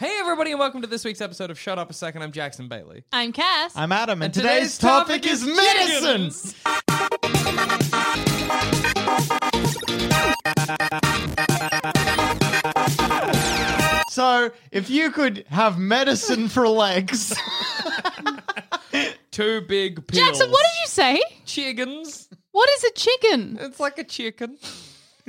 Hey, 0.00 0.16
everybody, 0.18 0.52
and 0.52 0.58
welcome 0.58 0.80
to 0.80 0.86
this 0.86 1.04
week's 1.04 1.20
episode 1.20 1.50
of 1.50 1.58
Shut 1.58 1.78
Up 1.78 1.90
a 1.90 1.92
Second. 1.92 2.22
I'm 2.22 2.32
Jackson 2.32 2.68
Bailey. 2.68 3.04
I'm 3.12 3.32
Cass. 3.34 3.76
I'm 3.76 3.92
Adam, 3.92 4.22
and, 4.22 4.24
And 4.24 4.32
today's, 4.32 4.78
today's 4.78 4.78
topic, 4.78 5.20
topic 5.20 5.30
is 5.30 5.42
is 5.42 5.54
medicine. 5.54 6.30
chickens. 6.30 7.60
So, 14.08 14.50
if 14.72 14.88
you 14.88 15.10
could 15.10 15.44
have 15.50 15.78
medicine 15.78 16.48
for 16.48 16.66
legs, 16.66 17.34
Two 19.30 19.60
big 19.68 20.06
pills. 20.06 20.26
Jackson, 20.26 20.50
what 20.50 20.62
did 20.62 20.80
you 20.80 20.86
say? 20.86 21.22
Chickens. 21.44 22.30
What 22.52 22.70
is 22.70 22.84
a 22.84 22.92
chicken? 22.92 23.58
It's 23.60 23.78
like 23.78 23.98
a 23.98 24.04
chicken. 24.04 24.56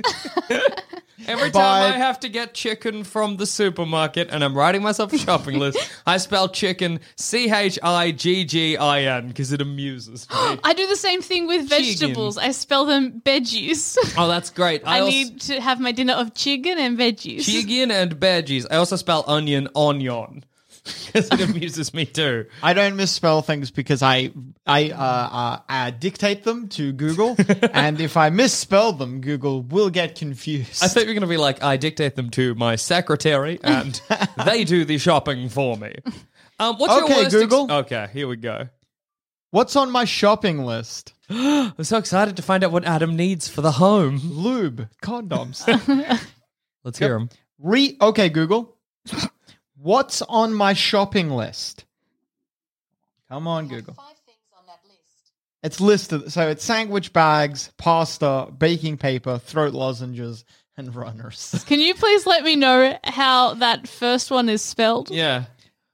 Every 1.26 1.50
time 1.50 1.92
I 1.92 1.96
have 1.96 2.20
to 2.20 2.28
get 2.28 2.54
chicken 2.54 3.04
from 3.04 3.36
the 3.36 3.46
supermarket 3.46 4.28
and 4.30 4.42
I'm 4.42 4.56
writing 4.56 4.82
myself 4.82 5.12
a 5.12 5.18
shopping 5.18 5.58
list, 5.58 5.78
I 6.06 6.16
spell 6.16 6.48
chicken 6.48 7.00
C 7.16 7.50
H 7.50 7.78
I 7.82 8.10
G 8.10 8.44
G 8.44 8.76
I 8.76 9.02
N 9.02 9.28
because 9.28 9.52
it 9.52 9.60
amuses 9.60 10.28
me. 10.28 10.36
I 10.64 10.74
do 10.74 10.86
the 10.86 10.96
same 10.96 11.22
thing 11.22 11.46
with 11.46 11.68
vegetables. 11.68 12.38
I 12.38 12.50
spell 12.50 12.86
them 12.86 13.20
veggies. 13.24 13.96
oh, 14.18 14.26
that's 14.28 14.50
great. 14.50 14.82
I, 14.84 15.00
also, 15.00 15.10
need 15.10 15.40
to 15.42 15.60
have 15.60 15.80
my 15.80 15.92
dinner 15.92 16.14
of 16.14 16.34
chicken 16.34 16.78
and 16.78 16.98
veggies. 16.98 17.44
chicken 17.44 17.90
and 17.90 18.16
veggies. 18.16 18.66
I 18.70 18.76
also 18.76 18.96
spell 18.96 19.24
onion 19.26 19.68
onion 19.76 20.44
because 21.06 21.28
it 21.30 21.40
amuses 21.40 21.94
me 21.94 22.04
too. 22.06 22.46
I 22.62 22.72
don't 22.74 22.96
misspell 22.96 23.40
things 23.42 23.70
because 23.70 24.02
I 24.02 24.32
I 24.66 24.90
uh, 24.90 24.96
uh, 24.98 25.58
uh, 25.68 25.90
dictate 25.90 26.42
them 26.44 26.68
to 26.70 26.92
Google, 26.92 27.36
and 27.72 28.00
if 28.00 28.16
I 28.16 28.30
misspell 28.30 28.92
them, 28.92 29.20
Google 29.20 29.62
will 29.62 29.90
get 29.90 30.16
confused. 30.16 30.82
I 30.82 30.88
thought 30.88 31.02
you 31.02 31.08
were 31.08 31.14
going 31.14 31.20
to 31.22 31.26
be 31.28 31.36
like, 31.36 31.62
I 31.62 31.76
dictate 31.76 32.16
them 32.16 32.30
to 32.30 32.54
my 32.56 32.76
secretary 32.76 33.60
and 33.62 34.00
they 34.44 34.64
do 34.64 34.84
the 34.84 34.98
shopping 34.98 35.48
for 35.48 35.76
me. 35.76 35.94
Um, 36.58 36.76
what's 36.78 36.94
your 36.94 37.04
Okay, 37.04 37.14
worst 37.14 37.26
ex- 37.26 37.34
Google. 37.34 37.72
okay, 37.72 38.08
here 38.12 38.26
we 38.26 38.36
go. 38.36 38.68
What's 39.52 39.76
on 39.76 39.90
my 39.90 40.04
shopping 40.04 40.64
list? 40.64 41.12
I'm 41.30 41.84
so 41.84 41.98
excited 41.98 42.36
to 42.36 42.42
find 42.42 42.64
out 42.64 42.72
what 42.72 42.84
Adam 42.84 43.16
needs 43.16 43.48
for 43.48 43.60
the 43.60 43.72
home. 43.72 44.20
Lube, 44.24 44.88
condoms. 45.02 45.66
Let's 46.84 46.98
hear 46.98 47.10
them. 47.18 47.28
Re 47.58 47.96
okay, 48.00 48.28
Google. 48.28 48.76
What's 49.82 50.22
on 50.22 50.54
my 50.54 50.74
shopping 50.74 51.30
list? 51.30 51.84
Come 53.28 53.48
on, 53.48 53.66
Google. 53.66 53.96
It's 55.64 55.80
listed. 55.80 56.30
So 56.32 56.48
it's 56.48 56.64
sandwich 56.64 57.12
bags, 57.12 57.72
pasta, 57.78 58.48
baking 58.56 58.98
paper, 58.98 59.38
throat 59.38 59.74
lozenges, 59.74 60.44
and 60.76 60.94
runners. 60.94 61.64
Can 61.66 61.80
you 61.80 61.94
please 61.94 62.26
let 62.26 62.44
me 62.44 62.54
know 62.54 62.96
how 63.02 63.54
that 63.54 63.88
first 63.88 64.30
one 64.30 64.48
is 64.48 64.62
spelled? 64.62 65.10
Yeah. 65.10 65.44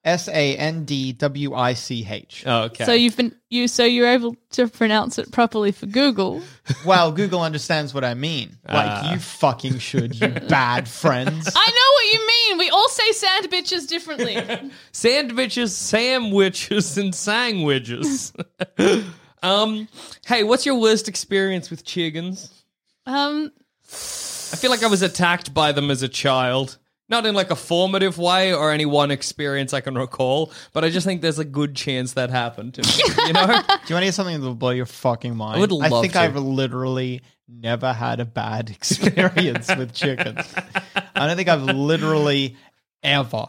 S 0.09 0.27
A 0.29 0.57
N 0.57 0.85
D 0.85 1.13
W 1.13 1.55
I 1.55 1.75
C 1.75 2.07
H. 2.09 2.45
Oh, 2.47 2.63
okay. 2.63 2.85
So 2.85 2.93
you've 2.93 3.17
been 3.17 3.35
you 3.51 3.69
so 3.69 3.85
you're 3.85 4.09
able 4.09 4.37
to 4.53 4.67
pronounce 4.69 5.19
it 5.19 5.31
properly 5.31 5.71
for 5.71 5.85
Google. 5.87 6.43
Well, 6.87 7.13
Google 7.13 7.43
understands 7.43 7.93
what 7.93 8.05
I 8.05 8.15
mean. 8.15 8.57
Like 8.67 9.13
you 9.13 9.19
fucking 9.19 9.79
should, 9.79 10.19
you 10.19 10.29
bad 10.49 10.89
friends. 10.89 11.53
I 11.55 11.67
know 11.71 11.93
what 11.95 12.13
you 12.13 12.27
mean. 12.27 12.59
We 12.59 12.71
all 12.71 12.89
say 12.89 13.13
sand 13.13 13.51
bitches 13.51 13.87
differently. 13.87 14.71
Sandwiches, 14.93 15.77
sandwiches, 15.77 16.97
and 16.97 17.15
sandwiches. 17.15 18.33
um, 19.43 19.89
hey, 20.27 20.43
what's 20.43 20.65
your 20.65 20.81
worst 20.81 21.09
experience 21.09 21.71
with 21.71 21.85
chickens? 21.85 22.55
um 23.07 23.53
I 24.51 24.57
feel 24.57 24.71
like 24.71 24.83
I 24.83 24.87
was 24.87 25.03
attacked 25.03 25.53
by 25.53 25.73
them 25.73 25.91
as 25.91 26.03
a 26.03 26.09
child. 26.09 26.78
Not 27.11 27.25
in 27.25 27.35
like 27.35 27.51
a 27.51 27.57
formative 27.57 28.19
way 28.19 28.53
or 28.53 28.71
any 28.71 28.85
one 28.85 29.11
experience 29.11 29.73
I 29.73 29.81
can 29.81 29.97
recall, 29.97 30.53
but 30.73 30.85
I 30.85 30.91
just 30.91 31.07
think 31.07 31.23
there's 31.23 31.39
a 31.39 31.45
good 31.45 31.75
chance 31.75 32.13
that 32.15 32.29
happened 32.29 32.75
to 32.75 32.83
me. 32.83 33.15
You 33.27 33.33
know? 33.33 33.47
Do 33.47 33.53
you 33.53 33.55
want 33.57 33.83
to 33.87 34.01
hear 34.01 34.13
something 34.13 34.39
that 34.39 34.47
will 34.47 34.55
blow 34.55 34.71
your 34.71 34.87
fucking 34.87 35.35
mind? 35.35 35.57
I 35.57 35.61
would 35.61 35.73
love 35.73 36.03
think 36.03 36.13
to. 36.13 36.21
I've 36.21 36.37
literally 36.37 37.23
never 37.49 37.93
had 37.93 38.21
a 38.21 38.25
bad 38.27 38.71
experience 38.71 39.69
with 39.75 39.95
chickens. 39.95 40.55
I 41.15 41.27
don't 41.27 41.37
think 41.37 41.49
I've 41.49 41.63
literally 41.63 42.57
ever 43.03 43.47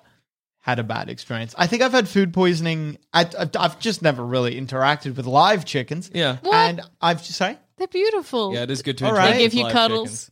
had 0.59 0.79
a 0.79 0.83
bad 0.83 1.09
experience. 1.09 1.55
I 1.57 1.67
think 1.67 1.81
I've 1.81 1.91
had 1.91 2.07
food 2.07 2.33
poisoning. 2.33 2.97
I, 3.13 3.21
I've, 3.37 3.51
I've 3.57 3.79
just 3.79 4.01
never 4.01 4.25
really 4.25 4.59
interacted 4.59 5.15
with 5.17 5.25
live 5.25 5.65
chickens. 5.65 6.11
Yeah. 6.13 6.37
What? 6.41 6.53
And 6.53 6.81
I've 7.01 7.23
just 7.23 7.37
say 7.37 7.57
they're 7.77 7.87
beautiful. 7.87 8.53
Yeah, 8.53 8.63
it 8.63 8.71
is 8.71 8.81
good 8.81 8.97
to 8.99 9.05
All 9.05 9.11
interact 9.11 9.31
right. 9.31 9.37
They 9.37 9.43
give 9.43 9.53
you 9.53 9.67
cuddles. 9.67 10.09
chickens. 10.09 10.31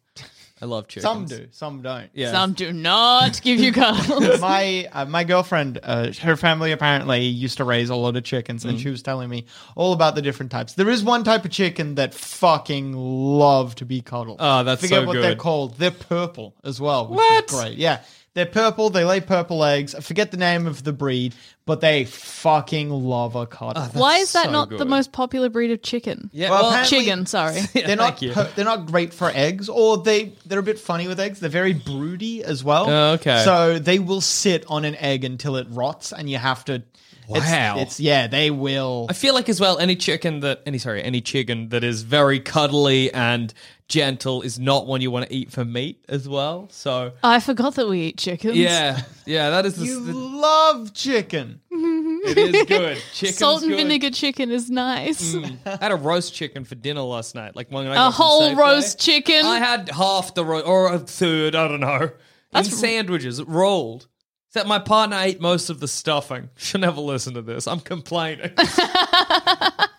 I 0.61 0.65
love 0.65 0.87
chickens. 0.87 1.03
some 1.03 1.25
do, 1.25 1.47
some 1.51 1.81
don't. 1.81 2.09
Yeah. 2.13 2.31
Some 2.31 2.53
do 2.53 2.73
not 2.73 3.41
give 3.41 3.59
you 3.59 3.71
cuddles. 3.71 4.41
my 4.41 4.87
uh, 4.91 5.05
my 5.05 5.23
girlfriend, 5.23 5.79
uh, 5.83 6.11
her 6.21 6.35
family 6.35 6.71
apparently 6.71 7.25
used 7.25 7.57
to 7.57 7.63
raise 7.63 7.89
a 7.89 7.95
lot 7.95 8.15
of 8.15 8.23
chickens, 8.23 8.65
Mm. 8.65 8.69
and 8.69 8.79
she 8.79 8.89
was 8.89 9.03
telling 9.03 9.29
me 9.29 9.45
all 9.75 9.93
about 9.93 10.15
the 10.15 10.21
different 10.21 10.51
types. 10.51 10.73
There 10.73 10.89
is 10.89 11.03
one 11.03 11.23
type 11.23 11.45
of 11.45 11.51
chicken 11.51 11.95
that 11.95 12.13
fucking 12.13 12.93
love 12.93 13.75
to 13.75 13.85
be 13.85 14.01
cuddled. 14.01 14.37
Oh, 14.39 14.63
that's 14.63 14.81
forget 14.81 15.01
so 15.01 15.05
what 15.05 15.13
they're 15.13 15.31
good. 15.31 15.37
called. 15.37 15.77
They're 15.77 15.91
purple 15.91 16.55
as 16.63 16.81
well. 16.81 17.07
Which 17.07 17.17
What? 17.17 17.51
Is 17.51 17.59
great. 17.59 17.77
Yeah. 17.77 18.01
They're 18.37 18.45
purple. 18.45 18.91
They 18.91 19.03
lay 19.03 19.19
purple 19.19 19.63
eggs. 19.63 19.95
I 19.95 19.99
forget 19.99 20.29
the 20.29 20.37
name 20.37 20.67
of 20.67 20.83
the 20.83 20.93
breed, 20.93 21.33
but 21.65 21.81
they 21.81 22.05
fucking 22.05 22.91
love 22.91 23.35
a 23.35 23.47
cuddle. 23.47 23.81
Oh, 23.83 23.89
Why 23.93 24.17
is 24.17 24.31
that 24.33 24.45
so 24.45 24.51
not 24.51 24.69
the 24.69 24.85
most 24.85 25.11
popular 25.11 25.49
breed 25.49 25.71
of 25.71 25.81
chicken? 25.81 26.29
Yeah, 26.31 26.51
Well, 26.51 26.69
well, 26.69 26.85
Chicken, 26.85 27.25
sorry. 27.25 27.61
Yeah, 27.73 27.87
they're 27.87 27.95
not 27.95 28.19
thank 28.19 28.21
you. 28.21 28.33
per- 28.33 28.51
they're 28.55 28.63
not 28.63 28.85
great 28.85 29.11
for 29.11 29.31
eggs, 29.33 29.69
or 29.69 29.97
they 29.97 30.33
they're 30.45 30.59
a 30.59 30.63
bit 30.63 30.77
funny 30.77 31.07
with 31.07 31.19
eggs. 31.19 31.39
They're 31.39 31.49
very 31.49 31.73
broody 31.73 32.43
as 32.43 32.63
well. 32.63 32.87
Oh, 32.87 33.13
okay. 33.13 33.41
So 33.43 33.79
they 33.79 33.97
will 33.97 34.21
sit 34.21 34.65
on 34.67 34.85
an 34.85 34.95
egg 34.97 35.23
until 35.25 35.55
it 35.55 35.65
rots, 35.71 36.13
and 36.13 36.29
you 36.29 36.37
have 36.37 36.63
to. 36.65 36.73
it's- 36.75 36.93
Wow. 37.27 37.79
It's, 37.79 37.99
yeah, 37.99 38.27
they 38.27 38.51
will. 38.51 39.07
I 39.09 39.13
feel 39.13 39.33
like 39.33 39.49
as 39.49 39.59
well 39.59 39.79
any 39.79 39.95
chicken 39.95 40.41
that 40.41 40.61
any 40.67 40.77
sorry 40.77 41.03
any 41.03 41.21
chicken 41.21 41.69
that 41.69 41.83
is 41.83 42.03
very 42.03 42.39
cuddly 42.39 43.11
and 43.11 43.51
gentle 43.87 44.41
is 44.41 44.59
not 44.59 44.85
one 44.85 45.01
you 45.01 45.09
want 45.11 45.27
to 45.27 45.33
eat 45.33 45.51
for 45.51 45.63
meat 45.63 46.03
as 46.09 46.27
well. 46.27 46.67
So 46.71 47.13
I 47.23 47.39
forgot 47.39 47.75
that 47.75 47.87
we 47.87 48.01
eat 48.01 48.17
chickens. 48.17 48.57
yeah, 48.57 49.01
yeah, 49.25 49.49
that 49.51 49.65
is 49.65 49.75
the, 49.75 49.85
You 49.85 50.03
the 50.05 50.13
love 50.13 50.93
chicken. 50.93 51.61
it 51.71 52.37
is 52.37 52.65
good. 52.65 52.97
Chicken's 53.13 53.37
Salt 53.37 53.61
and 53.61 53.71
good. 53.71 53.77
vinegar 53.77 54.09
chicken 54.11 54.51
is 54.51 54.69
nice. 54.69 55.33
Mm. 55.33 55.57
I 55.65 55.77
had 55.81 55.91
a 55.91 55.95
roast 55.95 56.33
chicken 56.33 56.65
for 56.65 56.75
dinner 56.75 57.01
last 57.01 57.35
night. 57.35 57.55
Like 57.55 57.69
when 57.71 57.87
I 57.87 57.91
A 57.91 57.95
got 57.95 58.13
whole 58.13 58.51
Safeway. 58.51 58.57
roast 58.57 58.99
chicken. 58.99 59.45
I 59.45 59.59
had 59.59 59.89
half 59.89 60.33
the 60.33 60.43
roast 60.43 60.65
or 60.67 60.93
a 60.93 60.99
third. 60.99 61.55
I 61.55 61.67
don't 61.67 61.79
know. 61.79 62.11
That's- 62.51 62.71
in 62.71 62.77
sandwiches, 62.77 63.39
it 63.39 63.47
rolled. 63.47 64.07
Except 64.49 64.67
my 64.67 64.79
partner 64.79 65.17
ate 65.19 65.41
most 65.41 65.69
of 65.69 65.81
the 65.81 65.87
stuffing. 65.89 66.49
She'll 66.55 66.79
never 66.81 67.01
listen 67.01 67.33
to 67.35 67.41
this. 67.41 67.67
I'm 67.67 67.81
complaining. 67.81 68.51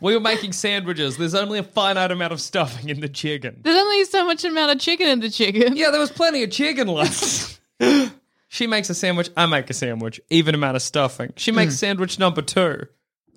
we 0.01 0.15
were 0.15 0.21
making 0.21 0.53
sandwiches. 0.53 1.17
There's 1.17 1.35
only 1.35 1.59
a 1.59 1.63
finite 1.63 2.11
amount 2.11 2.33
of 2.33 2.41
stuffing 2.41 2.89
in 2.89 3.01
the 3.01 3.09
chicken. 3.09 3.61
There's 3.63 3.77
only 3.79 4.05
so 4.05 4.25
much 4.25 4.45
amount 4.45 4.73
of 4.73 4.81
chicken 4.81 5.09
in 5.09 5.21
the 5.21 5.31
chicken. 5.31 5.77
Yeah, 5.77 5.91
there 5.91 6.01
was 6.01 6.11
plenty 6.13 6.43
of 6.43 6.51
chicken 6.51 6.89
left. 6.89 7.61
she 8.49 8.67
makes 8.67 8.91
a 8.91 8.95
sandwich. 8.95 9.31
I 9.37 9.47
make 9.47 9.69
a 9.71 9.75
sandwich. 9.75 10.21
Even 10.31 10.55
amount 10.55 10.77
of 10.77 10.83
stuffing. 10.83 11.33
She 11.37 11.53
makes 11.53 11.75
mm. 11.75 11.79
sandwich 11.79 12.19
number 12.19 12.43
two. 12.43 12.87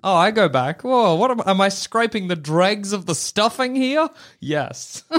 Oh, 0.04 0.16
I 0.16 0.32
go 0.32 0.48
back. 0.48 0.82
Whoa, 0.82 1.14
what 1.14 1.30
am, 1.30 1.40
am 1.46 1.60
I 1.60 1.68
scraping 1.68 2.26
the 2.26 2.34
dregs 2.34 2.92
of 2.92 3.06
the 3.06 3.14
stuffing 3.14 3.76
here? 3.76 4.08
Yes. 4.40 5.04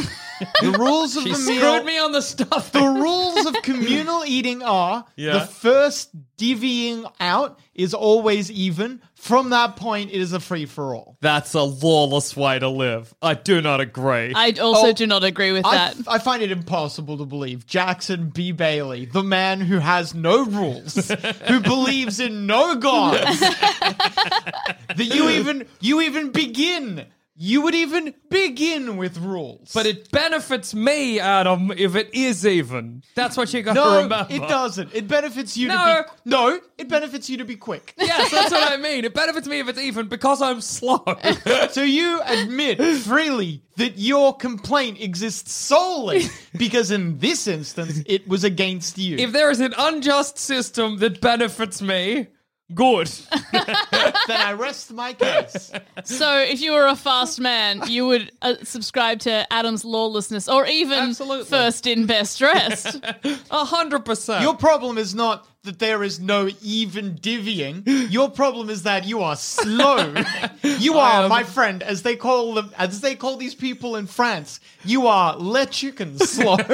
The 0.61 0.71
rules 0.71 1.15
of 1.15 1.23
She 1.23 1.29
the 1.29 1.35
screwed 1.35 1.85
me 1.85 1.97
on 1.97 2.11
the 2.11 2.21
stuffing. 2.21 2.81
The 2.81 2.99
rules 2.99 3.45
of 3.45 3.53
communal 3.61 4.25
eating 4.25 4.61
are 4.61 5.05
Yeah. 5.15 5.33
the 5.33 5.45
first 5.45 6.09
divvying 6.37 7.09
out 7.21 7.59
is 7.73 7.93
always 7.93 8.51
even. 8.51 9.01
From 9.23 9.51
that 9.51 9.77
point, 9.77 10.11
it 10.11 10.19
is 10.19 10.33
a 10.33 10.39
free 10.41 10.65
for 10.65 10.93
all. 10.93 11.15
That's 11.21 11.53
a 11.53 11.61
lawless 11.61 12.35
way 12.35 12.59
to 12.59 12.67
live. 12.67 13.13
I 13.21 13.35
do 13.35 13.61
not 13.61 13.79
agree. 13.79 14.33
I 14.35 14.51
also 14.61 14.87
Oh, 14.87 14.91
do 14.91 15.07
not 15.07 15.23
agree 15.23 15.53
with 15.53 15.65
I, 15.65 15.75
that. 15.75 15.95
I 16.09 16.19
find 16.19 16.43
it 16.43 16.51
impossible 16.51 17.17
to 17.19 17.25
believe 17.25 17.65
Jackson 17.65 18.31
B. 18.31 18.51
Bailey, 18.51 19.05
the 19.05 19.23
man 19.23 19.61
who 19.61 19.79
has 19.79 20.13
no 20.13 20.43
rules, 20.43 21.09
who 21.47 21.61
believes 21.61 22.19
in 22.19 22.47
no 22.47 22.75
gods, 22.75 23.39
that 23.39 24.75
you 24.97 25.29
even 25.29 25.67
you 25.79 26.01
even 26.01 26.31
begin. 26.31 27.05
You 27.35 27.61
would 27.61 27.73
even 27.73 28.13
begin 28.29 28.95
with 28.97 29.17
rules. 29.17 29.71
but 29.73 29.87
it 29.87 30.11
benefits 30.11 30.75
me, 30.75 31.19
Adam, 31.19 31.71
if 31.75 31.95
it 31.95 32.11
is 32.13 32.45
even. 32.45 33.01
That's 33.15 33.35
what 33.35 33.51
you 33.53 33.63
got 33.63 33.73
to 33.73 33.79
no, 33.79 33.95
remember. 34.03 34.27
it 34.29 34.39
doesn't. 34.47 34.93
It 34.93 35.07
benefits 35.07 35.57
you 35.57 35.67
No. 35.69 35.75
to 35.75 36.11
be 36.23 36.29
no. 36.29 36.59
It 36.77 36.87
benefits 36.89 37.29
you 37.31 37.37
to 37.37 37.45
be 37.45 37.55
quick. 37.55 37.95
Yes, 37.97 38.29
that's 38.29 38.51
what 38.51 38.71
I 38.71 38.77
mean. 38.77 39.03
It 39.03 39.15
benefits 39.15 39.47
me 39.47 39.59
if 39.59 39.67
it's 39.67 39.79
even 39.79 40.07
because 40.07 40.41
I'm 40.43 40.61
slow. 40.61 41.03
So 41.71 41.81
you 41.81 42.21
admit 42.25 42.79
freely 43.01 43.63
that 43.77 43.97
your 43.97 44.35
complaint 44.37 45.01
exists 45.01 45.51
solely 45.51 46.25
because 46.57 46.91
in 46.91 47.17
this 47.17 47.47
instance 47.47 48.03
it 48.05 48.27
was 48.27 48.43
against 48.43 48.97
you. 48.99 49.17
if 49.17 49.31
there 49.31 49.49
is 49.49 49.59
an 49.59 49.73
unjust 49.77 50.37
system 50.37 50.97
that 50.99 51.19
benefits 51.19 51.81
me, 51.81 52.27
good. 52.73 53.07
then 53.51 54.13
I 54.29 54.53
rest 54.57 54.93
my 54.93 55.13
case. 55.13 55.71
so 56.03 56.39
if 56.39 56.61
you 56.61 56.73
were 56.73 56.87
a 56.87 56.95
fast 56.95 57.39
man, 57.39 57.81
you 57.87 58.07
would 58.07 58.31
uh, 58.41 58.55
subscribe 58.63 59.19
to 59.21 59.51
Adam's 59.51 59.85
lawlessness 59.85 60.47
or 60.47 60.65
even 60.67 60.99
Absolutely. 61.09 61.45
first 61.45 61.87
in 61.87 62.05
best 62.05 62.37
dressed. 62.39 63.03
A 63.51 63.65
hundred 63.65 64.05
percent. 64.05 64.43
Your 64.43 64.55
problem 64.55 64.97
is 64.97 65.15
not 65.15 65.47
that 65.63 65.79
there 65.79 66.03
is 66.03 66.19
no 66.19 66.49
even 66.61 67.15
divvying. 67.15 67.83
Your 68.11 68.29
problem 68.29 68.69
is 68.69 68.83
that 68.83 69.05
you 69.05 69.21
are 69.21 69.37
slow. 69.37 70.13
You 70.61 70.95
are, 70.95 71.23
am- 71.23 71.29
my 71.29 71.43
friend, 71.43 71.81
as 71.81 72.01
they 72.01 72.17
call 72.17 72.53
them, 72.53 72.71
as 72.77 72.99
they 72.99 73.15
call 73.15 73.37
these 73.37 73.55
people 73.55 73.95
in 73.95 74.07
France. 74.07 74.59
You 74.83 75.07
are 75.07 75.37
le 75.37 75.65
chicken 75.65 76.19
slow. 76.19 76.57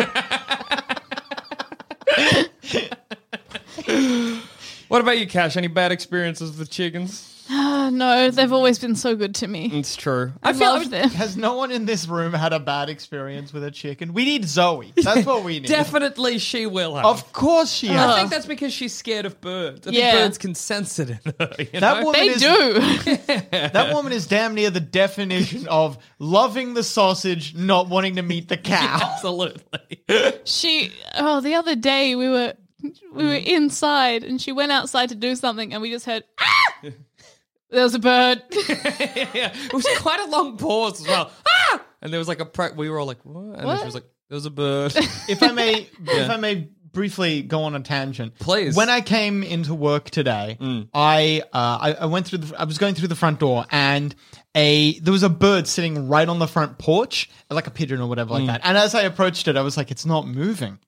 What 4.90 5.02
about 5.02 5.20
you, 5.20 5.28
Cass? 5.28 5.56
Any 5.56 5.68
bad 5.68 5.92
experiences 5.92 6.58
with 6.58 6.70
chickens? 6.70 7.36
Uh, 7.52 7.90
no, 7.94 8.30
they've 8.32 8.52
always 8.54 8.78
been 8.80 8.96
so 8.96 9.16
good 9.16 9.34
to 9.36 9.48
me. 9.48 9.70
It's 9.74 9.96
true. 9.96 10.34
I, 10.44 10.52
love 10.52 10.90
them. 10.90 11.10
Has 11.10 11.38
no 11.38 11.54
one 11.56 11.72
in 11.72 11.86
this 11.86 12.08
room 12.08 12.34
had 12.34 12.54
a 12.54 12.60
bad 12.60 12.90
experience 12.90 13.54
with 13.54 13.64
a 13.64 13.72
chicken? 13.72 14.14
We 14.14 14.26
need 14.26 14.46
Zoe. 14.46 14.92
That's 14.96 15.26
what 15.26 15.44
we 15.44 15.54
need. 15.60 15.68
Definitely 15.68 16.38
she 16.40 16.66
will 16.66 16.96
have. 16.96 17.06
Of 17.06 17.32
course 17.34 17.72
she 17.72 17.88
has. 17.88 18.00
I 18.10 18.18
think 18.20 18.32
that's 18.32 18.46
because 18.48 18.74
she's 18.74 18.94
scared 18.94 19.26
of 19.26 19.40
birds. 19.42 19.88
I 19.88 19.92
Yeah. 19.92 20.12
think 20.12 20.24
birds 20.26 20.38
can 20.40 20.56
sense 20.56 20.98
it 21.00 21.10
in 21.12 21.20
her. 21.40 21.56
You 21.60 21.80
That 21.80 22.00
know? 22.00 22.06
woman 22.06 22.22
They 22.22 22.28
is 22.30 22.42
do. 22.42 22.74
that 23.52 23.94
woman 23.94 24.12
is 24.12 24.26
damn 24.28 24.54
near 24.56 24.70
the 24.72 24.80
definition 24.80 25.68
of 25.68 25.98
loving 26.20 26.74
the 26.74 26.84
sausage, 26.84 27.54
not 27.56 27.90
wanting 27.90 28.16
to 28.18 28.24
meet 28.24 28.48
the 28.48 28.58
cow. 28.58 29.00
Absolutely. 29.14 30.02
she 30.46 30.92
oh 31.16 31.42
the 31.42 31.54
other 31.56 31.76
day 31.76 32.16
we 32.16 32.28
were 32.30 32.54
we 33.14 33.26
were 33.26 33.34
inside 33.34 34.24
and 34.24 34.42
she 34.42 34.52
went 34.52 34.72
outside 34.72 35.10
to 35.10 35.16
do 35.16 35.36
something 35.36 35.74
and 35.74 35.82
we 35.82 35.90
just 35.92 36.06
heard 36.06 36.24
ah! 36.40 36.74
there 37.72 37.84
was 37.84 37.94
a 37.96 38.00
bird 38.00 38.42
yeah, 38.52 39.52
it 39.54 39.74
was 39.74 39.86
quite 39.98 40.20
a 40.20 40.26
long 40.30 40.58
pause 40.58 41.02
as 41.02 41.08
well. 41.08 41.32
Ah! 41.72 41.82
And 42.02 42.14
there 42.14 42.20
was 42.20 42.28
like 42.30 42.40
a 42.40 42.46
pre- 42.46 42.72
we 42.76 42.90
were 42.90 42.98
all 43.00 43.06
like, 43.06 43.24
what? 43.26 43.60
And 43.60 43.68
then 43.70 43.80
she 43.80 43.86
was 43.86 43.94
like, 43.94 44.06
there 44.30 44.36
was 44.36 44.46
a 44.46 44.50
bird. 44.52 44.94
if 45.28 45.44
I 45.44 45.52
may, 45.52 45.90
if 46.06 46.30
I 46.30 46.38
may 46.38 46.70
briefly 46.92 47.42
go 47.42 47.64
on 47.64 47.76
a 47.76 47.82
tangent, 47.82 48.40
Please. 48.40 48.76
When 48.76 48.90
I 48.90 49.02
came 49.02 49.44
into 49.44 49.74
work 49.76 50.10
today, 50.10 50.58
I, 50.94 51.42
uh, 51.52 51.78
I 51.82 51.94
I 52.02 52.06
went 52.06 52.28
through 52.28 52.40
the 52.40 52.60
I 52.60 52.64
was 52.64 52.78
going 52.78 52.96
through 52.96 53.10
the 53.10 53.16
front 53.16 53.40
door 53.40 53.66
and 53.70 54.16
a 54.56 54.98
there 55.00 55.12
was 55.12 55.24
a 55.24 55.30
bird 55.30 55.68
sitting 55.68 56.08
right 56.08 56.28
on 56.28 56.40
the 56.40 56.48
front 56.48 56.78
porch, 56.78 57.30
like 57.50 57.68
a 57.68 57.72
pigeon 57.72 58.00
or 58.00 58.08
whatever 58.08 58.34
like 58.34 58.48
that. 58.48 58.62
And 58.64 58.78
as 58.78 58.96
I 58.96 59.02
approached 59.02 59.48
it, 59.48 59.58
I 59.58 59.62
was 59.62 59.76
like, 59.78 59.92
it's 59.92 60.06
not 60.06 60.26
moving, 60.28 60.80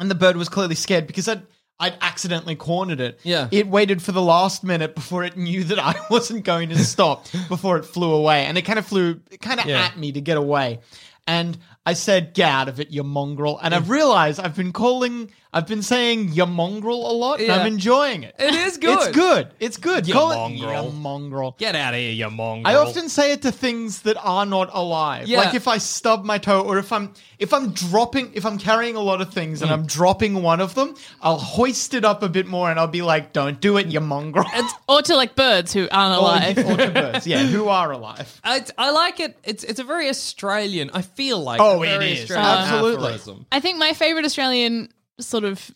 and 0.00 0.10
the 0.10 0.14
bird 0.16 0.36
was 0.36 0.48
clearly 0.48 0.74
scared 0.74 1.06
because 1.06 1.28
I'd. 1.28 1.42
I'd 1.82 1.96
accidentally 2.02 2.56
cornered 2.56 3.00
it. 3.00 3.20
Yeah. 3.22 3.48
It 3.50 3.66
waited 3.66 4.02
for 4.02 4.12
the 4.12 4.20
last 4.20 4.62
minute 4.62 4.94
before 4.94 5.24
it 5.24 5.38
knew 5.38 5.64
that 5.64 5.78
I 5.78 5.94
wasn't 6.10 6.44
going 6.44 6.68
to 6.68 6.78
stop 6.78 7.24
before 7.48 7.78
it 7.78 7.86
flew 7.86 8.12
away. 8.12 8.44
And 8.44 8.58
it 8.58 8.66
kind 8.66 8.78
of 8.78 8.84
flew 8.84 9.18
kind 9.40 9.58
of 9.60 9.64
Yeah. 9.64 9.80
at 9.86 9.96
me 9.96 10.12
to 10.12 10.20
get 10.20 10.36
away. 10.36 10.80
And 11.26 11.56
I 11.86 11.94
said, 11.94 12.34
get 12.34 12.50
out 12.50 12.68
of 12.68 12.80
it, 12.80 12.90
you 12.90 13.02
mongrel. 13.02 13.58
And 13.62 13.74
I've 13.74 13.88
realized 13.88 14.40
I've 14.40 14.54
been 14.54 14.74
calling, 14.74 15.30
I've 15.52 15.66
been 15.66 15.82
saying 15.82 16.32
you 16.32 16.46
mongrel 16.46 17.10
a 17.10 17.14
lot, 17.14 17.38
and 17.40 17.48
Yeah. 17.48 17.56
I'm 17.56 17.66
enjoying 17.66 18.22
it. 18.22 18.36
It 18.38 18.54
is 18.54 18.76
good. 18.76 18.98
It's 18.98 19.08
good. 19.08 19.48
It's 19.58 19.76
good. 19.78 20.06
You 20.06 20.14
Call 20.14 20.30
it 20.30 20.36
mongrel. 20.36 20.92
mongrel. 20.92 21.56
Get 21.58 21.74
out 21.74 21.92
of 21.92 21.98
here, 21.98 22.12
you 22.12 22.30
mongrel. 22.30 22.72
I 22.72 22.78
often 22.78 23.08
say 23.08 23.32
it 23.32 23.42
to 23.42 23.50
things 23.50 24.02
that 24.02 24.16
are 24.22 24.46
not 24.46 24.70
alive. 24.72 25.26
Yeah. 25.26 25.38
Like 25.40 25.54
if 25.54 25.66
I 25.66 25.78
stub 25.78 26.24
my 26.24 26.38
toe 26.38 26.60
or 26.60 26.78
if 26.78 26.92
I'm 26.92 27.14
if 27.40 27.52
I'm 27.52 27.72
dropping 27.72 28.30
if 28.34 28.46
I'm 28.46 28.58
carrying 28.58 28.94
a 28.94 29.00
lot 29.00 29.20
of 29.20 29.32
things 29.34 29.58
Mm. 29.58 29.62
and 29.62 29.70
I'm 29.72 29.86
dropping 29.86 30.40
one 30.42 30.60
of 30.60 30.74
them, 30.74 30.94
I'll 31.20 31.38
hoist 31.38 31.94
it 31.94 32.04
up 32.04 32.22
a 32.22 32.28
bit 32.28 32.46
more 32.46 32.70
and 32.70 32.78
I'll 32.78 32.86
be 32.86 33.02
like, 33.02 33.32
Don't 33.32 33.60
do 33.60 33.76
it, 33.76 33.88
you 33.88 33.98
mongrel. 34.00 34.44
or 34.88 35.02
to 35.02 35.16
like 35.16 35.34
birds 35.34 35.72
who 35.72 35.88
aren't 35.90 36.14
or, 36.14 36.20
alive 36.20 36.58
or 36.58 36.76
to 36.76 36.90
birds, 36.90 37.26
yeah, 37.26 37.42
who 37.42 37.66
are 37.78 37.90
alive. 37.90 38.40
I, 38.44 38.64
I 38.78 38.90
like 38.92 39.18
it. 39.18 39.36
It's 39.42 39.64
it's 39.64 39.80
a 39.80 39.84
very 39.84 40.08
Australian. 40.08 40.90
I 40.94 41.02
feel 41.02 41.40
like 41.42 41.60
Oh, 41.60 41.82
a 41.82 41.86
it 41.86 41.88
very 41.88 42.12
is. 42.12 42.20
Australian 42.30 42.46
Absolutely. 42.58 43.06
aphorism. 43.08 43.46
i 43.50 43.58
think 43.58 43.78
my 43.78 43.92
favorite 43.94 44.24
australian 44.24 44.88
sort 45.22 45.44
of 45.44 45.70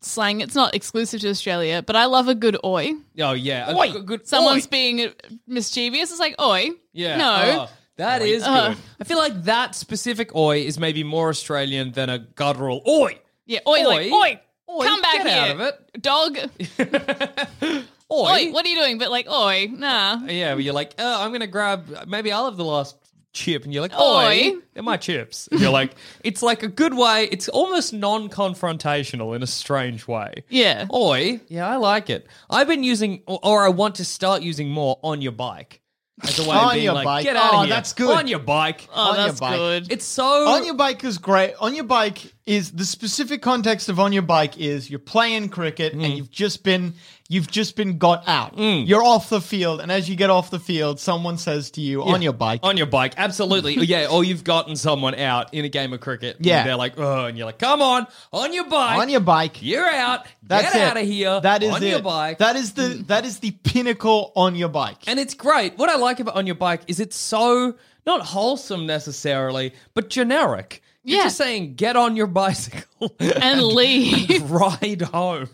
slang 0.00 0.40
it's 0.40 0.54
not 0.54 0.74
exclusive 0.74 1.20
to 1.20 1.28
australia 1.30 1.82
but 1.82 1.96
i 1.96 2.04
love 2.06 2.28
a 2.28 2.34
good 2.34 2.56
oi 2.64 2.92
Oh 3.20 3.32
yeah, 3.32 3.70
a 3.70 3.76
Oi. 3.76 3.90
good- 3.92 4.06
good- 4.06 4.26
someone's 4.28 4.66
oi. 4.66 4.70
being 4.70 5.12
mischievous 5.46 6.10
it's 6.10 6.20
like 6.20 6.34
oi 6.40 6.70
Yeah. 6.92 7.16
no 7.16 7.34
Oh, 7.66 7.70
that 7.96 8.22
is 8.22 8.42
Uh. 8.42 8.68
good. 8.70 8.78
I 9.00 9.04
feel 9.04 9.18
like 9.18 9.44
that 9.44 9.74
specific 9.74 10.34
oi 10.34 10.58
is 10.62 10.78
maybe 10.78 11.04
more 11.04 11.28
Australian 11.28 11.92
than 11.92 12.08
a 12.10 12.18
guttural 12.18 12.82
oi. 12.88 13.18
yeah 13.46 13.60
oi, 13.66 13.82
like 13.86 14.12
Oi. 14.12 14.16
oi 14.16 14.40
Oi, 14.66 14.84
come 14.86 15.02
back 15.02 15.18
get 15.22 15.26
here 15.26 15.42
out 15.42 15.50
of 15.50 15.60
it. 15.60 16.02
dog 16.02 16.38
Oi. 18.12 18.46
oi 18.46 18.50
what 18.52 18.64
are 18.64 18.68
you 18.68 18.76
doing 18.76 18.98
but 18.98 19.10
like 19.10 19.28
oi 19.28 19.68
nah 19.70 20.20
Yeah, 20.26 20.54
but 20.54 20.62
you're 20.64 20.74
like, 20.74 20.94
oh, 20.98 21.22
I'm 21.24 21.32
gonna 21.32 21.46
grab. 21.46 22.06
Maybe 22.06 22.32
I'll 22.32 22.44
have 22.46 22.56
the 22.56 22.64
last 22.64 22.96
chip, 23.34 23.64
and 23.64 23.72
you're 23.74 23.82
like, 23.82 23.92
Oi. 23.98 24.52
oi, 24.52 24.52
they're 24.72 24.82
my 24.82 24.96
chips. 24.96 25.48
And 25.52 25.60
you're 25.60 25.70
like, 25.70 25.94
it's 26.24 26.42
like 26.42 26.62
a 26.62 26.68
good 26.68 26.94
way. 26.94 27.28
It's 27.30 27.48
almost 27.50 27.92
non-confrontational 27.92 29.34
in 29.36 29.42
a 29.42 29.46
strange 29.46 30.06
way. 30.06 30.44
Yeah. 30.48 30.86
Oi, 30.92 31.40
yeah, 31.48 31.68
I 31.68 31.76
like 31.76 32.10
it. 32.10 32.26
I've 32.50 32.68
been 32.68 32.84
using, 32.84 33.22
or, 33.26 33.38
or 33.42 33.64
I 33.64 33.68
want 33.68 33.96
to 33.96 34.04
start 34.04 34.42
using 34.42 34.68
more 34.70 34.98
on 35.02 35.20
your 35.22 35.32
bike. 35.32 35.80
As 36.22 36.38
a 36.38 36.48
way 36.48 36.54
On 36.56 36.66
of 36.66 36.72
being 36.74 36.84
your 36.84 36.94
like, 36.94 37.04
bike. 37.04 37.24
get 37.24 37.34
out 37.34 37.50
Oh, 37.54 37.56
of 37.62 37.66
here. 37.66 37.74
that's 37.74 37.92
good. 37.92 38.16
On 38.16 38.28
your 38.28 38.38
bike. 38.38 38.88
oh 38.94 39.10
On 39.10 39.16
your 39.16 39.26
that's 39.26 39.40
bike. 39.40 39.56
good 39.56 39.90
It's 39.92 40.04
so 40.04 40.46
On 40.48 40.64
your 40.64 40.74
bike 40.76 41.02
is 41.02 41.18
great. 41.18 41.54
On 41.60 41.74
your 41.74 41.82
bike 41.84 42.32
is 42.46 42.70
the 42.70 42.84
specific 42.84 43.42
context 43.42 43.88
of 43.88 43.98
on 43.98 44.12
your 44.12 44.22
bike 44.22 44.56
is 44.56 44.88
you're 44.88 45.00
playing 45.00 45.48
cricket 45.48 45.92
Mm. 45.92 46.04
and 46.04 46.16
you've 46.16 46.30
just 46.30 46.62
been 46.62 46.94
you've 47.28 47.50
just 47.50 47.74
been 47.76 47.98
got 47.98 48.28
out. 48.28 48.56
Mm. 48.56 48.86
You're 48.86 49.02
off 49.02 49.28
the 49.30 49.40
field, 49.40 49.80
and 49.80 49.90
as 49.90 50.08
you 50.08 50.16
get 50.16 50.30
off 50.30 50.50
the 50.50 50.58
field, 50.58 51.00
someone 51.00 51.38
says 51.38 51.70
to 51.72 51.80
you 51.80 52.02
on 52.02 52.20
your 52.22 52.32
bike, 52.32 52.60
On 52.62 52.76
your 52.76 52.86
bike, 52.86 53.14
absolutely. 53.16 53.74
yeah, 53.86 54.06
or 54.10 54.24
you've 54.24 54.44
gotten 54.44 54.76
someone 54.76 55.14
out 55.14 55.52
in 55.54 55.64
a 55.64 55.68
game 55.68 55.92
of 55.92 56.00
cricket. 56.00 56.36
and 56.36 56.46
Yeah. 56.46 56.64
they're 56.64 56.76
like, 56.76 56.94
oh, 56.98 57.24
and 57.24 57.36
you're 57.38 57.46
like, 57.46 57.58
come 57.58 57.80
on, 57.82 58.06
on 58.32 58.52
your 58.52 58.66
bike. 58.68 58.98
on 58.98 59.08
your 59.08 59.20
bike. 59.20 59.62
You're 59.62 59.88
out. 59.88 60.26
That's 60.42 60.72
Get 60.72 60.82
it. 60.82 60.88
out 60.90 60.96
of 60.98 61.06
here. 61.06 61.40
That 61.40 61.62
is 61.62 61.70
on 61.74 61.82
it. 61.82 61.88
your 61.90 62.02
bike. 62.02 62.38
That 62.38 62.56
is 62.56 62.72
the 62.74 62.82
mm. 62.82 63.06
that 63.06 63.24
is 63.24 63.38
the 63.38 63.52
pinnacle 63.52 64.32
on 64.36 64.54
your 64.54 64.68
bike. 64.68 64.98
and 65.06 65.18
it's 65.18 65.34
great. 65.34 65.78
What 65.78 65.88
I 65.88 65.96
like 65.96 66.20
about 66.20 66.36
on 66.36 66.46
your 66.46 66.56
bike 66.56 66.82
is 66.88 67.00
it's 67.00 67.16
so 67.16 67.74
not 68.06 68.20
wholesome 68.20 68.84
necessarily, 68.86 69.72
but 69.94 70.10
generic. 70.10 70.82
You're 71.06 71.18
Yeah. 71.18 71.24
just 71.24 71.36
saying 71.38 71.74
get 71.74 71.96
on 71.96 72.16
your 72.16 72.26
bicycle 72.26 73.14
and 73.20 73.62
leave 73.62 74.50
ride 74.50 75.02
home. 75.02 75.48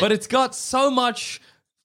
But 0.00 0.12
it's 0.12 0.26
got 0.26 0.54
so 0.54 0.90
much 0.90 1.40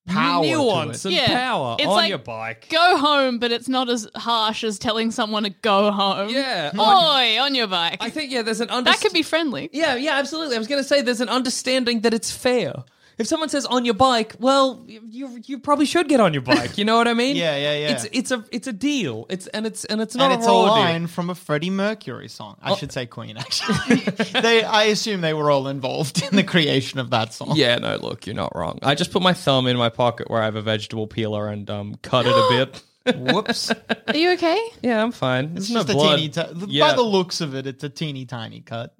Power 0.07 0.41
to 0.43 0.49
nuance 0.49 1.03
it. 1.05 1.09
and 1.09 1.15
Yeah. 1.17 1.27
power 1.27 1.75
It's 1.79 1.85
on 1.87 1.93
like- 1.93 2.09
your 2.09 2.17
bike. 2.17 2.67
go 2.69 2.97
home 2.97 3.39
but 3.39 3.51
it's 3.51 3.67
not 3.67 3.89
as 3.89 4.07
harsh 4.15 4.63
as 4.63 4.79
telling 4.79 5.11
someone 5.11 5.43
to 5.43 5.49
go 5.49 5.91
home 5.91 6.29
Yeah, 6.29 6.71
on- 6.77 6.79
oi 7.03 7.41
on 7.41 7.53
your 7.55 7.67
bike 7.67 7.97
I 7.99 8.09
think 8.09 8.31
yeah, 8.31 8.41
there's 8.41 8.61
an 8.61 8.69
that 8.85 9.01
could 9.01 9.11
be 9.11 9.21
friendly 9.21 9.69
Yeah, 9.73 9.95
yeah, 9.95 10.13
absolutely. 10.17 10.55
I 10.55 10.59
was 10.59 10.67
going 10.69 10.81
to 10.81 10.87
say 10.87 11.01
there's 11.01 11.19
an 11.19 11.27
understanding 11.27 12.01
that 12.01 12.13
it's 12.13 12.31
fair. 12.31 12.73
If 13.17 13.25
someone 13.25 13.49
says 13.49 13.65
on 13.65 13.83
your 13.83 13.95
bike, 13.95 14.35
well, 14.39 14.83
you 14.87 15.41
you 15.45 15.57
probably 15.59 15.85
should 15.87 16.07
get 16.07 16.19
on 16.19 16.33
your 16.33 16.43
bike. 16.43 16.77
You 16.77 16.85
know 16.85 16.97
what 16.97 17.07
I 17.07 17.15
mean? 17.15 17.35
Yeah, 17.35 17.55
yeah, 17.57 17.75
yeah. 17.77 17.91
It's 17.91 18.05
it's 18.11 18.31
a 18.31 18.45
it's 18.51 18.67
a 18.67 18.73
deal. 18.73 19.25
It's 19.29 19.47
and 19.47 19.65
it's 19.65 19.85
and 19.85 20.01
it's 20.01 20.15
not 20.15 20.25
and 20.25 20.33
a 20.33 20.37
it's 20.37 20.47
a 20.47 20.51
line 20.53 21.01
deal. 21.01 21.07
from 21.07 21.29
a 21.31 21.35
Freddie 21.35 21.71
Mercury 21.71 22.27
song. 22.27 22.57
Oh. 22.63 22.73
I 22.73 22.75
should 22.75 22.91
say 22.91 23.07
Queen, 23.07 23.37
actually. 23.37 23.95
they, 24.41 24.63
I 24.63 24.83
assume 24.83 25.21
they 25.21 25.33
were 25.33 25.49
all 25.49 25.67
involved 25.67 26.23
in 26.23 26.35
the 26.35 26.43
creation 26.43 26.99
of 26.99 27.09
that 27.09 27.33
song. 27.33 27.53
Yeah, 27.55 27.77
no, 27.77 27.95
look, 27.97 28.27
you're 28.27 28.35
not 28.35 28.55
wrong. 28.55 28.77
I 28.83 28.93
just 28.93 29.11
put 29.11 29.23
my 29.23 29.33
thumb 29.33 29.65
in 29.65 29.77
my 29.77 29.89
pocket 29.89 30.29
where 30.29 30.41
I 30.41 30.45
have 30.45 30.55
a 30.55 30.61
vegetable 30.61 31.07
peeler 31.07 31.47
and 31.47 31.67
um, 31.71 31.95
cut 32.03 32.25
it 32.27 32.31
a 32.31 32.47
bit. 32.49 32.83
Whoops. 33.15 33.71
Are 33.71 34.17
you 34.17 34.31
okay? 34.33 34.59
Yeah, 34.83 35.01
I'm 35.01 35.11
fine. 35.13 35.53
There's 35.53 35.65
It's 35.65 35.73
no 35.73 35.79
just 35.79 35.89
a 35.89 35.93
blood. 35.93 36.17
teeny. 36.17 36.29
T- 36.29 36.65
yeah. 36.67 36.89
By 36.89 36.95
the 36.95 37.03
looks 37.03 37.41
of 37.41 37.55
it, 37.55 37.65
it's 37.65 37.83
a 37.83 37.89
teeny 37.89 38.25
tiny 38.25 38.59
cut. 38.61 38.93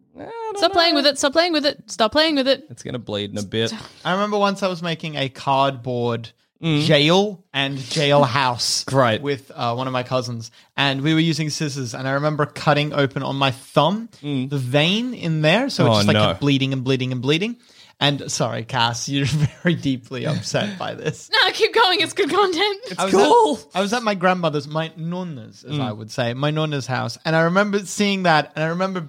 Stop 0.56 0.72
playing 0.74 0.96
with 0.96 1.06
it. 1.06 1.18
Stop 1.18 1.34
playing 1.34 1.54
with 1.54 1.66
it. 1.66 1.90
Stop 1.92 2.12
playing 2.12 2.36
with 2.36 2.48
it. 2.48 2.66
It's 2.70 2.84
gonna 2.84 3.00
bleed 3.00 3.32
in 3.32 3.38
a 3.38 3.44
bit. 3.44 3.74
I 4.06 4.14
remember 4.14 4.38
once 4.38 4.64
I 4.64 4.68
was 4.68 4.82
making 4.82 5.16
a 5.16 5.30
cardboard 5.30 6.32
jail 6.62 7.44
and 7.54 7.78
jailhouse 7.78 8.86
Great. 8.86 9.22
with 9.22 9.52
uh, 9.54 9.76
one 9.76 9.86
of 9.88 9.94
my 9.94 10.04
cousins, 10.04 10.50
and 10.76 11.02
we 11.02 11.14
were 11.14 11.20
using 11.20 11.50
scissors, 11.50 11.94
and 11.94 12.08
I 12.08 12.12
remember 12.14 12.46
cutting 12.48 12.94
open 12.94 13.22
on 13.24 13.36
my 13.36 13.52
thumb 13.52 14.10
the 14.22 14.48
vein 14.52 15.14
in 15.14 15.42
there, 15.42 15.70
so 15.70 15.86
it 15.86 15.90
Oh, 15.90 15.94
just 15.96 16.08
like 16.08 16.16
no. 16.16 16.26
kept 16.28 16.40
bleeding 16.42 16.74
and 16.74 16.84
bleeding 16.84 17.12
and 17.12 17.22
bleeding. 17.22 17.58
And 18.00 18.32
sorry, 18.32 18.64
Cass, 18.64 19.10
you're 19.10 19.26
very 19.64 19.74
deeply 19.74 20.28
upset 20.28 20.78
by 20.78 20.94
this. 20.94 21.32
No, 21.32 21.52
keep 21.52 21.74
going. 21.74 22.00
It's 22.02 22.14
good 22.14 22.30
content. 22.30 22.80
I 22.96 23.06
was 23.06 23.14
cool. 23.14 23.58
At, 23.58 23.66
I 23.76 23.82
was 23.82 23.92
at 23.94 24.04
my 24.04 24.14
grandmother's, 24.14 24.68
my 24.68 24.92
nonna's, 24.96 25.64
as 25.64 25.78
Mm. 25.78 25.82
I 25.82 25.92
would 25.92 26.12
say, 26.12 26.34
my 26.36 26.52
nonna's 26.52 26.86
house, 26.86 27.18
and 27.26 27.36
I 27.36 27.42
remember 27.42 27.80
seeing 27.80 28.24
that, 28.24 28.52
and 28.56 28.64
I 28.64 28.68
remember 28.68 29.08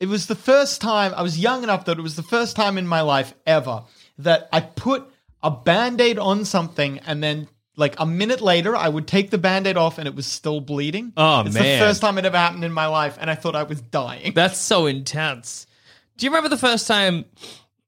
it 0.00 0.08
was 0.08 0.26
the 0.26 0.34
first 0.34 0.80
time 0.80 1.12
I 1.14 1.22
was 1.22 1.38
young 1.38 1.62
enough 1.62 1.84
that 1.84 1.98
it 1.98 2.02
was 2.02 2.16
the 2.16 2.22
first 2.22 2.56
time 2.56 2.78
in 2.78 2.86
my 2.86 3.02
life 3.02 3.34
ever 3.46 3.84
that 4.18 4.48
I 4.52 4.60
put 4.60 5.06
a 5.42 5.50
band-aid 5.50 6.18
on 6.18 6.44
something 6.44 6.98
and 7.00 7.22
then 7.22 7.48
like 7.76 7.94
a 7.98 8.06
minute 8.06 8.40
later 8.40 8.74
I 8.76 8.88
would 8.88 9.06
take 9.06 9.30
the 9.30 9.38
band-aid 9.38 9.76
off 9.76 9.98
and 9.98 10.06
it 10.08 10.14
was 10.14 10.26
still 10.26 10.60
bleeding. 10.60 11.12
Oh, 11.16 11.40
it's 11.40 11.54
man. 11.54 11.78
the 11.78 11.84
first 11.84 12.00
time 12.00 12.18
it 12.18 12.24
ever 12.24 12.36
happened 12.36 12.64
in 12.64 12.72
my 12.72 12.86
life 12.86 13.16
and 13.20 13.30
I 13.30 13.34
thought 13.34 13.54
I 13.54 13.62
was 13.62 13.80
dying. 13.80 14.32
That's 14.34 14.58
so 14.58 14.86
intense. 14.86 15.66
Do 16.16 16.26
you 16.26 16.30
remember 16.30 16.48
the 16.48 16.58
first 16.58 16.86
time? 16.86 17.24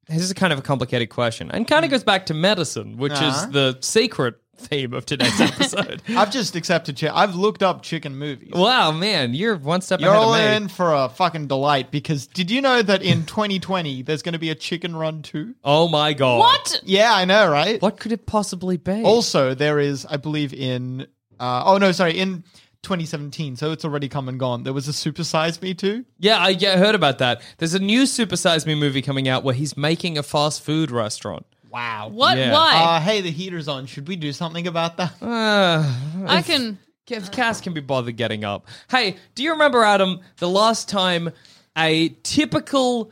This 0.09 0.23
is 0.23 0.33
kind 0.35 0.53
of 0.53 0.59
a 0.59 0.63
complicated 0.63 1.11
question, 1.11 1.51
and 1.51 1.67
kind 1.67 1.85
of 1.85 1.91
goes 1.91 2.03
back 2.05 2.27
to 2.27 2.35
medicine, 2.35 2.97
which 2.99 3.13
Uh-huh. 3.13 3.47
is 3.47 3.51
the 3.53 3.79
secret 3.81 4.42
theme 4.57 4.93
of 4.93 5.07
today's 5.07 5.41
episode. 5.41 6.03
I've 6.09 6.31
just 6.31 6.55
accepted 6.57 6.99
chi- 7.01 7.11
I've 7.13 7.35
looked 7.35 7.63
up 7.63 7.83
chicken 7.83 8.17
movies. 8.17 8.53
wow, 8.55 8.93
man, 8.93 9.35
you're 9.35 9.57
one 9.57 9.81
step 9.81 9.99
ahead. 10.01 10.07
You're 10.07 10.15
ahead 10.15 10.25
all 10.27 10.35
of 10.35 10.41
me. 10.51 10.57
in 10.57 10.69
for 10.69 10.95
a 10.95 11.09
fucking 11.09 11.49
delight 11.49 11.91
because 11.91 12.27
did 12.27 12.51
you 12.51 12.61
know 12.61 12.83
that 12.83 13.03
in 13.03 13.25
2020 13.27 14.03
there's 14.03 14.23
going 14.23 14.35
to 14.35 14.39
be 14.39 14.51
a 14.51 14.55
chicken 14.55 14.95
run 14.95 15.23
too? 15.23 15.55
Oh 15.65 15.89
my 15.89 16.13
god! 16.13 16.39
What? 16.39 16.81
Yeah, 16.85 17.13
I 17.13 17.25
know, 17.25 17.51
right? 17.51 17.81
What 17.83 17.99
could 17.99 18.13
it 18.13 18.27
possibly 18.27 18.77
be? 18.77 19.03
Also, 19.03 19.55
there 19.55 19.79
is, 19.81 20.07
I 20.07 20.17
believe, 20.17 20.53
in 20.55 21.07
uh, 21.41 21.63
oh 21.67 21.79
no, 21.79 21.91
sorry, 21.93 22.19
in 22.19 22.45
2017, 22.83 23.57
so 23.57 23.71
it's 23.73 23.85
already 23.85 24.09
come 24.09 24.29
and 24.29 24.39
gone. 24.41 24.65
There 24.65 24.73
was 24.73 24.89
a 24.89 24.93
Super 24.93 25.25
Size 25.25 25.63
Me 25.63 25.73
too. 25.75 26.05
yeah, 26.19 26.39
I 26.39 26.51
yeah, 26.51 26.77
heard 26.77 26.95
about 26.95 27.19
that. 27.19 27.41
There's 27.59 27.75
a 27.75 27.79
new 27.79 28.07
Super 28.07 28.37
Size 28.37 28.67
Me 28.67 28.75
movie 28.75 29.03
coming 29.03 29.29
out 29.29 29.45
where 29.45 29.55
he's 29.55 29.77
making 29.77 30.19
a 30.19 30.23
fast 30.23 30.63
food 30.63 30.91
restaurant. 30.91 31.47
Wow. 31.73 32.09
What? 32.13 32.37
Yeah. 32.37 32.53
Why? 32.53 32.75
Uh, 32.75 33.01
hey, 33.01 33.21
the 33.23 33.31
heater's 33.31 33.67
on. 33.69 33.87
Should 33.87 34.07
we 34.09 34.17
do 34.17 34.33
something 34.33 34.67
about 34.67 34.97
that? 34.99 35.15
Uh, 35.23 36.27
I 36.29 36.43
can. 36.43 36.79
if 37.09 37.31
Cass 37.31 37.61
can 37.61 37.73
be 37.75 37.81
bothered 37.81 38.17
getting 38.17 38.45
up. 38.45 38.67
Hey, 38.91 39.17
do 39.35 39.43
you 39.43 39.53
remember, 39.53 39.83
Adam, 39.83 40.21
the 40.39 40.49
last 40.49 40.89
time 40.89 41.31
a 41.77 42.11
typical 42.23 43.11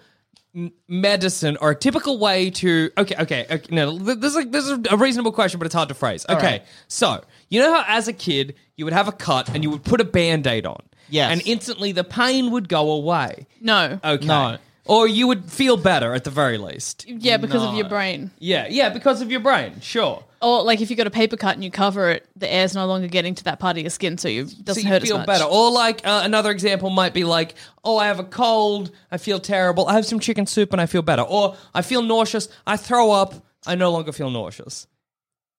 m- 0.54 0.72
medicine 0.88 1.56
or 1.60 1.70
a 1.70 1.74
typical 1.74 2.18
way 2.18 2.50
to 2.50 2.90
okay 2.98 3.14
okay, 3.20 3.46
okay 3.50 3.74
no 3.74 3.96
th- 3.98 4.18
this 4.18 4.30
is 4.30 4.36
like 4.36 4.52
this 4.52 4.66
is 4.66 4.78
a 4.90 4.96
reasonable 4.98 5.32
question 5.32 5.58
but 5.58 5.64
it's 5.64 5.74
hard 5.74 5.88
to 5.88 5.94
phrase 5.94 6.26
okay 6.28 6.46
right. 6.46 6.62
so 6.88 7.22
you 7.48 7.58
know 7.60 7.72
how 7.72 7.84
as 7.88 8.06
a 8.08 8.12
kid 8.12 8.54
you 8.76 8.84
would 8.84 8.92
have 8.92 9.08
a 9.08 9.12
cut 9.12 9.48
and 9.54 9.62
you 9.64 9.70
would 9.70 9.82
put 9.82 9.98
a 10.00 10.04
band-aid 10.04 10.66
on 10.66 10.82
Yes. 11.08 11.32
and 11.32 11.42
instantly 11.46 11.92
the 11.92 12.04
pain 12.04 12.50
would 12.50 12.68
go 12.68 12.90
away 12.90 13.46
No. 13.62 13.98
okay 14.04 14.26
No. 14.26 14.58
Or 14.86 15.06
you 15.06 15.26
would 15.26 15.44
feel 15.50 15.76
better 15.76 16.14
at 16.14 16.24
the 16.24 16.30
very 16.30 16.58
least 16.58 17.04
Yeah, 17.08 17.36
because 17.36 17.62
of 17.62 17.74
your 17.74 17.88
brain. 17.88 18.30
yeah 18.38 18.66
yeah 18.68 18.88
because 18.88 19.20
of 19.22 19.30
your 19.30 19.40
brain 19.40 19.80
sure 19.80 20.24
Or 20.42 20.62
like 20.62 20.80
if 20.80 20.88
you 20.90 20.96
got 20.96 21.06
a 21.06 21.10
paper 21.10 21.36
cut 21.36 21.54
and 21.54 21.62
you 21.62 21.70
cover 21.70 22.10
it, 22.10 22.26
the 22.34 22.50
air's 22.50 22.74
no 22.74 22.86
longer 22.86 23.06
getting 23.08 23.34
to 23.36 23.44
that 23.44 23.58
part 23.60 23.76
of 23.76 23.82
your 23.82 23.90
skin, 23.90 24.16
so 24.16 24.26
you 24.28 24.44
doesn't 24.44 24.74
so 24.74 24.80
you 24.80 24.88
hurt 24.88 25.02
feel 25.02 25.16
as 25.16 25.18
much. 25.20 25.26
better. 25.26 25.44
Or 25.44 25.70
like 25.70 26.00
uh, 26.06 26.22
another 26.24 26.50
example 26.50 26.88
might 26.88 27.12
be 27.12 27.24
like, 27.24 27.54
oh, 27.84 27.98
I 27.98 28.06
have 28.06 28.18
a 28.20 28.24
cold, 28.24 28.90
I 29.12 29.18
feel 29.18 29.38
terrible. 29.38 29.86
I 29.86 29.92
have 29.94 30.06
some 30.06 30.18
chicken 30.18 30.46
soup 30.46 30.72
and 30.72 30.80
I 30.80 30.86
feel 30.86 31.02
better. 31.02 31.22
Or 31.22 31.56
I 31.74 31.82
feel 31.82 32.00
nauseous, 32.02 32.48
I 32.66 32.78
throw 32.78 33.10
up, 33.12 33.34
I 33.66 33.74
no 33.74 33.90
longer 33.92 34.12
feel 34.12 34.30
nauseous. 34.30 34.86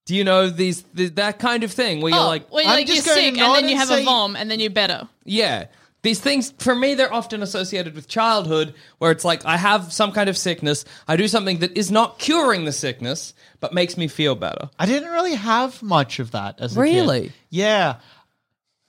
Do 0.08 0.16
you 0.16 0.24
know 0.24 0.50
these 0.50 0.82
th- 0.98 1.14
that 1.16 1.38
kind 1.38 1.64
of 1.64 1.72
thing 1.72 2.02
where 2.02 2.12
Oh, 2.14 2.18
you're 2.18 2.26
like, 2.26 2.52
well, 2.52 2.64
I'm 2.68 2.72
like 2.78 2.88
you're 2.88 2.96
just 2.96 3.08
going 3.08 3.18
to 3.18 3.24
sick 3.38 3.46
and 3.46 3.56
then 3.56 3.66
you 3.66 3.70
and 3.72 3.80
have 3.80 3.88
say- 3.88 4.02
a 4.02 4.06
vom 4.06 4.36
and 4.36 4.50
then 4.50 4.60
you're 4.60 4.72
better. 4.72 5.08
yeah. 5.26 5.66
These 6.04 6.20
things, 6.20 6.52
for 6.58 6.74
me, 6.74 6.96
they're 6.96 7.14
often 7.14 7.44
associated 7.44 7.94
with 7.94 8.08
childhood, 8.08 8.74
where 8.98 9.12
it's 9.12 9.24
like 9.24 9.46
I 9.46 9.58
have 9.58 9.94
some 9.94 10.12
kind 10.12 10.30
of 10.30 10.38
sickness, 10.38 10.84
I 11.08 11.16
do 11.16 11.28
something 11.28 11.60
that 11.60 11.78
is 11.78 11.92
not 11.92 12.18
curing 12.18 12.66
the 12.66 12.72
sickness, 12.72 13.34
but 13.60 13.74
makes 13.74 13.98
me 13.98 14.08
feel 14.08 14.34
better. 14.36 14.70
I 14.80 14.88
didn't 14.88 15.12
really 15.12 15.36
have 15.36 15.84
much 15.84 16.18
of 16.20 16.32
that 16.32 16.60
as 16.60 16.76
a 16.76 16.76
kid. 16.76 16.82
Really? 16.82 17.32
Yeah. 17.50 17.98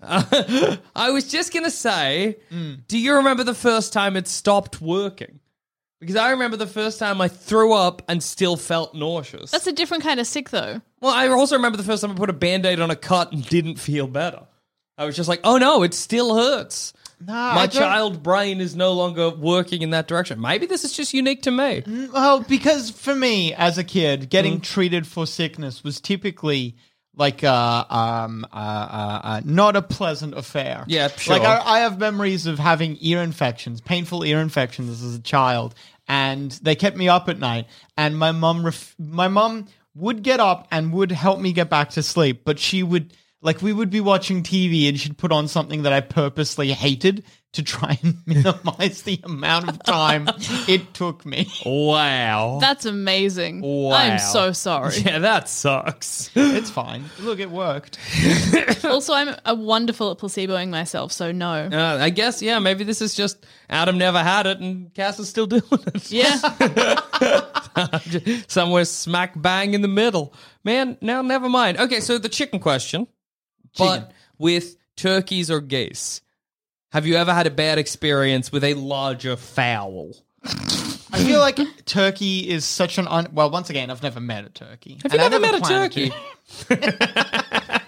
I 0.02 1.10
was 1.12 1.30
just 1.30 1.52
gonna 1.52 1.70
say, 1.70 2.38
do 2.88 2.98
you 2.98 3.14
remember 3.16 3.44
the 3.44 3.54
first 3.54 3.92
time 3.92 4.16
it 4.16 4.26
stopped 4.26 4.80
working? 4.80 5.38
Because 6.00 6.16
I 6.16 6.30
remember 6.32 6.56
the 6.56 6.66
first 6.66 6.98
time 6.98 7.20
I 7.20 7.28
threw 7.28 7.72
up 7.72 8.02
and 8.08 8.20
still 8.20 8.56
felt 8.56 8.92
nauseous. 8.94 9.52
That's 9.52 9.68
a 9.68 9.72
different 9.72 10.02
kind 10.02 10.18
of 10.18 10.26
sick, 10.26 10.50
though. 10.50 10.80
well, 11.00 11.12
I 11.14 11.28
also 11.28 11.54
remember 11.54 11.76
the 11.76 11.84
first 11.84 12.02
time 12.02 12.10
I 12.10 12.14
put 12.14 12.28
a 12.30 12.32
band-aid 12.32 12.80
on 12.80 12.90
a 12.90 12.96
cut 12.96 13.32
and 13.32 13.48
didn't 13.48 13.76
feel 13.76 14.08
better. 14.08 14.42
I 14.98 15.04
was 15.04 15.14
just 15.14 15.28
like, 15.28 15.40
oh 15.44 15.58
no, 15.58 15.82
it 15.84 15.94
still 15.94 16.34
hurts. 16.36 16.92
Nah, 17.26 17.54
My 17.54 17.62
I 17.62 17.66
don't- 17.66 17.80
child 17.82 18.22
brain 18.22 18.60
is 18.60 18.74
no 18.74 18.92
longer 18.92 19.30
working 19.30 19.82
in 19.82 19.90
that 19.90 20.08
direction. 20.08 20.40
Maybe 20.40 20.66
this 20.66 20.84
is 20.84 20.92
just 20.92 21.14
unique 21.14 21.42
to 21.42 21.50
me. 21.50 21.82
Well, 22.12 22.40
because 22.40 22.90
for 22.90 23.14
me 23.14 23.54
as 23.54 23.78
a 23.78 23.84
kid, 23.84 24.28
getting 24.30 24.58
Mm. 24.58 24.62
treated 24.62 25.06
for 25.06 25.26
sickness 25.26 25.84
was 25.84 26.00
typically 26.00 26.76
like 27.14 27.44
uh, 27.44 27.84
um, 27.90 28.46
uh, 28.52 28.56
uh, 28.56 29.20
uh, 29.22 29.40
not 29.44 29.76
a 29.76 29.82
pleasant 29.82 30.34
affair. 30.34 30.84
Yeah, 30.88 31.08
sure. 31.08 31.38
Like 31.38 31.46
I, 31.46 31.60
I 31.76 31.78
have 31.80 31.98
memories 31.98 32.46
of 32.46 32.58
having 32.58 32.96
ear 33.00 33.20
infections, 33.22 33.82
painful 33.82 34.24
ear 34.24 34.40
infections 34.40 35.02
as 35.02 35.14
a 35.14 35.20
child, 35.20 35.74
and 36.08 36.50
they 36.62 36.74
kept 36.74 36.96
me 36.96 37.08
up 37.10 37.28
at 37.28 37.38
night. 37.38 37.66
And 37.98 38.16
my 38.16 38.32
mom, 38.32 38.64
ref- 38.64 38.94
my 38.98 39.28
mom 39.28 39.66
would 39.94 40.22
get 40.22 40.40
up 40.40 40.66
and 40.70 40.90
would 40.94 41.12
help 41.12 41.38
me 41.38 41.52
get 41.52 41.68
back 41.68 41.90
to 41.90 42.02
sleep, 42.02 42.42
but 42.46 42.58
she 42.58 42.82
would. 42.82 43.12
Like 43.42 43.60
we 43.60 43.72
would 43.72 43.90
be 43.90 44.00
watching 44.00 44.44
TV 44.44 44.88
and 44.88 44.98
she'd 44.98 45.18
put 45.18 45.32
on 45.32 45.48
something 45.48 45.82
that 45.82 45.92
I 45.92 46.00
purposely 46.00 46.72
hated 46.72 47.24
to 47.54 47.62
try 47.62 47.98
and 48.02 48.16
minimize 48.26 49.02
the 49.02 49.20
amount 49.24 49.68
of 49.68 49.82
time 49.82 50.28
it 50.68 50.94
took 50.94 51.26
me. 51.26 51.48
Wow. 51.66 52.58
That's 52.60 52.86
amazing. 52.86 53.60
Wow. 53.60 53.90
I'm 53.94 54.18
so 54.20 54.52
sorry. 54.52 54.96
yeah, 54.98 55.18
that 55.18 55.48
sucks. 55.48 56.30
It's 56.34 56.70
fine. 56.70 57.04
Look, 57.20 57.40
it 57.40 57.50
worked. 57.50 57.98
also, 58.84 59.12
I'm 59.12 59.34
a 59.44 59.54
wonderful 59.54 60.12
at 60.12 60.18
placeboing 60.18 60.70
myself, 60.70 61.12
so 61.12 61.32
no. 61.32 61.68
Uh, 61.70 61.98
I 62.00 62.10
guess, 62.10 62.42
yeah, 62.42 62.58
maybe 62.58 62.84
this 62.84 63.02
is 63.02 63.14
just 63.14 63.44
Adam 63.68 63.98
never 63.98 64.20
had 64.20 64.46
it 64.46 64.60
and 64.60 64.94
Cass 64.94 65.18
is 65.18 65.28
still 65.28 65.46
doing 65.46 65.62
it. 65.70 66.10
Yeah. 66.10 66.36
Somewhere 68.46 68.84
smack 68.84 69.40
bang 69.40 69.74
in 69.74 69.82
the 69.82 69.88
middle. 69.88 70.32
Man, 70.64 70.96
now 71.00 71.22
never 71.22 71.48
mind. 71.48 71.78
Okay, 71.78 72.00
so 72.00 72.18
the 72.18 72.28
chicken 72.28 72.60
question, 72.60 73.08
but 73.78 74.12
with 74.38 74.76
turkeys 74.96 75.50
or 75.50 75.60
geese. 75.60 76.20
Have 76.92 77.06
you 77.06 77.16
ever 77.16 77.32
had 77.32 77.46
a 77.46 77.50
bad 77.50 77.78
experience 77.78 78.52
with 78.52 78.64
a 78.64 78.74
larger 78.74 79.36
fowl? 79.36 80.14
I 80.44 81.24
feel 81.24 81.40
like 81.40 81.58
turkey 81.84 82.48
is 82.50 82.64
such 82.64 82.98
an 82.98 83.06
un. 83.08 83.28
Well, 83.32 83.50
once 83.50 83.70
again, 83.70 83.90
I've 83.90 84.02
never 84.02 84.20
met 84.20 84.44
a 84.44 84.50
turkey. 84.50 84.98
Have 85.02 85.12
you 85.12 85.18
never 85.18 85.40
met 85.40 85.54
a 85.54 85.60
turkey? 85.60 86.12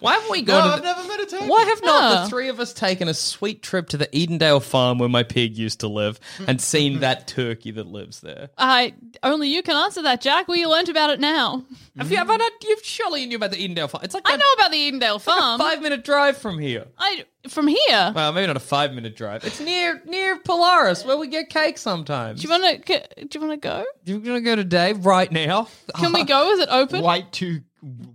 to. 0.00 0.04
Why 0.04 0.14
haven't 0.14 0.30
we 0.30 0.42
No, 0.42 0.46
gone 0.54 0.64
to 0.66 0.72
I've 0.74 0.78
the- 0.80 0.84
never 0.84 1.08
met 1.08 1.20
a 1.20 1.26
turkey. 1.26 1.46
Why 1.46 1.64
have 1.64 1.82
not 1.84 2.14
No. 2.14 2.22
the 2.24 2.28
three 2.30 2.48
of 2.48 2.58
us 2.60 2.72
taken 2.72 3.08
a 3.08 3.14
sweet 3.14 3.62
trip 3.62 3.88
to 3.90 3.96
the 3.96 4.06
Edendale 4.08 4.62
farm 4.62 4.98
where 4.98 5.08
my 5.08 5.22
pig 5.22 5.56
used 5.56 5.80
to 5.80 5.88
live 5.88 6.18
and 6.46 6.60
seen 6.60 7.00
that 7.00 7.26
turkey 7.28 7.70
that 7.72 7.86
lives 7.86 8.20
there? 8.20 8.50
I 8.58 8.94
only 9.22 9.48
you 9.48 9.62
can 9.62 9.76
answer 9.76 10.02
that, 10.02 10.20
Jack. 10.20 10.48
We 10.48 10.66
learnt 10.66 10.88
about 10.88 11.10
it 11.10 11.20
now. 11.20 11.64
Have 11.98 12.10
you 12.10 12.18
ever 12.18 12.36
not? 12.36 12.52
You've 12.62 12.84
surely 12.84 13.26
knew 13.26 13.36
about 13.36 13.50
the 13.52 13.56
Edendale 13.68 13.88
farm. 13.90 14.02
It's 14.04 14.14
like 14.14 14.22
I 14.26 14.36
know 14.36 14.52
about 14.56 14.70
the 14.72 14.90
Edendale 14.90 15.16
it's 15.16 15.26
like 15.26 15.36
a 15.36 15.40
farm. 15.40 15.58
five 15.60 15.82
minute 15.82 16.04
drive 16.04 16.36
from 16.38 16.58
here. 16.58 16.86
I 16.98 17.24
from 17.48 17.66
here. 17.68 18.12
Well, 18.14 18.32
maybe 18.32 18.46
not 18.46 18.56
a 18.56 18.60
five 18.60 18.92
minute 18.92 19.16
drive. 19.16 19.44
It's 19.44 19.60
near 19.60 20.02
near 20.06 20.38
Polaris 20.38 21.04
where 21.04 21.16
we 21.16 21.26
get 21.26 21.48
cake 21.50 21.78
sometimes. 21.78 22.40
do 22.42 22.48
you 22.48 22.50
want 22.60 22.84
to? 22.86 23.02
Do 23.26 23.38
you 23.38 23.46
want 23.46 23.60
to 23.62 23.68
go? 23.68 23.84
You're 24.04 24.18
gonna 24.20 24.40
go 24.40 24.56
today, 24.56 24.92
right 24.92 25.30
now. 25.30 25.68
Can 25.96 26.12
we 26.12 26.24
go? 26.24 26.50
Is 26.52 26.60
it 26.60 26.68
open? 26.70 27.02
White 27.02 27.32
too 27.32 27.60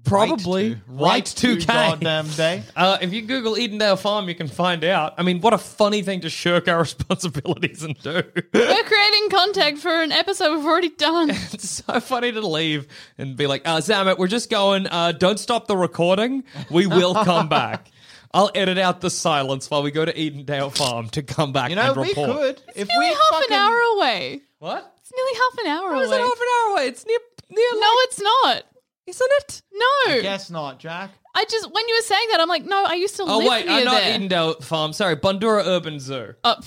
Probably. 0.03 0.77
right 0.87 1.25
to, 1.25 1.55
Y2K. 1.57 1.65
goddamn 1.67 2.27
day. 2.29 2.63
Uh, 2.75 2.97
if 3.01 3.13
you 3.13 3.21
Google 3.23 3.55
Edendale 3.55 3.97
Farm, 3.99 4.27
you 4.29 4.35
can 4.35 4.47
find 4.47 4.83
out. 4.83 5.13
I 5.17 5.23
mean, 5.23 5.39
what 5.41 5.53
a 5.53 5.57
funny 5.57 6.01
thing 6.03 6.21
to 6.21 6.29
shirk 6.29 6.67
our 6.67 6.79
responsibilities 6.81 7.83
and 7.83 7.97
do. 8.01 8.21
We're 8.53 8.83
creating 8.83 9.29
content 9.29 9.79
for 9.79 10.01
an 10.01 10.11
episode 10.11 10.55
we've 10.55 10.65
already 10.65 10.89
done. 10.89 11.29
it's 11.53 11.69
so 11.85 11.99
funny 11.99 12.31
to 12.31 12.45
leave 12.45 12.87
and 13.17 13.35
be 13.35 13.47
like, 13.47 13.67
uh, 13.67 13.77
Zamet, 13.77 14.17
we're 14.17 14.27
just 14.27 14.49
going, 14.49 14.87
uh, 14.87 15.13
don't 15.13 15.39
stop 15.39 15.67
the 15.67 15.77
recording. 15.77 16.43
We 16.69 16.85
will 16.85 17.13
come 17.15 17.47
back. 17.49 17.87
I'll 18.33 18.51
edit 18.53 18.77
out 18.77 18.99
the 19.01 19.09
silence 19.09 19.69
while 19.71 19.81
we 19.81 19.91
go 19.91 20.03
to 20.03 20.13
Edendale 20.13 20.75
Farm 20.75 21.07
to 21.09 21.23
come 21.23 21.53
back 21.53 21.69
You 21.69 21.77
know, 21.77 21.91
and 21.93 21.95
we 22.01 22.09
report. 22.09 22.29
could 22.37 22.61
if 22.75 22.87
nearly 22.89 23.05
we 23.05 23.13
half 23.13 23.17
fucking, 23.31 23.47
an 23.55 23.59
hour 23.59 23.79
away. 23.95 24.41
What? 24.59 24.93
It's 24.99 25.11
nearly 25.15 25.33
half 25.35 25.57
an 25.59 25.67
hour 25.67 25.93
How 25.95 26.01
is 26.01 26.09
away. 26.09 26.17
it 26.17 26.21
half 26.21 26.33
an 26.39 26.47
hour 26.59 26.71
away? 26.73 26.87
It's 26.87 27.05
near, 27.05 27.19
near 27.49 27.71
no, 27.73 27.79
like- 27.79 27.95
it's 28.03 28.21
not. 28.21 28.63
Isn't 29.07 29.29
it? 29.39 29.61
No. 29.73 30.21
Guess 30.21 30.49
not, 30.49 30.79
Jack. 30.79 31.11
I 31.35 31.45
just 31.49 31.71
when 31.71 31.87
you 31.87 31.95
were 31.95 32.01
saying 32.05 32.27
that, 32.31 32.39
I'm 32.39 32.47
like, 32.49 32.65
no, 32.65 32.83
I 32.85 32.95
used 32.95 33.17
to 33.17 33.23
live 33.23 33.29
at 33.31 33.33
Oh, 33.33 33.37
live 33.39 33.49
wait, 33.49 33.65
near 33.67 33.75
I'm 33.79 33.83
not 33.85 34.01
there. 34.01 34.19
Edendale 34.19 34.63
Farm. 34.63 34.93
Sorry, 34.93 35.15
Bundoora 35.15 35.65
Urban 35.65 35.99
Zoo. 35.99 36.33
Uh, 36.43 36.55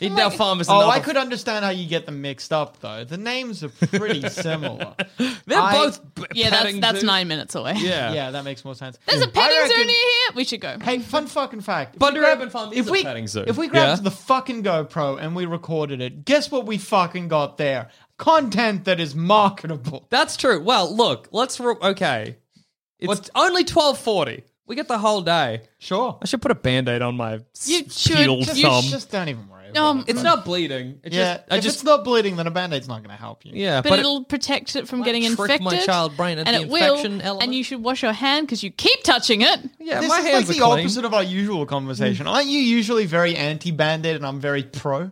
Edendale 0.00 0.32
Farm 0.32 0.60
is 0.60 0.68
Oh, 0.68 0.78
another 0.78 0.90
I 0.92 0.98
could 1.00 1.16
understand 1.16 1.64
how 1.64 1.70
you 1.70 1.88
get 1.88 2.06
them 2.06 2.22
mixed 2.22 2.52
up 2.52 2.80
though. 2.80 3.04
The 3.04 3.16
names 3.16 3.62
are 3.62 3.68
pretty 3.68 4.28
similar. 4.28 4.94
They're 5.46 5.58
I- 5.60 5.72
both 5.72 6.14
b- 6.16 6.24
yeah, 6.34 6.50
that's 6.50 6.62
petting 6.64 6.80
that's 6.80 6.98
zoos. 7.00 7.04
nine 7.06 7.28
minutes 7.28 7.54
away. 7.54 7.74
Yeah. 7.76 8.12
yeah, 8.14 8.30
that 8.32 8.44
makes 8.44 8.64
more 8.64 8.74
sense. 8.74 8.98
There's 9.06 9.22
a 9.22 9.28
petting 9.28 9.56
zoo 9.56 9.62
reckon- 9.62 9.86
near 9.86 9.96
here. 9.96 10.34
We 10.34 10.44
should 10.44 10.60
go. 10.60 10.76
Hey, 10.80 10.98
fun 10.98 11.26
fucking 11.28 11.60
fact. 11.60 11.96
If 11.96 12.02
we 12.02 12.18
grab- 12.18 12.38
Urban 12.38 12.50
Farm 12.50 12.72
is 12.72 12.78
if 12.80 12.88
a 12.88 12.90
we, 12.90 13.02
petting 13.04 13.28
zoo. 13.28 13.44
If 13.46 13.56
we 13.56 13.68
grabbed 13.68 14.00
Yeah. 14.00 14.04
the 14.04 14.10
fucking 14.10 14.64
GoPro 14.64 15.20
and 15.20 15.36
we 15.36 15.46
recorded 15.46 16.00
it, 16.00 16.24
guess 16.24 16.50
what 16.50 16.66
we 16.66 16.78
fucking 16.78 17.28
got 17.28 17.56
there? 17.56 17.88
Content 18.18 18.84
that 18.84 19.00
is 19.00 19.14
marketable. 19.14 20.06
That's 20.10 20.36
true. 20.36 20.60
Well, 20.62 20.94
look, 20.94 21.28
let's. 21.32 21.58
Re- 21.58 21.74
okay. 21.82 22.36
It's 23.00 23.30
only 23.34 23.62
1240. 23.62 24.44
We 24.66 24.76
get 24.76 24.86
the 24.86 24.98
whole 24.98 25.22
day. 25.22 25.62
Sure. 25.78 26.18
I 26.22 26.26
should 26.26 26.40
put 26.40 26.52
a 26.52 26.54
band 26.54 26.88
aid 26.88 27.02
on 27.02 27.16
my 27.16 27.40
You 27.66 27.78
s- 27.84 27.98
should. 27.98 28.16
peeled 28.16 28.44
Just- 28.44 28.56
You 28.58 28.62
thumb. 28.68 28.84
just 28.84 29.10
don't 29.10 29.28
even 29.28 29.48
worry 29.48 29.70
about 29.70 29.82
Um, 29.84 29.98
it. 30.00 30.10
it's 30.10 30.22
not 30.22 30.44
bleeding. 30.44 31.00
It 31.02 31.12
Yeah, 31.12 31.34
just, 31.38 31.46
I 31.50 31.56
if 31.56 31.62
just, 31.64 31.76
it's 31.78 31.84
not 31.84 32.04
bleeding, 32.04 32.36
then 32.36 32.46
a 32.46 32.50
band-aid's 32.52 32.86
not 32.86 32.98
going 33.02 33.10
to 33.14 33.20
help 33.20 33.44
you. 33.44 33.52
yeah, 33.56 33.80
but, 33.80 33.88
but, 33.90 33.98
it'll 33.98 34.22
protect 34.24 34.76
it 34.76 34.86
from 34.86 35.02
getting 35.02 35.22
trick 35.34 35.38
infected. 35.60 35.62
my 35.64 35.78
child 35.78 36.16
brain 36.16 36.38
at 36.38 36.46
and 36.46 36.56
the 36.56 36.60
it 36.60 36.68
will. 36.68 36.94
infection 36.94 37.20
element. 37.22 37.42
And 37.42 37.54
you 37.56 37.64
should 37.64 37.82
wash 37.82 38.02
your 38.04 38.12
hand 38.12 38.46
because 38.46 38.62
you 38.62 38.70
keep 38.70 39.02
touching 39.02 39.40
it. 39.42 39.60
yeah, 39.80 39.98
this 40.00 40.08
my 40.08 40.20
is 40.20 40.24
hands 40.26 40.48
like 40.48 40.56
the 40.58 40.62
are 40.64 40.70
clean. 40.74 40.84
opposite 40.84 41.04
of 41.04 41.12
our 41.12 41.24
usual 41.24 41.66
conversation. 41.66 42.28
Aren't 42.28 42.46
you 42.46 42.60
usually 42.60 43.04
very 43.06 43.34
anti-band-aid 43.36 44.14
and 44.14 44.24
I'm 44.24 44.38
very 44.40 44.62
pro? 44.62 45.10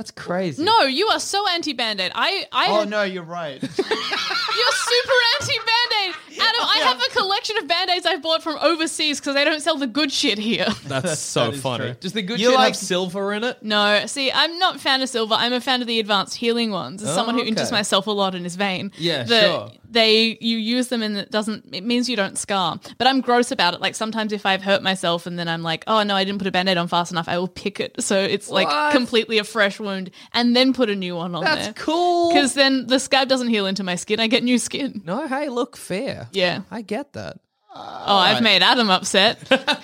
That's 0.00 0.10
crazy. 0.12 0.64
No, 0.64 0.84
you 0.84 1.08
are 1.08 1.20
so 1.20 1.46
anti 1.48 1.74
band 1.74 2.00
aid. 2.00 2.10
I, 2.14 2.46
I, 2.52 2.68
Oh 2.70 2.84
no, 2.84 3.02
you're 3.02 3.22
right. 3.22 3.60
you're 3.62 3.68
super 3.68 5.14
anti 5.38 5.58
band 5.58 5.92
aid. 6.06 6.14
Adam, 6.40 6.60
I 6.62 6.80
have 6.84 6.98
a 7.02 7.10
collection 7.18 7.58
of 7.58 7.68
band 7.68 7.90
aids 7.90 8.06
I've 8.06 8.22
bought 8.22 8.42
from 8.42 8.56
overseas 8.62 9.20
because 9.20 9.34
they 9.34 9.44
don't 9.44 9.60
sell 9.60 9.76
the 9.76 9.86
good 9.86 10.10
shit 10.10 10.38
here. 10.38 10.68
That's 10.86 11.18
so 11.18 11.44
that 11.50 11.54
is 11.56 11.60
funny. 11.60 11.84
true. 11.84 11.94
Does 12.00 12.14
the 12.14 12.22
good 12.22 12.40
You 12.40 12.46
shit 12.48 12.54
like- 12.56 12.66
have 12.68 12.76
silver 12.76 13.34
in 13.34 13.44
it? 13.44 13.62
No, 13.62 14.06
see, 14.06 14.32
I'm 14.32 14.58
not 14.58 14.76
a 14.76 14.78
fan 14.78 15.02
of 15.02 15.10
silver. 15.10 15.34
I'm 15.34 15.52
a 15.52 15.60
fan 15.60 15.82
of 15.82 15.86
the 15.86 16.00
advanced 16.00 16.36
healing 16.36 16.70
ones. 16.70 17.02
As 17.02 17.10
Oh, 17.10 17.14
someone 17.14 17.34
who 17.34 17.40
oh, 17.40 17.42
okay. 17.42 17.50
injures 17.50 17.70
myself 17.70 18.06
a 18.06 18.10
lot 18.10 18.34
and 18.34 18.46
is 18.46 18.56
vain. 18.56 18.92
Yeah, 18.96 19.24
the- 19.24 19.40
sure. 19.42 19.70
They 19.90 20.38
you 20.40 20.56
use 20.56 20.88
them 20.88 21.02
and 21.02 21.16
it 21.16 21.30
doesn't. 21.30 21.74
It 21.74 21.84
means 21.84 22.08
you 22.08 22.16
don't 22.16 22.38
scar. 22.38 22.78
But 22.96 23.06
I'm 23.06 23.20
gross 23.20 23.50
about 23.50 23.74
it. 23.74 23.80
Like 23.80 23.94
sometimes 23.96 24.32
if 24.32 24.46
I've 24.46 24.62
hurt 24.62 24.82
myself 24.82 25.26
and 25.26 25.38
then 25.38 25.48
I'm 25.48 25.62
like, 25.62 25.82
oh 25.86 26.02
no, 26.04 26.14
I 26.14 26.22
didn't 26.24 26.38
put 26.38 26.46
a 26.46 26.52
band-aid 26.52 26.76
on 26.76 26.86
fast 26.88 27.10
enough, 27.10 27.28
I 27.28 27.38
will 27.38 27.48
pick 27.48 27.80
it 27.80 28.00
so 28.00 28.18
it's 28.18 28.48
What? 28.48 28.64
like 28.64 28.92
completely 28.92 29.38
a 29.38 29.44
fresh 29.44 29.80
wound 29.80 30.10
and 30.32 30.54
then 30.54 30.72
put 30.72 30.90
a 30.90 30.94
new 30.94 31.16
one 31.16 31.34
on 31.34 31.42
That's 31.42 31.64
there. 31.66 31.72
cool. 31.74 32.28
Because 32.32 32.54
then 32.54 32.86
the 32.86 32.98
scab 33.00 33.28
doesn't 33.28 33.48
heal 33.48 33.66
into 33.66 33.82
my 33.82 33.96
skin. 33.96 34.20
I 34.20 34.28
get 34.28 34.44
new 34.44 34.58
skin. 34.58 35.02
No, 35.04 35.26
hey, 35.26 35.48
look, 35.48 35.76
fair. 35.76 36.28
Yeah. 36.32 36.62
I 36.70 36.82
get 36.82 37.12
that. 37.14 37.38
Oh, 37.74 38.16
I've 38.16 38.42
made 38.42 38.62
Adam 38.62 38.90
upset. 38.90 39.38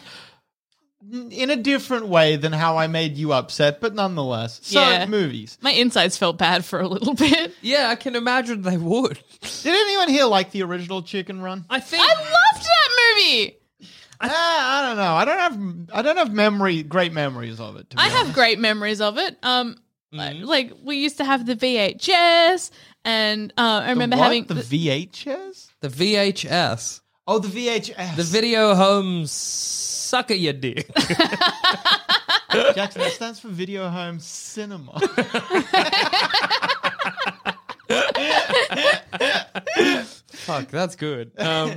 In 1.12 1.50
a 1.50 1.56
different 1.56 2.08
way 2.08 2.36
than 2.36 2.52
how 2.52 2.78
I 2.78 2.86
made 2.86 3.16
you 3.16 3.32
upset, 3.32 3.80
but 3.80 3.94
nonetheless. 3.94 4.60
So, 4.62 4.80
Yeah. 4.80 5.06
movies. 5.06 5.56
my 5.60 5.70
insides 5.72 6.16
felt 6.16 6.36
bad 6.38 6.64
for 6.64 6.80
a 6.80 6.88
little 6.88 7.14
bit. 7.14 7.54
Yeah, 7.62 7.88
I 7.90 7.94
can 7.94 8.16
imagine 8.16 8.62
they 8.62 8.76
would. 8.76 9.18
Did 9.62 9.74
anyone 9.74 10.08
here 10.08 10.24
like 10.24 10.50
the 10.50 10.62
original 10.62 11.02
Chicken 11.02 11.40
Run? 11.42 11.64
I 11.70 11.80
think. 11.80 12.02
I 12.04 12.14
loved 12.14 12.66
that 12.66 13.14
movie. 13.14 13.56
Ah, 14.20 14.78
I 14.78 14.88
don't 14.88 14.96
know. 14.96 15.14
I 15.14 15.24
don't 15.26 15.38
have 15.38 15.98
I 15.98 16.02
don't 16.02 16.16
have 16.16 16.32
memory 16.32 16.82
great 16.82 17.12
memories 17.12 17.60
of 17.60 17.76
it. 17.76 17.90
To 17.90 17.96
be 17.96 18.02
I 18.02 18.08
have 18.08 18.20
honest. 18.20 18.34
great 18.34 18.58
memories 18.58 19.00
of 19.00 19.18
it. 19.18 19.36
Um, 19.42 19.76
Mm-hmm. 20.14 20.44
like 20.44 20.72
we 20.82 20.96
used 20.98 21.16
to 21.18 21.24
have 21.24 21.44
the 21.46 21.56
VHS, 21.56 22.70
and 23.04 23.52
uh, 23.58 23.80
I 23.82 23.86
The 23.86 23.88
remember 23.90 24.16
what? 24.16 24.22
having 24.22 24.44
the 24.44 24.54
VHS. 24.54 25.66
the 25.80 25.88
VHS, 25.88 27.00
Oh, 27.26 27.38
the 27.40 27.48
VHS. 27.48 28.16
the 28.16 28.22
video 28.22 28.74
home 28.76 29.26
sucker 30.06 30.34
your 30.34 30.52
dick. 30.52 30.88
Jackson. 32.74 33.02
That 33.02 33.12
stands 33.12 33.40
for 33.40 33.48
Video 33.48 33.88
Home 33.88 34.20
Cinema. 34.20 34.92
Fuck, 40.28 40.68
that's 40.68 40.96
good. 40.96 41.32
Um, 41.38 41.72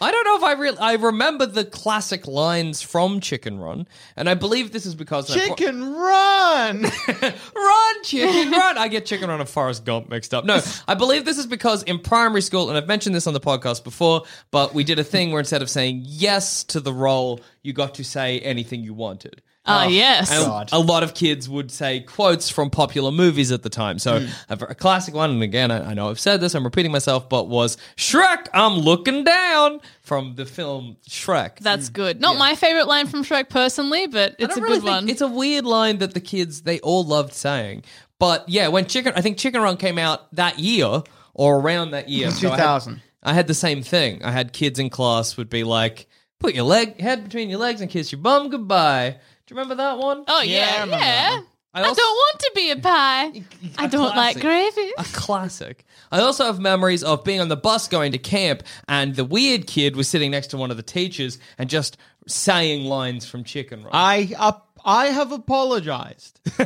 I 0.00 0.10
don't 0.10 0.24
know 0.24 0.36
if 0.36 0.42
I 0.42 0.52
really. 0.52 0.78
I 0.78 0.94
remember 0.94 1.46
the 1.46 1.64
classic 1.64 2.26
lines 2.26 2.80
from 2.82 3.20
Chicken 3.20 3.58
Run, 3.58 3.88
and 4.16 4.28
I 4.28 4.34
believe 4.34 4.72
this 4.72 4.86
is 4.86 4.94
because 4.94 5.30
I 5.30 5.38
pro- 5.38 5.56
Chicken 5.56 5.94
Run. 5.94 6.82
Run, 7.16 8.02
chicken, 8.02 8.50
run. 8.52 8.78
I 8.78 8.88
get 8.88 9.06
chicken 9.06 9.28
run 9.28 9.40
and 9.40 9.48
Forrest 9.48 9.84
Gump 9.84 10.08
mixed 10.08 10.32
up. 10.32 10.44
No, 10.44 10.60
I 10.86 10.94
believe 10.94 11.24
this 11.24 11.38
is 11.38 11.46
because 11.46 11.82
in 11.82 11.98
primary 11.98 12.40
school, 12.42 12.68
and 12.68 12.78
I've 12.78 12.86
mentioned 12.86 13.14
this 13.14 13.26
on 13.26 13.34
the 13.34 13.40
podcast 13.40 13.84
before, 13.84 14.22
but 14.50 14.74
we 14.74 14.84
did 14.84 14.98
a 14.98 15.04
thing 15.04 15.32
where 15.32 15.40
instead 15.40 15.62
of 15.62 15.70
saying 15.70 16.02
yes 16.04 16.64
to 16.64 16.80
the 16.80 16.92
role, 16.92 17.40
you 17.62 17.72
got 17.72 17.94
to 17.96 18.04
say 18.04 18.40
anything 18.40 18.82
you 18.82 18.94
wanted. 18.94 19.42
Ah, 19.68 19.86
yes. 19.86 20.30
And 20.32 20.44
God. 20.46 20.68
a 20.72 20.78
lot 20.78 21.02
of 21.02 21.14
kids 21.14 21.48
would 21.48 21.70
say 21.70 22.00
quotes 22.00 22.48
from 22.50 22.70
popular 22.70 23.10
movies 23.10 23.50
at 23.52 23.62
the 23.62 23.68
time. 23.68 23.98
So 23.98 24.20
Hmm. 24.20 24.26
a, 24.48 24.54
a 24.70 24.74
classic 24.74 25.14
one, 25.14 25.30
and 25.30 25.42
again, 25.42 25.70
I, 25.70 25.90
I 25.90 25.94
know 25.94 26.08
I've 26.08 26.20
said 26.20 26.40
this, 26.40 26.54
I'm 26.54 26.64
repeating 26.64 26.92
myself, 26.92 27.28
but 27.28 27.48
was 27.48 27.76
Shrek, 27.96 28.46
I'm 28.54 28.74
looking 28.74 29.24
down 29.24 29.80
from 30.02 30.34
the 30.36 30.46
film 30.46 30.96
Shrek. 31.08 31.58
That's 31.58 31.88
good. 31.88 32.20
Not 32.20 32.38
my 32.38 32.54
favorite 32.54 32.86
line 32.86 33.06
from 33.08 33.24
Shrek 33.24 33.48
personally, 33.48 34.06
but 34.06 34.32
I 34.32 34.44
it's 34.44 34.56
a 34.56 34.60
don't 34.60 34.62
really 34.64 34.76
good 34.76 34.82
think- 34.84 34.94
one. 34.94 35.08
It's 35.08 35.20
a 35.20 35.28
weird 35.28 35.64
line 35.64 35.98
that 35.98 36.14
the 36.14 36.20
kids 36.20 36.62
they 36.62 36.78
all 36.80 37.04
loved 37.04 37.32
saying. 37.34 37.82
But 38.18 38.48
yeah, 38.48 38.68
when 38.68 38.86
Chicken, 38.86 39.12
I 39.16 39.20
think 39.20 39.36
Chicken 39.36 39.60
Run 39.60 39.76
came 39.76 39.98
out 39.98 40.32
that 40.34 40.58
year 40.58 41.02
or 41.34 41.58
around 41.60 41.90
that 41.90 42.08
year, 42.08 42.30
so 42.30 42.46
I 42.48 42.50
had- 42.52 42.56
2000. 42.56 43.02
I 43.22 43.32
had 43.32 43.46
the 43.48 43.54
same 43.54 43.82
thing. 43.82 44.22
I 44.24 44.30
had 44.30 44.52
kids 44.52 44.78
in 44.78 44.88
class 44.88 45.36
would 45.36 45.50
be 45.50 45.64
like, 45.64 46.06
"Put 46.38 46.54
your 46.54 46.62
leg 46.64 47.00
head 47.00 47.24
between 47.24 47.50
your 47.50 47.58
legs 47.58 47.80
and 47.80 47.90
kiss 47.90 48.12
your 48.12 48.20
bum 48.20 48.50
goodbye." 48.50 49.16
Do 49.46 49.54
you 49.54 49.60
remember 49.60 49.76
that 49.76 49.98
one? 49.98 50.24
oh 50.26 50.42
Yeah, 50.42 50.58
yeah, 50.58 50.72
remember 50.72 50.96
yeah. 50.96 51.30
that 51.30 51.44
I, 51.76 51.80
I 51.80 51.92
don't 51.92 51.98
want 51.98 52.40
to 52.40 52.52
be 52.54 52.70
a 52.70 52.76
pie. 52.76 53.42
I 53.78 53.86
don't 53.86 54.16
like 54.16 54.40
gravy. 54.40 54.92
A 54.96 55.04
classic. 55.12 55.84
I 56.10 56.20
also 56.20 56.46
have 56.46 56.58
memories 56.58 57.04
of 57.04 57.22
being 57.22 57.40
on 57.40 57.48
the 57.48 57.56
bus 57.56 57.86
going 57.86 58.12
to 58.12 58.18
camp, 58.18 58.62
and 58.88 59.14
the 59.14 59.26
weird 59.26 59.66
kid 59.66 59.94
was 59.94 60.08
sitting 60.08 60.30
next 60.30 60.46
to 60.48 60.56
one 60.56 60.70
of 60.70 60.78
the 60.78 60.82
teachers 60.82 61.38
and 61.58 61.68
just 61.68 61.98
saying 62.26 62.86
lines 62.86 63.28
from 63.28 63.44
Chicken 63.44 63.82
Run. 63.82 63.90
I 63.92 64.32
up. 64.38 64.62
I 64.88 65.06
have 65.06 65.32
apologized. 65.32 66.40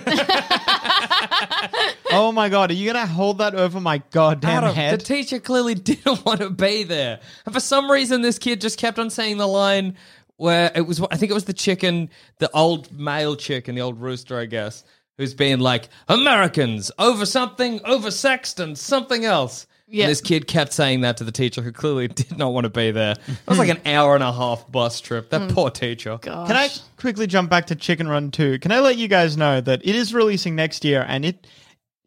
oh 2.13 2.33
my 2.33 2.51
god, 2.51 2.71
are 2.71 2.75
you 2.75 2.93
gonna 2.93 3.07
hold 3.07 3.39
that 3.39 3.55
over 3.55 3.81
my 3.81 4.03
goddamn 4.11 4.65
Adam, 4.65 4.75
head? 4.75 5.01
The 5.01 5.05
teacher 5.05 5.41
clearly 5.41 5.75
didn't 5.77 6.25
want 6.25 6.41
to 6.41 6.51
be 6.51 6.85
there. 6.85 7.19
And 7.47 7.55
for 7.55 7.61
some 7.61 7.91
reason, 7.91 8.23
this 8.23 8.39
kid 8.39 8.61
just 8.61 8.79
kept 8.79 8.99
on 8.99 9.11
saying 9.11 9.39
the 9.39 9.49
line 9.49 9.97
where 10.41 10.73
it 10.75 10.87
was, 10.87 11.03
I 11.11 11.19
think 11.19 11.31
it 11.31 11.35
was 11.35 11.45
the 11.45 11.53
chicken, 11.53 12.09
the 12.39 12.51
old 12.53 12.91
male 12.99 13.37
chicken, 13.37 13.75
the 13.75 13.83
old 13.83 14.01
rooster, 14.01 14.39
I 14.39 14.47
guess, 14.47 14.85
who's 15.19 15.35
being 15.35 15.61
like, 15.61 15.91
Americans, 16.09 16.91
over 16.99 17.27
something, 17.27 17.83
over 17.85 18.11
sexed, 18.11 18.59
and 18.59 18.77
something 18.77 19.27
else. 19.27 19.67
Yeah. 19.87 20.05
And 20.05 20.11
this 20.11 20.23
kid 20.23 20.47
kept 20.47 20.73
saying 20.73 21.03
that 21.03 21.19
to 21.19 21.25
the 21.25 21.33
teacher 21.33 21.61
who 21.61 21.73
clearly 21.73 22.09
did 22.09 22.39
not 22.39 22.55
want 22.55 22.65
to 22.65 22.71
be 22.71 22.91
there. 22.91 23.17
It 23.29 23.47
was 23.47 23.59
like 23.59 23.69
an 23.69 23.83
hour 23.85 24.15
and 24.15 24.25
a 24.25 24.33
half 24.33 24.71
bus 24.73 25.03
trip. 25.03 25.29
That 25.29 25.43
mm. 25.43 25.53
poor 25.53 25.69
teacher. 25.69 26.17
Can 26.17 26.33
I 26.33 26.71
quickly 26.97 27.27
jump 27.27 27.51
back 27.51 27.67
to 27.67 27.75
Chicken 27.77 28.09
Run 28.09 28.31
2? 28.31 28.61
Can 28.61 28.73
I 28.73 28.81
let 28.81 28.97
you 28.97 29.09
guys 29.09 29.37
know 29.37 29.61
that 29.61 29.85
it 29.85 29.95
is 29.95 30.15
releasing 30.15 30.57
next 30.57 30.87
year 30.87 31.05
and 31.07 31.27
it 31.27 31.47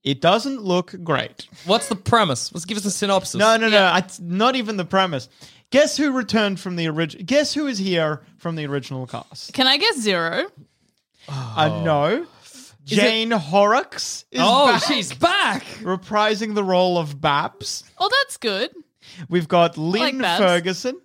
it 0.04 0.22
doesn't 0.22 0.62
look 0.62 0.96
great. 1.04 1.48
What's 1.66 1.88
the 1.89 1.96
premise? 1.96 2.54
Let's 2.54 2.66
give 2.66 2.78
us 2.78 2.86
a 2.86 2.92
synopsis. 2.92 3.36
No, 3.39 3.58
no, 3.58 3.70
no. 3.70 3.94
It's 3.96 4.20
not 4.20 4.56
even 4.56 4.78
the 4.78 4.86
premise. 4.86 5.30
Guess 5.72 5.98
who 5.98 6.12
returned 6.12 6.60
from 6.60 6.76
the 6.76 6.88
original? 6.88 7.26
Guess 7.26 7.54
who 7.54 7.68
is 7.68 7.78
here 7.80 8.22
from 8.38 8.56
the 8.56 8.66
original 8.68 9.08
cast? 9.08 9.54
Can 9.54 9.66
I 9.68 9.78
guess 9.78 9.98
zero? 10.00 10.48
Uh, 11.28 11.82
no. 11.84 12.28
Jane 12.86 13.32
Horrocks 13.32 14.26
is 14.30 14.42
Oh, 14.44 14.74
back, 14.74 14.84
she's 14.84 15.13
back. 15.13 15.63
reprising 15.82 16.54
the 16.54 16.63
role 16.66 16.98
of 16.98 17.22
Babs. 17.22 17.84
Oh, 17.98 18.10
that's 18.22 18.36
good. 18.38 18.72
We've 19.30 19.48
got 19.48 19.78
Lynn 19.78 20.02
like 20.02 20.20
Babs. 20.20 20.44
Ferguson. 20.44 21.00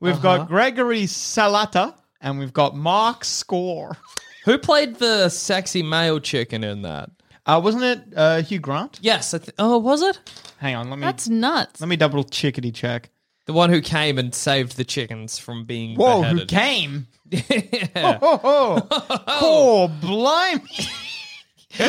We've 0.00 0.14
Uh-huh. 0.14 0.38
got 0.38 0.48
Gregory 0.48 1.04
Salata. 1.04 1.94
And 2.20 2.38
we've 2.38 2.52
got 2.52 2.76
Mark 2.76 3.24
Score. 3.24 3.96
Who 4.44 4.58
played 4.58 4.96
the 4.96 5.28
sexy 5.30 5.82
male 5.82 6.20
chicken 6.20 6.62
in 6.64 6.82
that? 6.82 7.08
Uh, 7.50 7.60
wasn't 7.60 7.82
it 7.82 8.02
uh, 8.14 8.42
Hugh 8.42 8.60
Grant? 8.60 9.00
Yes. 9.02 9.34
I 9.34 9.38
th- 9.38 9.50
oh, 9.58 9.78
was 9.78 10.02
it? 10.02 10.18
Hang 10.58 10.76
on, 10.76 10.88
let 10.88 10.98
me 11.00 11.04
That's 11.04 11.28
nuts. 11.28 11.80
let 11.80 11.88
me 11.88 11.96
double 11.96 12.22
chickety 12.22 12.72
check. 12.72 13.10
The 13.46 13.52
one 13.52 13.70
who 13.70 13.80
came 13.80 14.18
and 14.18 14.32
saved 14.32 14.76
the 14.76 14.84
chickens 14.84 15.36
from 15.38 15.64
being 15.64 15.96
Whoa, 15.96 16.22
who 16.22 16.44
beheaded. 16.44 16.48
came? 16.48 17.08
yeah. 17.30 18.18
Oh, 18.22 18.40
oh, 18.44 18.88
oh. 18.90 19.24
oh 19.26 19.88
blimey. 20.00 20.86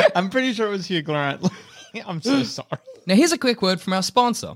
I'm 0.16 0.32
pretty 0.32 0.54
sure 0.54 0.66
it 0.66 0.72
was 0.72 0.88
Hugh 0.88 1.04
Grant. 1.04 1.48
I'm 2.08 2.22
so 2.22 2.42
sorry. 2.44 2.68
Now, 3.06 3.14
here's 3.14 3.32
a 3.32 3.38
quick 3.38 3.62
word 3.62 3.80
from 3.80 3.94
our 3.94 4.02
sponsor. 4.04 4.56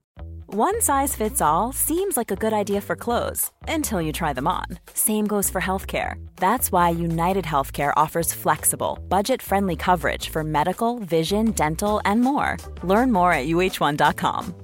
One 0.47 0.81
size 0.81 1.15
fits 1.15 1.41
all 1.41 1.71
seems 1.71 2.17
like 2.17 2.29
a 2.29 2.35
good 2.35 2.51
idea 2.51 2.81
for 2.81 2.97
clothes 2.97 3.51
until 3.69 4.01
you 4.01 4.11
try 4.11 4.33
them 4.33 4.47
on. 4.49 4.65
Same 4.93 5.25
goes 5.25 5.49
for 5.49 5.61
healthcare. 5.61 6.15
That's 6.35 6.73
why 6.73 6.89
United 6.89 7.45
Healthcare 7.45 7.93
offers 7.95 8.33
flexible, 8.33 8.99
budget 9.07 9.41
friendly 9.41 9.77
coverage 9.77 10.27
for 10.27 10.43
medical, 10.43 10.99
vision, 10.99 11.51
dental, 11.51 12.01
and 12.03 12.19
more. 12.19 12.57
Learn 12.83 13.13
more 13.13 13.33
at 13.33 13.47
uh1.com. 13.47 14.55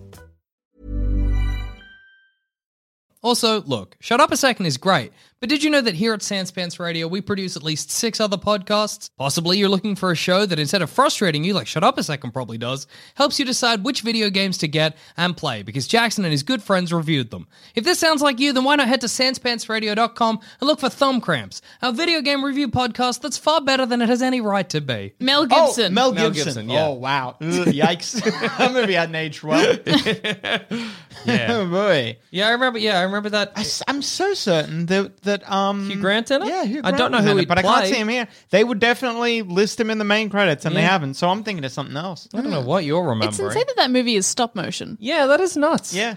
Also, 3.23 3.61
look, 3.63 3.95
Shut 3.99 4.19
Up 4.19 4.31
a 4.31 4.37
Second 4.37 4.65
is 4.67 4.77
great, 4.77 5.11
but 5.39 5.49
did 5.49 5.63
you 5.63 5.69
know 5.69 5.81
that 5.81 5.93
here 5.95 6.13
at 6.13 6.21
Sanspants 6.21 6.79
Radio 6.79 7.07
we 7.07 7.21
produce 7.21 7.55
at 7.55 7.63
least 7.63 7.91
six 7.91 8.19
other 8.19 8.37
podcasts? 8.37 9.09
Possibly 9.17 9.57
you're 9.57 9.69
looking 9.69 9.95
for 9.95 10.11
a 10.11 10.15
show 10.15 10.45
that 10.45 10.59
instead 10.59 10.81
of 10.81 10.89
frustrating 10.89 11.43
you, 11.43 11.53
like 11.53 11.67
Shut 11.67 11.83
Up 11.83 11.97
a 11.97 12.03
Second 12.03 12.31
probably 12.31 12.57
does, 12.57 12.87
helps 13.15 13.39
you 13.39 13.45
decide 13.45 13.83
which 13.83 14.01
video 14.01 14.29
games 14.29 14.57
to 14.59 14.67
get 14.67 14.97
and 15.15 15.37
play 15.37 15.61
because 15.63 15.87
Jackson 15.87 16.25
and 16.25 16.31
his 16.31 16.43
good 16.43 16.63
friends 16.63 16.91
reviewed 16.91 17.29
them. 17.31 17.47
If 17.75 17.83
this 17.83 17.99
sounds 17.99 18.21
like 18.21 18.39
you, 18.39 18.51
then 18.53 18.63
why 18.63 18.75
not 18.75 18.87
head 18.87 19.01
to 19.01 19.07
sanspantsradio.com 19.07 20.39
and 20.59 20.67
look 20.67 20.79
for 20.79 20.89
Thumb 20.89 21.21
Cramps, 21.21 21.61
our 21.81 21.93
video 21.93 22.21
game 22.21 22.43
review 22.43 22.67
podcast 22.67 23.21
that's 23.21 23.37
far 23.37 23.61
better 23.61 23.85
than 23.85 24.01
it 24.01 24.09
has 24.09 24.21
any 24.21 24.41
right 24.41 24.67
to 24.69 24.81
be. 24.81 25.13
Mel 25.19 25.47
Oh, 25.51 25.67
Gibson. 25.67 25.93
Mel 25.93 26.13
Mel 26.13 26.29
Gibson. 26.31 26.45
Gibson, 26.45 26.69
yeah. 26.69 26.87
Oh, 26.87 26.93
wow. 26.93 27.35
Ugh, 27.41 27.67
yikes. 27.67 28.21
that 28.57 28.71
movie 28.73 28.93
hadn't 28.93 29.15
aged 29.15 29.43
well. 29.43 29.77
Yeah. 31.25 31.47
oh, 31.49 31.65
boy. 31.65 32.17
yeah, 32.29 32.47
I 32.47 32.51
remember. 32.51 32.77
Yeah, 32.79 32.99
I 32.99 33.03
remember 33.03 33.29
that. 33.29 33.51
I, 33.55 33.65
am 33.89 34.01
so 34.03 34.33
certain 34.35 34.85
that 34.85 35.23
that 35.27 35.49
um 35.49 35.89
Hugh 35.89 36.01
Grant 36.01 36.29
in 36.31 36.41
it? 36.41 36.47
Yeah, 36.49 36.63
Hugh 36.65 36.79
I 36.79 36.81
Grant 36.91 36.97
don't 36.97 37.11
know 37.11 37.19
was 37.19 37.25
who 37.25 37.31
in 37.31 37.37
it, 37.37 37.41
he'd 37.41 37.47
but 37.47 37.57
I 37.59 37.61
can't 37.61 37.77
play. 37.83 37.91
see 37.93 37.97
him 37.99 38.09
here. 38.09 38.27
They 38.49 38.63
would 38.63 38.79
definitely 38.79 39.43
list 39.43 39.79
him 39.79 39.89
in 39.89 39.97
the 39.99 40.03
main 40.05 40.29
credits, 40.29 40.65
and 40.65 40.75
they 40.75 40.81
Yeah. 40.81 40.89
haven't. 40.89 41.13
So 41.13 41.29
I'm 41.29 41.43
thinking 41.43 41.63
of 41.63 41.71
something 41.71 41.95
else. 41.95 42.27
I 42.33 42.41
don't 42.41 42.51
know 42.51 42.61
what 42.61 42.83
you're 42.83 43.01
remembering. 43.03 43.29
It's 43.29 43.39
insane 43.39 43.63
that 43.67 43.75
that 43.77 43.91
movie 43.91 44.15
is 44.15 44.25
stop 44.27 44.55
motion. 44.55 44.97
Yeah, 44.99 45.27
that 45.27 45.39
is 45.39 45.55
nuts. 45.55 45.93
Yeah, 45.93 46.15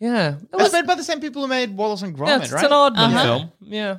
yeah. 0.00 0.30
It 0.36 0.42
it 0.52 0.56
was 0.56 0.62
was 0.64 0.72
made 0.72 0.86
by 0.86 0.94
the 0.96 1.04
same 1.04 1.20
people 1.20 1.42
who 1.42 1.48
made 1.48 1.76
Wallace 1.76 2.02
and 2.02 2.16
Gromit, 2.16 2.26
Yeah, 2.28 2.42
it's, 2.42 2.52
right? 2.52 2.64
it's 2.64 2.72
an 2.72 2.76
Aardman 2.76 2.96
Uh-huh. 3.14 3.22
film. 3.22 3.52
Yeah. 3.60 3.96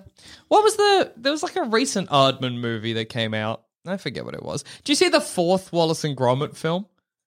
What 0.50 0.64
was 0.64 0.76
the? 0.76 1.12
There 1.18 1.32
was 1.32 1.44
like 1.44 1.56
a 1.56 1.64
recent 1.64 2.10
Aardman 2.10 2.60
movie 2.60 2.94
that 2.94 3.06
came 3.06 3.34
out. 3.34 3.64
I 3.86 3.98
forget 3.98 4.24
what 4.26 4.34
it 4.34 4.44
was. 4.44 4.64
Do 4.86 4.92
you 4.92 4.96
see 4.96 5.10
the 5.10 5.20
fourth 5.22 5.72
Wallace 5.74 6.04
and 6.06 6.16
Gromit 6.16 6.56
film? 6.56 6.86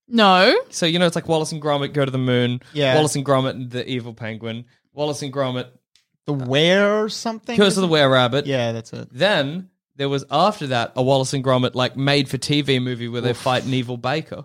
No. 0.09 0.55
So 0.70 0.87
you 0.87 0.99
know 0.99 1.07
it's 1.07 1.16
like 1.16 1.29
Wallace 1.29 1.53
and 1.53 1.61
Gromit 1.61 1.92
go 1.92 2.05
to 2.05 2.11
the 2.11 2.16
moon. 2.18 2.61
Yeah. 2.72 2.94
Wallace 2.94 3.16
and 3.16 3.27
Gromit 3.27 3.51
and 3.51 3.70
the 3.70 3.87
evil 3.90 4.14
penguin. 4.14 4.64
Wallace 4.94 5.20
and 5.22 5.33
Gromit 5.33 5.66
the 6.26 6.32
Where 6.32 7.02
or 7.04 7.08
something. 7.08 7.56
Curse 7.56 7.76
of 7.76 7.82
the 7.82 7.88
Were 7.88 8.08
Rabbit. 8.08 8.46
Yeah, 8.46 8.72
that's 8.72 8.92
it. 8.92 9.08
Then 9.12 9.70
there 9.96 10.08
was 10.08 10.24
after 10.30 10.66
that 10.68 10.92
a 10.96 11.02
Wallace 11.02 11.32
and 11.32 11.42
Gromit 11.44 11.74
like 11.74 11.96
made 11.96 12.28
for 12.28 12.36
TV 12.38 12.82
movie 12.82 13.08
where 13.08 13.20
they 13.22 13.32
fight 13.32 13.64
an 13.64 13.72
evil 13.74 13.96
baker. 13.96 14.44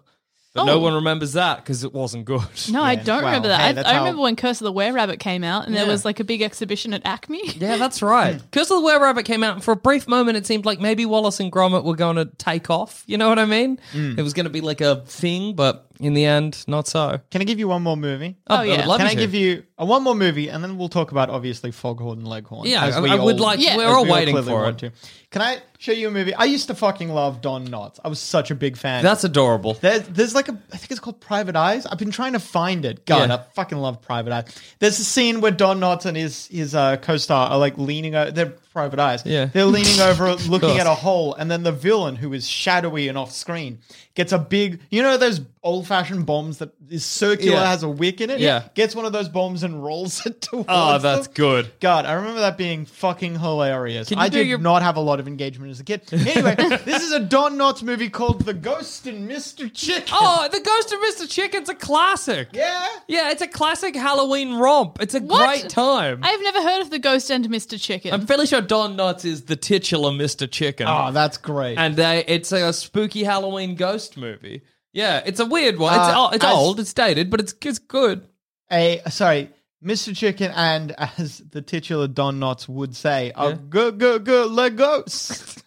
But 0.53 0.65
no 0.65 0.73
Oh. 0.73 0.79
one 0.79 0.93
remembers 0.95 1.31
that 1.33 1.57
because 1.57 1.85
it 1.85 1.93
wasn't 1.93 2.25
good. 2.25 2.41
No, 2.69 2.83
I 2.83 2.95
don't 2.95 3.07
well, 3.23 3.25
remember 3.27 3.47
that. 3.47 3.61
hey, 3.61 3.67
I, 3.69 3.71
that's 3.71 3.87
I 3.87 3.93
how- 3.93 3.99
remember 3.99 4.21
when 4.23 4.35
Curse 4.35 4.59
of 4.59 4.65
the 4.65 4.71
Were 4.73 4.91
Rabbit 4.91 5.19
came 5.21 5.45
out, 5.45 5.65
and 5.65 5.73
there 5.73 5.85
Yeah. 5.85 5.91
was 5.91 6.03
like 6.03 6.19
a 6.19 6.25
big 6.25 6.41
exhibition 6.41 6.93
at 6.93 7.01
ACMI. 7.05 7.55
Yeah, 7.61 7.77
that's 7.77 8.01
right. 8.01 8.35
Hmm. 8.35 8.47
Curse 8.51 8.69
of 8.69 8.79
the 8.79 8.83
Were 8.85 8.99
Rabbit 9.01 9.23
came 9.23 9.43
out, 9.45 9.53
and 9.53 9.63
for 9.63 9.71
a 9.71 9.77
brief 9.77 10.09
moment, 10.09 10.35
it 10.37 10.45
seemed 10.45 10.65
like 10.65 10.81
maybe 10.81 11.05
Wallace 11.05 11.39
and 11.39 11.49
Gromit 11.53 11.85
were 11.85 11.95
going 11.95 12.17
to 12.17 12.25
take 12.25 12.69
off. 12.69 13.03
You 13.07 13.17
know 13.17 13.29
what 13.29 13.39
I 13.39 13.45
mean? 13.45 13.79
Hmm. 13.93 14.19
It 14.19 14.23
was 14.23 14.33
going 14.33 14.43
to 14.43 14.49
be 14.49 14.59
like 14.59 14.81
a 14.81 14.97
thing, 15.05 15.53
but 15.55 15.87
in 16.01 16.13
the 16.13 16.25
end, 16.25 16.63
not 16.67 16.87
so. 16.87 17.19
Can 17.29 17.41
I 17.41 17.45
give 17.45 17.59
you 17.59 17.67
one 17.67 17.81
more 17.83 17.95
movie? 17.95 18.35
Oh, 18.47 18.55
I 18.55 18.59
would 18.59 18.69
yeah. 18.69 18.85
love 18.85 18.97
Can 18.97 19.07
you 19.07 19.11
I 19.11 19.15
to. 19.15 19.19
give 19.21 19.33
you 19.33 19.63
uh, 19.79 19.85
one 19.85 20.03
more 20.03 20.15
movie, 20.15 20.49
and 20.49 20.63
then 20.63 20.77
we'll 20.77 20.89
talk 20.89 21.11
about 21.11 21.29
obviously 21.29 21.71
Foghorn 21.71 22.19
and 22.19 22.27
Leghorn. 22.27 22.67
Yeah, 22.67 22.85
as 22.85 22.97
I, 22.97 23.01
we 23.01 23.09
I 23.09 23.15
would 23.15 23.35
all- 23.39 23.45
like. 23.45 23.59
Yeah. 23.59 23.77
We're 23.77 23.85
all 23.85 24.03
we 24.03 24.09
all 24.09 24.15
waiting 24.15 24.43
for 24.43 24.69
it. 24.69 24.77
to. 24.79 24.91
Can 25.29 25.41
I 25.41 25.59
show 25.77 25.93
you 25.93 26.09
a 26.09 26.11
movie? 26.11 26.33
I 26.33 26.43
used 26.43 26.67
to 26.67 26.75
fucking 26.75 27.07
love 27.07 27.39
Don 27.39 27.65
Knotts. 27.67 27.99
I 28.03 28.09
was 28.09 28.19
such 28.19 28.51
a 28.51 28.55
big 28.55 28.75
fan. 28.75 29.01
That's 29.01 29.23
adorable. 29.23 29.75
There's, 29.75 30.01
there's 30.09 30.35
like 30.35 30.49
a, 30.49 30.59
I 30.73 30.75
think 30.77 30.91
it's 30.91 30.99
called 30.99 31.21
Private 31.21 31.55
Eyes. 31.55 31.85
I've 31.85 31.97
been 31.99 32.11
trying 32.11 32.33
to 32.33 32.39
find 32.39 32.83
it. 32.83 33.05
God, 33.05 33.29
Yeah. 33.29 33.35
I 33.35 33.37
fucking 33.53 33.77
love 33.77 34.01
Private 34.01 34.33
Eyes. 34.33 34.73
There's 34.79 34.99
a 34.99 35.05
scene 35.05 35.39
where 35.39 35.51
Don 35.51 35.79
Knotts 35.79 36.05
and 36.05 36.17
his 36.17 36.47
his 36.47 36.75
uh, 36.75 36.97
co-star 36.97 37.49
are 37.51 37.57
like 37.57 37.77
leaning 37.77 38.13
over. 38.15 38.31
They're 38.31 38.53
Private 38.71 38.99
Eyes. 38.99 39.25
Yeah. 39.25 39.45
they're 39.45 39.65
leaning 39.65 39.99
over, 39.99 40.33
looking 40.49 40.77
at 40.79 40.87
a 40.87 40.93
hole, 40.95 41.33
and 41.35 41.49
then 41.51 41.63
the 41.63 41.71
villain, 41.71 42.15
who 42.15 42.33
is 42.33 42.47
shadowy 42.47 43.07
and 43.07 43.17
off 43.17 43.31
screen, 43.31 43.79
gets 44.15 44.31
a 44.31 44.39
big. 44.39 44.79
You 44.89 45.01
know 45.01 45.17
those 45.17 45.41
old 45.63 45.85
fashioned 45.87 46.25
bombs 46.25 46.57
that 46.57 46.71
is 46.89 47.05
circular, 47.05 47.57
Yeah. 47.57 47.67
has 47.69 47.83
a 47.83 47.89
wick 47.89 48.19
in 48.19 48.29
it. 48.31 48.39
Yeah. 48.39 48.63
gets 48.73 48.95
one 48.95 49.05
of 49.05 49.13
those 49.13 49.29
bombs 49.29 49.61
and 49.63 49.83
rolls 49.83 50.25
it 50.25 50.41
towards. 50.41 50.65
Oh, 50.69 50.97
that's 50.97 51.27
them. 51.27 51.33
good. 51.35 51.71
God, 51.79 52.05
I 52.05 52.13
remember 52.13 52.39
that 52.39 52.57
being 52.57 52.85
fucking 52.85 53.37
hilarious. 53.39 54.07
Can 54.09 54.17
you 54.17 54.23
I 54.23 54.29
do 54.29 54.39
did 54.39 54.47
your- 54.47 54.57
not 54.57 54.81
have 54.81 54.95
a 54.95 54.99
lot 55.01 55.19
of 55.19 55.27
engagement 55.27 55.69
as 55.71 55.79
a 55.79 55.83
kid. 55.83 56.01
Anyway, 56.11 56.55
this 56.85 57.03
is 57.03 57.11
a 57.11 57.19
Don 57.19 57.57
Knotts 57.57 57.83
movie 57.83 58.09
called 58.09 58.41
The 58.41 58.53
Ghost 58.53 59.05
and 59.05 59.29
Mr. 59.29 59.71
Chicken. 59.73 60.13
Oh, 60.13 60.47
the 60.51 60.59
Ghost 60.61 60.91
of 60.93 60.99
Mr. 60.99 61.29
Chicken's 61.29 61.69
a 61.69 61.75
classic. 61.75 62.49
yeah. 62.53 62.87
Yeah, 63.07 63.31
it's 63.31 63.41
a 63.41 63.47
classic 63.47 63.95
Halloween 63.95 64.55
romp. 64.55 64.97
It's 65.01 65.13
a 65.13 65.19
What? 65.19 65.45
great 65.45 65.69
time. 65.69 66.21
I've 66.23 66.41
never 66.41 66.61
heard 66.63 66.81
of 66.81 66.89
the 66.89 66.99
Ghost 66.99 67.29
and 67.29 67.45
Mr. 67.49 67.79
Chicken. 67.79 68.13
I'm 68.13 68.25
fairly 68.25 68.45
sure 68.47 68.60
Don 68.61 68.95
Knotts 68.97 69.25
is 69.25 69.43
the 69.43 69.55
titular 69.55 70.11
Mr. 70.11 70.49
Chicken. 70.49 70.87
Oh, 70.89 71.11
that's 71.11 71.37
great. 71.37 71.77
and 71.77 71.95
they, 71.95 72.23
it's 72.27 72.51
a 72.51 72.71
spooky 72.73 73.23
Halloween 73.23 73.75
ghost 73.75 74.17
movie. 74.17 74.61
Yeah, 74.93 75.21
it's 75.25 75.39
a 75.39 75.45
weird 75.45 75.77
one. 75.79 75.93
It's, 75.93 76.01
Uh, 76.01 76.13
oh, 76.17 76.29
it's 76.33 76.43
as- 76.45 76.53
old, 76.53 76.79
it's 76.79 76.93
dated, 76.93 77.29
but 77.29 77.39
it's 77.39 77.53
it's 77.61 77.79
good. 77.79 78.27
a 78.71 79.01
sorry, 79.09 79.49
Mr. 79.83 80.15
Chicken, 80.15 80.51
and 80.55 80.91
as 80.97 81.39
the 81.49 81.61
titular 81.61 82.07
Don 82.07 82.39
Knotts 82.39 82.67
would 82.69 82.95
say, 82.95 83.31
a 83.35 83.53
good, 83.53 83.97
good, 83.97 84.25
good 84.25 84.49
Legos. 84.51 85.61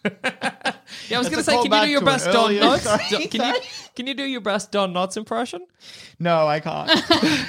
Yeah, 1.09 1.17
I 1.17 1.19
was 1.19 1.27
going 1.29 1.31
to 1.31 1.39
a 1.41 1.43
say, 1.43 1.53
can 1.55 1.63
you 1.65 1.69
callback 1.71 1.83
do 1.85 1.89
your 1.89 1.99
to 2.01 2.05
an 2.07 2.13
best 2.13 2.25
Don 2.25 2.45
earlier- 2.45 2.61
Knotts? 2.61 2.79
Sorry, 2.81 3.03
Do- 3.09 3.17
Can 3.17 3.23
you 3.31 3.39
sorry. 3.39 3.59
can 3.95 4.07
you 4.07 4.13
do 4.13 4.23
your 4.23 4.41
best 4.41 4.71
Don 4.71 4.93
Knotts 4.93 5.17
impression? 5.17 5.65
no, 6.19 6.47
I 6.47 6.59
can't. 6.59 6.89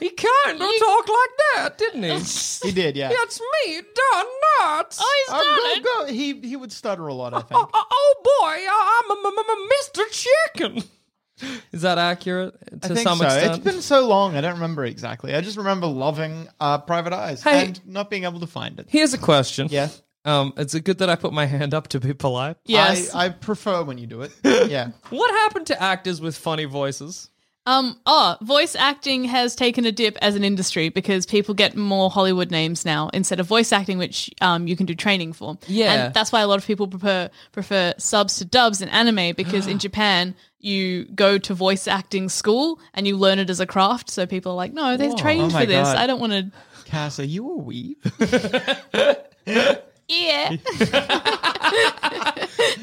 He 0.00 0.10
kind 0.10 0.60
of 0.60 0.68
talked 0.78 1.08
like 1.08 1.30
that, 1.54 1.78
didn't 1.78 2.02
he? 2.02 2.18
he 2.68 2.72
did, 2.74 2.96
yeah. 2.96 3.08
That's 3.08 3.40
me, 3.40 3.80
Don 3.94 4.26
nuts. 4.60 4.98
Oh, 5.00 5.24
he's 5.26 5.34
Uh, 5.34 5.38
done 5.38 5.78
it. 5.78 5.84
go, 5.84 6.06
go. 6.06 6.12
He 6.12 6.40
he 6.48 6.56
would 6.56 6.72
stutter 6.72 7.06
a 7.06 7.14
lot, 7.14 7.34
I 7.34 7.40
think. 7.40 7.52
Oh, 7.52 7.68
oh 7.72 8.14
boy, 8.24 8.56
I'm 8.70 9.10
a, 9.10 9.28
I'm 9.28 9.38
a, 9.38 9.40
I'm 9.40 9.58
a 9.58 9.68
Mr. 9.74 10.26
Chicken. 10.54 10.82
Is 11.72 11.82
that 11.82 11.98
accurate 11.98 12.54
to 12.82 12.90
I 12.90 12.94
think 12.94 12.98
some 13.06 13.18
so. 13.18 13.24
extent? 13.26 13.54
It's 13.54 13.58
been 13.64 13.80
so 13.82 14.08
long, 14.08 14.34
I 14.36 14.40
don't 14.40 14.54
remember 14.54 14.84
exactly. 14.84 15.34
I 15.36 15.40
just 15.40 15.56
remember 15.56 15.86
loving 15.86 16.48
uh, 16.58 16.78
Private 16.78 17.12
Eyes 17.12 17.42
Hey. 17.44 17.66
and 17.66 17.86
not 17.86 18.10
being 18.10 18.24
able 18.24 18.40
to 18.40 18.46
find 18.48 18.80
it. 18.80 18.86
Here's 18.88 19.14
a 19.14 19.18
question. 19.18 19.68
Yeah. 19.70 19.88
Um, 20.24 20.52
is 20.56 20.74
it 20.74 20.82
good 20.82 20.98
that 20.98 21.08
I 21.08 21.14
put 21.14 21.32
my 21.32 21.46
hand 21.46 21.74
up 21.74 21.86
to 21.88 22.00
be 22.00 22.12
polite? 22.12 22.56
Yes. 22.64 23.14
I, 23.14 23.26
I 23.26 23.28
prefer 23.28 23.84
when 23.84 23.98
you 23.98 24.06
do 24.08 24.22
it. 24.22 24.32
Yeah. 24.68 24.90
What 25.10 25.30
happened 25.30 25.68
to 25.68 25.80
actors 25.80 26.20
with 26.20 26.36
funny 26.36 26.64
voices? 26.64 27.30
Um, 27.66 28.00
oh, 28.06 28.36
voice 28.40 28.74
acting 28.74 29.24
has 29.24 29.54
taken 29.54 29.84
a 29.84 29.92
dip 29.92 30.16
as 30.22 30.36
an 30.36 30.42
industry 30.44 30.88
because 30.88 31.26
people 31.26 31.54
get 31.54 31.76
more 31.76 32.10
Hollywood 32.10 32.50
names 32.50 32.86
now 32.86 33.10
instead 33.12 33.40
of 33.40 33.46
voice 33.46 33.72
acting, 33.72 33.98
which 33.98 34.30
um, 34.40 34.66
you 34.66 34.74
can 34.74 34.86
do 34.86 34.94
training 34.94 35.34
for. 35.34 35.58
Yeah. 35.66 35.92
and 36.06 36.14
that's 36.14 36.32
why 36.32 36.40
a 36.40 36.46
lot 36.46 36.58
of 36.58 36.66
people 36.66 36.88
prefer 36.88 37.28
prefer 37.52 37.92
subs 37.98 38.38
to 38.38 38.46
dubs 38.46 38.80
in 38.80 38.88
anime 38.88 39.34
because 39.36 39.66
in 39.66 39.78
Japan 39.86 40.34
you 40.60 41.04
go 41.14 41.36
to 41.38 41.52
voice 41.54 41.86
acting 41.86 42.28
school 42.30 42.80
and 42.94 43.06
you 43.06 43.16
learn 43.16 43.38
it 43.38 43.50
as 43.50 43.60
a 43.60 43.66
craft. 43.66 44.08
So 44.10 44.24
people 44.26 44.52
are 44.52 44.56
like, 44.56 44.72
no, 44.72 44.96
they've 44.96 45.14
trained 45.16 45.52
Oh 45.52 45.58
for 45.60 45.66
this. 45.66 45.88
God. 45.88 45.96
I 45.96 46.06
don't 46.06 46.20
want 46.20 46.32
to. 46.32 46.50
Cass, 46.86 47.20
are 47.20 47.24
you 47.24 47.52
a 47.52 47.62
weeb? 47.62 47.96
Yeah, 50.08 50.56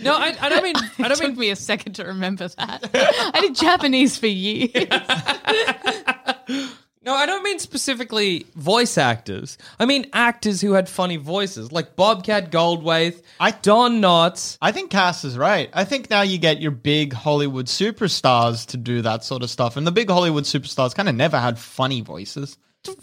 No, 0.03 0.13
I, 0.13 0.35
I 0.39 0.49
don't 0.49 0.63
mean. 0.63 0.75
I 0.77 0.81
it 0.81 0.97
don't 0.99 1.09
took 1.17 1.27
mean. 1.29 1.37
me 1.39 1.49
a 1.49 1.55
second 1.55 1.93
to 1.93 2.03
remember 2.05 2.47
that. 2.47 2.89
I 3.33 3.41
did 3.41 3.55
Japanese 3.55 4.17
for 4.17 4.27
years. 4.27 4.71
No, 7.05 7.13
I 7.13 7.27
don't 7.27 7.43
mean 7.43 7.59
specifically 7.59 8.47
voice 8.55 8.97
actors. 8.97 9.59
I 9.79 9.85
mean 9.85 10.07
actors 10.11 10.59
who 10.59 10.73
had 10.73 10.89
funny 10.89 11.17
voices, 11.17 11.71
like 11.71 11.95
Bobcat 11.95 12.51
Goldthwait, 12.51 13.21
I- 13.39 13.51
Don 13.51 14.01
Knotts. 14.01 14.57
I 14.59 14.71
think 14.71 14.89
Cass 14.89 15.23
is 15.23 15.37
right. 15.37 15.69
I 15.71 15.83
think 15.83 16.09
now 16.09 16.23
you 16.23 16.39
get 16.39 16.61
your 16.61 16.71
big 16.71 17.13
Hollywood 17.13 17.67
superstars 17.67 18.65
to 18.69 18.77
do 18.77 19.03
that 19.03 19.23
sort 19.23 19.43
of 19.43 19.51
stuff. 19.51 19.77
And 19.77 19.85
the 19.85 19.91
big 19.91 20.09
Hollywood 20.09 20.45
superstars 20.45 20.95
kind 20.95 21.07
of 21.07 21.13
never 21.13 21.37
had 21.39 21.59
funny 21.59 22.01
voices. 22.01 22.57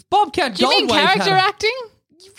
Bobcat 0.09 0.55
Do 0.55 0.63
you 0.65 0.69
mean 0.69 0.89
Goldthwait 0.89 1.05
had 1.05 1.13
character 1.21 1.35
acting? 1.35 1.77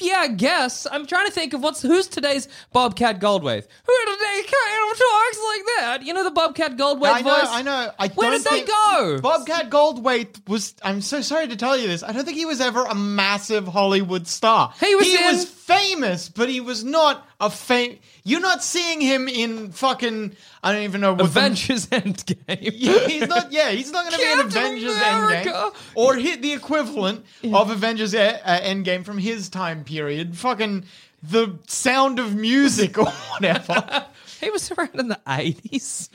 Yeah, 0.01 0.17
I 0.19 0.29
guess. 0.29 0.87
I'm 0.91 1.07
trying 1.07 1.27
to 1.27 1.33
think 1.33 1.53
of 1.55 1.63
what's 1.63 1.81
who's 1.83 2.07
today's 2.09 2.49
Bobcat 2.73 3.21
Goldthwait. 3.21 3.65
Who 3.87 4.13
today 4.13 4.43
kind 4.43 4.93
of 4.93 4.99
talks 4.99 5.39
like 5.47 5.63
that? 5.79 5.99
You 6.05 6.13
know 6.15 6.25
the 6.25 6.31
Bobcat 6.31 6.77
Goldthwait 6.77 7.13
I 7.15 7.21
know, 7.23 7.35
voice. 7.35 7.49
I 7.51 7.63
know. 7.63 7.91
I 7.99 8.09
Where 8.09 8.31
don't 8.31 8.43
did 8.43 8.51
they 8.51 8.57
think- 8.59 8.69
go? 8.69 9.19
Bobcat 9.23 9.71
Goldthwait 9.71 10.49
was. 10.49 10.75
I'm 10.83 11.01
so 11.01 11.21
sorry 11.21 11.49
to 11.49 11.57
tell 11.57 11.77
you 11.77 11.87
this. 11.89 12.03
I 12.03 12.13
don't 12.13 12.25
think 12.25 12.37
he 12.37 12.47
was 12.47 12.61
ever 12.61 12.85
a 12.85 12.95
massive 12.95 13.67
Hollywood 13.69 14.27
star. 14.27 14.73
He 14.81 14.95
was 14.95 15.07
in- 15.07 15.23
was 15.25 15.45
famous, 15.67 16.29
but 16.29 16.49
he 16.49 16.61
was 16.61 16.85
not 16.85 17.27
a 17.41 17.51
fame. 17.51 17.99
You're 18.25 18.41
not 18.41 18.63
seeing 18.63 19.01
him 19.01 19.29
in 19.29 19.73
fucking. 19.73 20.37
I 20.63 20.73
don't 20.73 20.83
even 20.83 21.01
know 21.01 21.13
what 21.13 21.19
the- 21.19 21.25
Avengers 21.25 21.87
Endgame. 21.89 22.71
Yeah, 22.75 23.07
he's 23.07 23.29
not. 23.29 23.53
Yeah, 23.53 23.71
he's 23.71 23.91
not 23.93 24.05
going 24.05 24.13
to 24.13 24.19
be 24.19 24.25
in 24.25 24.39
Captain 24.39 24.63
Avengers 24.63 24.97
America. 24.97 25.51
Endgame 25.51 25.75
or 25.95 26.15
hit 26.17 26.43
the 26.43 26.53
equivalent 26.53 27.25
of 27.53 27.71
Avengers 27.71 28.15
uh, 28.15 28.39
uh, 28.45 28.61
Endgame 28.61 29.05
from 29.05 29.19
his 29.19 29.49
time 29.49 29.85
period. 29.85 30.37
Fucking 30.37 30.85
the 31.23 31.59
Sound 31.67 32.19
of 32.19 32.35
Music 32.35 32.99
or 32.99 33.07
whatever. 33.07 34.07
He 34.41 34.51
was 34.51 34.71
around 34.73 34.97
in 34.97 35.09
the 35.09 35.19
80s. 35.27 36.11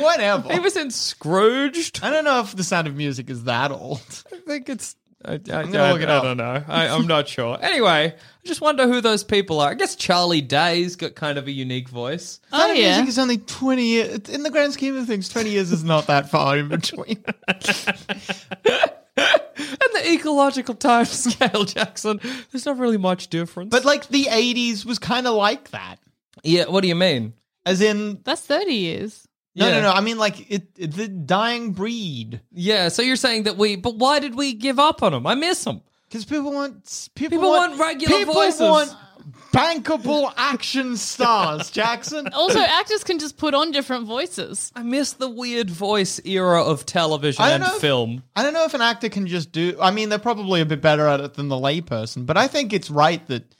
whatever. 0.00 0.52
he 0.52 0.60
was 0.60 0.76
in 0.76 0.92
Scrooged. 0.92 1.98
I 2.04 2.10
don't 2.10 2.24
know 2.24 2.38
if 2.40 2.54
the 2.54 2.62
Sound 2.62 2.86
of 2.86 2.94
Music 2.94 3.28
is 3.30 3.44
that 3.44 3.72
old. 3.72 4.00
I 4.32 4.36
think 4.46 4.68
it's. 4.68 4.94
I, 5.24 5.32
I, 5.34 5.38
gonna 5.38 5.78
I- 5.78 5.92
look 5.92 6.00
it 6.02 6.08
I 6.08 6.16
up. 6.16 6.22
don't 6.22 6.36
know. 6.36 6.64
I, 6.68 6.88
I'm 6.88 7.06
not 7.08 7.26
sure. 7.28 7.58
Anyway, 7.60 8.14
I 8.14 8.46
just 8.46 8.60
wonder 8.60 8.86
who 8.86 9.00
those 9.00 9.24
people 9.24 9.60
are. 9.60 9.70
I 9.70 9.74
guess 9.74 9.96
Charlie 9.96 10.40
Day's 10.40 10.94
got 10.96 11.14
kind 11.16 11.38
of 11.38 11.48
a 11.48 11.50
unique 11.50 11.88
voice. 11.88 12.40
Oh 12.52 12.58
Sound 12.58 12.70
of 12.72 12.76
yeah. 12.78 12.96
Music 12.96 13.08
is 13.08 13.18
only 13.18 13.38
twenty 13.38 13.86
years. 13.86 14.28
In 14.28 14.44
the 14.44 14.50
grand 14.50 14.72
scheme 14.74 14.96
of 14.96 15.06
things, 15.06 15.28
twenty 15.28 15.50
years 15.50 15.72
is 15.72 15.82
not 15.82 16.06
that 16.06 16.30
far 16.30 16.56
in 16.56 16.68
between. 16.68 17.24
And 19.16 19.90
the 19.92 20.12
ecological 20.12 20.74
time 20.76 21.04
scale, 21.06 21.64
Jackson, 21.64 22.20
there's 22.52 22.64
not 22.64 22.78
really 22.78 22.96
much 22.98 23.26
difference. 23.28 23.70
but 23.70 23.84
like 23.84 24.06
the 24.08 24.24
'80s 24.26 24.84
was 24.84 25.00
kind 25.00 25.26
of 25.26 25.34
like 25.34 25.70
that, 25.72 25.96
yeah, 26.44 26.66
what 26.68 26.82
do 26.82 26.88
you 26.88 26.94
mean? 26.94 27.32
as 27.66 27.80
in. 27.80 28.20
That's 28.22 28.40
thirty 28.40 28.74
years. 28.74 29.26
No, 29.58 29.66
Yeah. 29.68 29.74
no, 29.80 29.82
no. 29.82 29.92
I 29.92 30.00
mean, 30.00 30.18
like 30.18 30.50
it, 30.50 30.68
it, 30.76 30.92
the 30.94 31.08
dying 31.08 31.72
breed. 31.72 32.40
Yeah, 32.52 32.88
so 32.88 33.02
you're 33.02 33.16
saying 33.16 33.42
that 33.44 33.56
we, 33.56 33.76
but 33.76 33.96
why 33.96 34.18
did 34.20 34.34
we 34.34 34.54
give 34.54 34.78
up 34.78 35.02
on 35.02 35.12
them? 35.12 35.26
I 35.26 35.34
miss 35.34 35.64
them. 35.64 35.82
Because 36.08 36.24
people 36.24 36.52
want 36.52 37.08
people, 37.14 37.36
People 37.38 37.50
want 37.50 37.78
regular 37.78 38.24
voices. 38.24 38.24
people 38.24 38.34
voices. 38.34 38.60
want 38.60 38.96
bankable 39.52 40.32
action 40.36 40.96
stars. 40.96 41.70
Jackson. 41.72 42.28
Also, 42.32 42.60
actors 42.60 43.04
can 43.04 43.18
just 43.18 43.36
put 43.36 43.54
on 43.54 43.70
different 43.72 44.06
voices. 44.06 44.72
I 44.74 44.82
miss 44.82 45.12
the 45.14 45.28
weird 45.28 45.70
voice 45.70 46.20
era 46.24 46.62
of 46.62 46.86
television 46.86 47.44
and 47.44 47.62
if- 47.62 47.72
film. 47.74 48.22
I 48.36 48.42
don't 48.42 48.54
know 48.54 48.64
if 48.64 48.74
an 48.74 48.80
actor 48.80 49.08
can 49.08 49.26
just 49.26 49.52
do. 49.52 49.76
I 49.80 49.90
mean, 49.90 50.08
they're 50.08 50.18
probably 50.18 50.60
a 50.60 50.66
bit 50.66 50.80
better 50.80 51.06
at 51.06 51.20
it 51.20 51.34
than 51.34 51.48
the 51.48 51.56
layperson, 51.56 52.24
but 52.26 52.36
I 52.36 52.48
think 52.48 52.72
it's 52.72 52.90
right 52.90 53.26
that, 53.28 53.54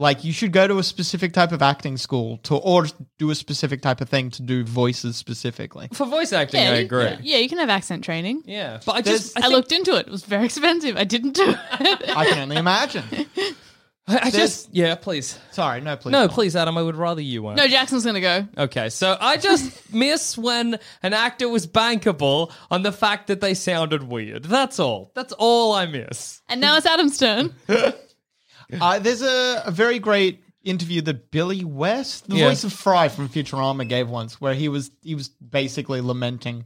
like, 0.00 0.24
you 0.24 0.32
should 0.32 0.50
go 0.50 0.66
to 0.66 0.78
a 0.78 0.82
specific 0.82 1.32
type 1.32 1.52
of 1.52 1.62
acting 1.62 1.96
school 1.96 2.38
to, 2.38 2.56
or 2.56 2.86
do 3.18 3.30
a 3.30 3.34
specific 3.36 3.82
type 3.82 4.00
of 4.00 4.08
thing 4.08 4.30
to 4.30 4.42
do 4.42 4.64
voices 4.64 5.16
specifically. 5.16 5.88
For 5.92 6.06
voice 6.06 6.32
acting, 6.32 6.62
Yeah, 6.62 6.70
I 6.72 6.78
you- 6.78 6.84
agree. 6.86 7.16
Yeah, 7.22 7.36
you 7.36 7.48
can 7.48 7.58
have 7.58 7.68
accent 7.70 8.02
training. 8.02 8.42
Yeah, 8.46 8.80
but 8.84 8.92
I 8.96 9.00
There's- 9.02 9.20
just 9.24 9.36
I, 9.36 9.40
I, 9.40 9.42
think- 9.44 9.52
looked 9.54 9.72
into 9.72 9.94
it. 9.96 10.06
It 10.08 10.10
was 10.10 10.24
very 10.24 10.46
expensive. 10.46 10.96
I 10.96 11.04
didn't 11.04 11.32
do 11.34 11.50
it. 11.50 11.56
I 11.70 12.24
can 12.26 12.38
only 12.38 12.56
imagine. 12.56 13.04
I, 14.08 14.18
I 14.24 14.30
just 14.30 14.70
yeah, 14.74 14.96
please. 14.96 15.38
Sorry, 15.52 15.80
no, 15.80 15.94
please. 15.96 16.10
No, 16.10 16.26
don't. 16.26 16.32
please, 16.32 16.56
Adam. 16.56 16.76
I 16.76 16.82
would 16.82 16.96
rather 16.96 17.20
you 17.20 17.44
weren't. 17.44 17.58
no, 17.58 17.68
Jackson's 17.68 18.04
gonna 18.04 18.20
go. 18.20 18.44
Okay, 18.58 18.88
so 18.88 19.16
I 19.20 19.36
just 19.36 19.92
miss 19.94 20.36
when 20.36 20.78
an 21.04 21.12
actor 21.12 21.48
was 21.48 21.64
bankable 21.68 22.50
on 22.72 22.82
the 22.82 22.90
fact 22.90 23.28
that 23.28 23.40
they 23.40 23.54
sounded 23.54 24.02
weird. 24.02 24.44
That's 24.44 24.80
all. 24.80 25.12
That's 25.14 25.32
all 25.34 25.74
I 25.74 25.86
miss. 25.86 26.40
And 26.48 26.60
now 26.60 26.76
it's 26.76 26.86
Adam's 26.86 27.18
turn. 27.18 27.54
Uh, 28.80 28.98
there's 28.98 29.22
a, 29.22 29.62
a 29.66 29.70
very 29.70 29.98
great 29.98 30.42
interview 30.62 31.00
that 31.02 31.30
Billy 31.30 31.64
West, 31.64 32.28
the 32.28 32.36
Yeah. 32.36 32.48
voice 32.48 32.64
of 32.64 32.72
Fry 32.72 33.08
from 33.08 33.28
Futurama, 33.28 33.88
gave 33.88 34.08
once, 34.08 34.40
where 34.40 34.54
he 34.54 34.68
was 34.68 34.90
he 35.02 35.14
was 35.14 35.28
basically 35.28 36.00
lamenting 36.00 36.64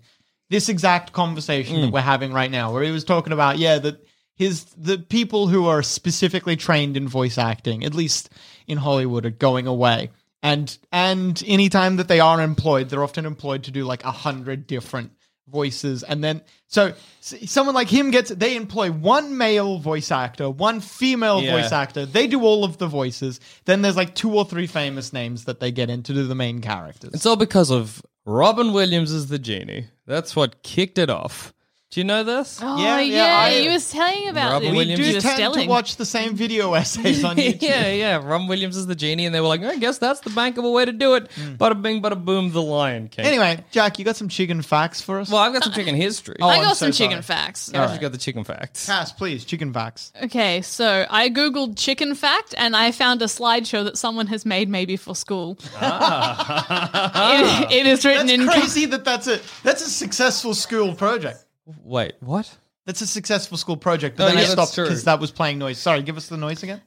this 0.50 0.68
exact 0.68 1.12
conversation 1.12 1.80
that 1.80 1.92
we're 1.92 2.00
having 2.00 2.32
right 2.32 2.50
now, 2.50 2.72
where 2.72 2.82
he 2.82 2.90
was 2.90 3.04
talking 3.04 3.32
about 3.32 3.58
yeah 3.58 3.78
that 3.78 4.04
his 4.36 4.64
the 4.76 4.98
people 4.98 5.46
who 5.46 5.66
are 5.66 5.82
specifically 5.82 6.56
trained 6.56 6.96
in 6.96 7.06
voice 7.08 7.38
acting, 7.38 7.84
at 7.84 7.94
least 7.94 8.30
in 8.66 8.78
Hollywood, 8.78 9.24
are 9.26 9.30
going 9.30 9.66
away. 9.66 10.10
And 10.42 10.76
and 10.92 11.42
anytime 11.46 11.96
that 11.96 12.08
they 12.08 12.20
are 12.20 12.42
employed, 12.42 12.88
they're 12.90 13.02
often 13.02 13.26
employed 13.26 13.62
to 13.64 13.70
do 13.70 13.84
like 13.84 14.04
a 14.04 14.10
hundred 14.10 14.66
different 14.66 15.12
voices 15.48 16.02
and 16.02 16.24
then 16.24 16.40
so 16.68 16.92
someone 17.20 17.74
like 17.74 17.88
him 17.88 18.10
gets 18.10 18.30
they 18.30 18.56
employ 18.56 18.90
one 18.90 19.36
male 19.36 19.78
voice 19.78 20.10
actor 20.10 20.48
one 20.50 20.80
female 20.80 21.42
Yeah. 21.42 21.60
voice 21.60 21.70
actor 21.72 22.06
they 22.06 22.26
do 22.26 22.42
all 22.42 22.64
of 22.64 22.78
the 22.78 22.86
voices 22.86 23.40
then 23.64 23.82
there's 23.82 23.96
like 23.96 24.14
two 24.14 24.32
or 24.34 24.44
three 24.44 24.66
famous 24.66 25.12
names 25.12 25.44
that 25.44 25.60
they 25.60 25.70
get 25.70 25.90
in 25.90 26.02
to 26.04 26.14
do 26.14 26.26
the 26.26 26.34
main 26.34 26.60
characters 26.60 27.12
It's 27.14 27.26
all 27.26 27.36
because 27.36 27.70
of 27.70 28.02
Robin 28.26 28.72
Williams 28.72 29.12
as 29.12 29.26
the 29.28 29.38
genie. 29.38 29.86
That's 30.06 30.34
what 30.34 30.62
kicked 30.62 30.98
it 30.98 31.10
off. 31.10 31.52
Do 31.94 32.00
you 32.00 32.04
know 32.04 32.24
this? 32.24 32.58
Oh 32.60 32.82
Yeah, 32.82 32.98
yeah, 32.98 33.26
yeah, 33.26 33.38
I- 33.38 33.60
he 33.60 33.68
was 33.68 33.88
telling 33.88 34.26
about 34.28 34.50
Robin 34.54 34.68
it. 34.68 34.70
we 34.72 34.76
Williams 34.78 34.98
do 35.00 35.06
is 35.06 35.14
was 35.14 35.22
tend 35.24 35.38
telling. 35.38 35.60
to 35.66 35.68
watch 35.70 35.94
the 35.96 36.04
same 36.04 36.34
video 36.34 36.74
essays 36.74 37.22
on 37.22 37.36
youtube 37.44 37.62
yeah, 37.62 37.86
yeah. 37.92 38.16
Robin 38.16 38.48
Williams 38.48 38.76
is 38.76 38.86
the 38.88 38.96
genie, 38.96 39.26
and 39.26 39.32
they 39.34 39.40
were 39.40 39.46
like, 39.46 39.62
I 39.62 39.76
guess 39.76 39.98
that's 39.98 40.18
the 40.20 40.30
bankable 40.30 40.72
way 40.74 40.84
to 40.86 40.90
do 40.92 41.14
it. 41.14 41.30
Mm. 41.36 41.56
Bada 41.56 41.80
bing, 41.80 42.02
bada 42.02 42.22
boom, 42.22 42.50
the 42.50 42.60
Lion 42.62 43.06
King. 43.08 43.24
anyway 43.26 43.64
jack 43.70 43.98
you 44.00 44.04
got 44.04 44.16
some 44.16 44.28
chicken 44.28 44.60
facts 44.60 45.00
for 45.00 45.20
us 45.20 45.30
well, 45.30 45.40
I've 45.40 45.52
got 45.52 45.62
some 45.62 45.72
uh, 45.72 45.76
chicken 45.76 45.94
history. 45.94 46.36
Oh, 46.42 46.48
I 46.48 46.56
I'm 46.56 46.62
got 46.64 46.76
so 46.76 46.86
some 46.86 46.92
chicken 46.92 47.22
sorry. 47.22 47.38
facts. 47.40 47.72
I 47.72 47.86
just 47.86 48.00
got 48.00 48.10
the 48.10 48.18
chicken 48.18 48.42
facts. 48.42 48.86
Cass, 48.86 49.12
please 49.12 49.44
chicken 49.44 49.72
facts 49.72 50.12
Okay, 50.20 50.62
so 50.62 51.06
I 51.08 51.28
googled 51.30 51.78
chicken 51.78 52.16
fact 52.16 52.56
and 52.58 52.74
I 52.74 52.90
found 52.90 53.22
a 53.22 53.26
slideshow 53.26 53.84
that 53.84 53.96
someone 53.98 54.26
has 54.28 54.44
made 54.44 54.68
maybe 54.68 54.96
for 54.96 55.14
school. 55.14 55.58
Ah. 55.76 57.66
it, 57.70 57.72
it 57.72 57.86
is 57.86 58.04
written 58.04 58.26
that's 58.26 58.40
in 58.40 58.48
crazy 58.48 58.86
that 58.86 59.04
that's 59.04 59.28
a 59.28 59.38
that's 59.62 59.86
a 59.86 59.90
successful 59.90 60.54
school 60.54 60.94
project 60.94 61.44
Wait, 61.66 62.14
what? 62.20 62.56
that's 62.86 63.00
a 63.00 63.06
successful 63.06 63.56
school 63.56 63.76
project 63.78 64.16
but 64.18 64.24
Oh, 64.24 64.26
then 64.26 64.36
yeah, 64.36 64.42
i 64.42 64.46
that's 64.46 64.52
stopped 64.52 64.74
true. 64.74 64.84
because 64.84 65.04
that 65.04 65.18
was 65.18 65.30
playing 65.30 65.58
noise 65.58 65.78
sorry 65.78 66.02
give 66.02 66.16
us 66.18 66.28
the 66.28 66.36
noise 66.36 66.62
again 66.62 66.82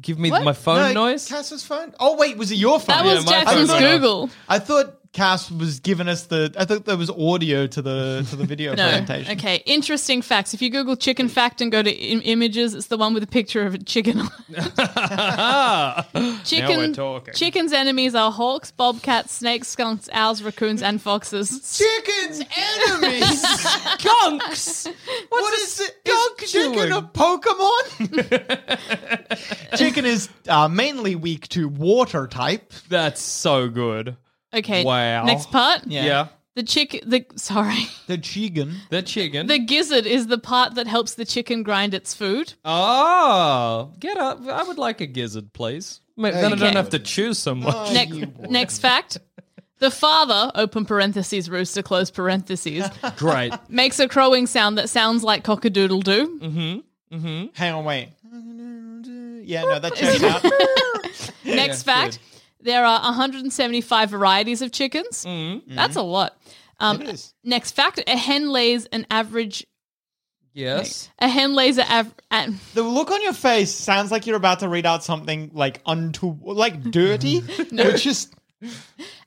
Give 0.00 0.18
me 0.18 0.30
What? 0.30 0.44
my 0.44 0.52
phone 0.52 0.92
No, 0.94 1.06
noise? 1.06 1.26
Cass's 1.26 1.64
phone. 1.64 1.94
Oh 1.98 2.16
wait, 2.16 2.36
was 2.36 2.50
it 2.52 2.56
your 2.56 2.78
phone? 2.80 2.96
That 2.98 3.04
was 3.04 3.24
my 3.24 3.32
Jackson's 3.32 3.70
phone. 3.70 3.80
Google. 3.80 4.30
I 4.48 4.58
thought 4.58 4.99
Cass 5.12 5.50
was 5.50 5.80
giving 5.80 6.06
us 6.08 6.26
the. 6.26 6.54
I 6.56 6.64
thought 6.64 6.84
there 6.84 6.96
was 6.96 7.10
audio 7.10 7.66
to 7.66 7.82
the 7.82 8.24
to 8.30 8.36
the 8.36 8.44
video 8.44 8.74
No. 8.76 8.84
presentation. 8.88 9.36
Okay. 9.38 9.56
Interesting 9.66 10.22
facts. 10.22 10.54
If 10.54 10.62
you 10.62 10.70
Google 10.70 10.94
chicken 10.94 11.28
fact 11.28 11.60
and 11.60 11.72
go 11.72 11.82
to 11.82 11.90
Im- 11.90 12.22
images, 12.24 12.74
it's 12.74 12.86
the 12.86 12.96
one 12.96 13.12
with 13.12 13.24
a 13.24 13.26
picture 13.26 13.66
of 13.66 13.74
a 13.74 13.78
chicken. 13.78 14.20
on 14.20 14.30
it. 14.50 14.72
Ah. 14.78 16.06
chicken. 16.44 16.76
we're 16.78 16.92
talking. 16.94 17.34
Chicken's 17.34 17.72
enemies 17.72 18.14
are 18.14 18.30
hawks, 18.30 18.70
bobcats, 18.70 19.32
snakes, 19.34 19.66
skunks, 19.66 20.08
owls, 20.12 20.42
raccoons, 20.42 20.80
and 20.80 21.02
foxes. 21.02 21.76
Chicken's 21.76 22.42
enemies. 22.88 23.42
Skunks! 24.00 24.86
what 25.28 25.54
is 25.58 25.80
it? 25.80 25.96
skunk 26.06 26.42
Is 26.42 26.52
chicken 26.52 26.72
doing? 26.72 26.92
a 26.92 27.02
Pokemon? 27.02 28.18
chicken 29.76 30.04
is 30.04 30.28
uh, 30.48 30.68
mainly 30.68 31.16
weak 31.16 31.48
to 31.48 31.68
water 31.68 32.26
type. 32.28 32.72
That's 32.88 33.20
so 33.20 33.68
good. 33.68 34.16
Okay. 34.54 34.84
Wow. 34.84 35.24
Next 35.24 35.50
part. 35.50 35.86
Yeah. 35.86 36.28
The 36.56 36.62
chick. 36.64 37.02
The 37.06 37.24
sorry. 37.36 37.86
The 38.08 38.18
chicken. 38.18 38.74
The 38.90 39.02
chicken. 39.02 39.46
The 39.46 39.58
gizzard 39.60 40.04
is 40.06 40.26
the 40.26 40.38
part 40.38 40.74
that 40.74 40.86
helps 40.88 41.14
the 41.14 41.24
chicken 41.24 41.62
grind 41.62 41.94
its 41.94 42.12
food. 42.14 42.54
oh, 42.64 43.92
get 44.00 44.16
up. 44.16 44.40
I 44.46 44.62
would 44.64 44.78
like 44.78 45.00
a 45.00 45.06
gizzard, 45.06 45.52
please. 45.52 46.00
Ma- 46.16 46.30
Then 46.32 46.52
I 46.52 46.56
don't 46.56 46.74
have 46.76 46.90
to 46.90 46.98
chew 46.98 47.32
so 47.34 47.54
much. 47.54 47.92
Next, 47.92 48.14
next 48.50 48.78
fact. 48.80 49.18
The 49.78 49.90
father, 49.90 50.50
open 50.56 50.84
parentheses, 50.84 51.48
rooster, 51.48 51.82
close 51.82 52.10
parentheses, 52.10 52.84
Great. 53.16 53.54
makes 53.70 53.98
a 53.98 54.08
crowing 54.08 54.46
sound 54.46 54.76
that 54.76 54.90
sounds 54.90 55.22
like 55.24 55.42
cockadoodle 55.44 56.04
doo. 56.04 56.38
Mm-hmm. 56.42 57.16
Mm-hmm. 57.16 57.46
Hang 57.54 57.72
on, 57.74 57.84
wait. 57.86 58.08
Yeah, 59.46 59.62
no, 59.62 59.78
that 59.78 59.94
checks 59.94 60.22
out. 60.24 60.44
Next 61.44 61.82
fact. 61.84 62.18
There 62.62 62.84
are 62.84 63.00
175 63.00 64.10
varieties 64.10 64.62
of 64.62 64.72
chickens. 64.72 65.24
Mm. 65.24 65.62
Mm. 65.66 65.74
That's 65.76 65.96
a 65.96 66.02
lot. 66.02 66.36
Um, 66.78 67.00
It 67.02 67.08
is. 67.08 67.34
Next 67.44 67.72
fact. 67.72 68.02
A 68.06 68.16
hen 68.16 68.50
lays 68.50 68.86
an 68.86 69.06
average. 69.10 69.66
Yes. 70.52 71.08
A 71.20 71.28
hen 71.28 71.54
lays 71.54 71.78
a 71.78 71.90
av- 71.92 72.14
an 72.30 72.58
The 72.74 72.82
look 72.82 73.10
on 73.10 73.22
your 73.22 73.32
face 73.32 73.72
sounds 73.72 74.10
like 74.10 74.26
you're 74.26 74.36
about 74.36 74.60
to 74.60 74.68
read 74.68 74.84
out 74.84 75.04
something 75.04 75.50
like 75.54 75.80
unto 75.86 76.36
like 76.42 76.82
dirty, 76.90 77.38
which 77.70 78.06
is 78.06 78.28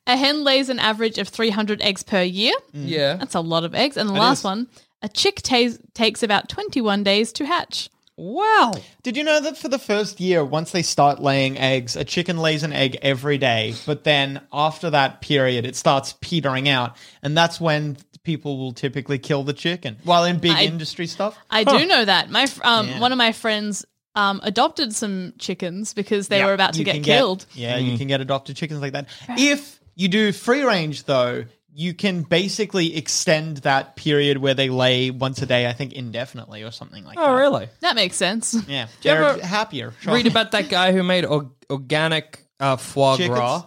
A 0.05 0.17
hen 0.17 0.43
lays 0.43 0.69
an 0.69 0.79
average 0.79 1.17
of 1.17 1.27
300 1.29 1.81
eggs 1.81 2.03
per 2.03 2.21
year. 2.23 2.53
Mm. 2.75 2.89
Yeah. 2.89 3.15
That's 3.15 3.35
a 3.35 3.39
lot 3.41 3.63
of 3.63 3.73
eggs. 3.73 3.95
And 3.97 4.09
the 4.09 4.13
last 4.13 4.39
is. 4.39 4.45
one, 4.45 4.67
a 5.01 5.07
chick 5.09 5.41
ta- 5.41 5.77
takes 5.93 6.23
about 6.23 6.49
21 6.49 7.03
days 7.03 7.31
to 7.33 7.45
hatch. 7.45 7.89
Wow. 8.15 8.73
Did 9.01 9.17
you 9.17 9.23
know 9.23 9.41
that 9.41 9.57
for 9.57 9.69
the 9.69 9.79
first 9.79 10.19
year, 10.19 10.45
once 10.45 10.71
they 10.71 10.83
start 10.83 11.19
laying 11.21 11.57
eggs, 11.57 11.95
a 11.95 12.03
chicken 12.03 12.37
lays 12.37 12.63
an 12.63 12.71
egg 12.71 12.97
every 13.01 13.37
day, 13.37 13.73
but 13.85 14.03
then 14.03 14.41
after 14.53 14.91
that 14.91 15.21
period, 15.21 15.65
it 15.65 15.75
starts 15.75 16.13
petering 16.21 16.69
out, 16.69 16.95
and 17.23 17.35
that's 17.35 17.59
when 17.59 17.97
people 18.23 18.57
will 18.57 18.71
typically 18.73 19.17
kill 19.17 19.43
the 19.43 19.53
chicken. 19.53 19.97
While 20.03 20.25
in 20.25 20.37
big 20.39 20.51
I- 20.55 20.63
industry 20.65 21.07
stuff, 21.07 21.37
I 21.49 21.63
do 21.63 21.85
know 21.87 22.05
that. 22.05 22.29
My 22.29 22.47
um, 22.63 22.87
Yeah. 22.87 22.99
one 22.99 23.11
of 23.11 23.17
my 23.17 23.31
friends 23.31 23.83
um, 24.15 24.39
adopted 24.43 24.93
some 24.93 25.33
chickens 25.39 25.95
because 25.95 26.27
they 26.27 26.37
Yeah, 26.37 26.45
were 26.45 26.53
about 26.53 26.73
to 26.73 26.79
you 26.79 26.85
get 26.85 26.93
can 26.93 27.03
killed. 27.03 27.47
yeah, 27.55 27.77
you 27.77 27.97
can 27.97 28.07
get 28.07 28.21
adopted 28.21 28.55
chickens 28.55 28.79
like 28.79 28.93
that. 28.93 29.07
If 29.29 29.79
you 29.95 30.07
do 30.07 30.31
free 30.31 30.63
range, 30.63 31.05
though, 31.05 31.45
you 31.75 31.93
can 31.93 32.21
basically 32.23 32.95
extend 32.95 33.57
that 33.57 33.95
period 33.95 34.37
where 34.37 34.53
they 34.53 34.69
lay 34.69 35.09
once 35.11 35.41
a 35.41 35.45
day. 35.45 35.67
I 35.67 35.73
think 35.73 35.93
indefinitely 35.93 36.63
or 36.63 36.71
something 36.71 37.03
like 37.03 37.17
that. 37.17 37.27
Oh, 37.29 37.33
really? 37.35 37.67
That 37.81 37.95
makes 37.95 38.15
sense. 38.15 38.53
Yeah, 38.67 38.85
Do 39.01 39.09
you 39.09 39.15
they're 39.15 39.23
ever 39.25 39.45
happier. 39.45 39.93
Read 40.05 40.27
about 40.27 40.51
that 40.51 40.69
guy 40.69 40.91
who 40.91 41.01
made 41.03 41.25
or- 41.25 41.51
organic 41.69 42.45
uh, 42.59 42.75
foie 42.77 43.17
Chickens? 43.17 43.35
gras. 43.37 43.63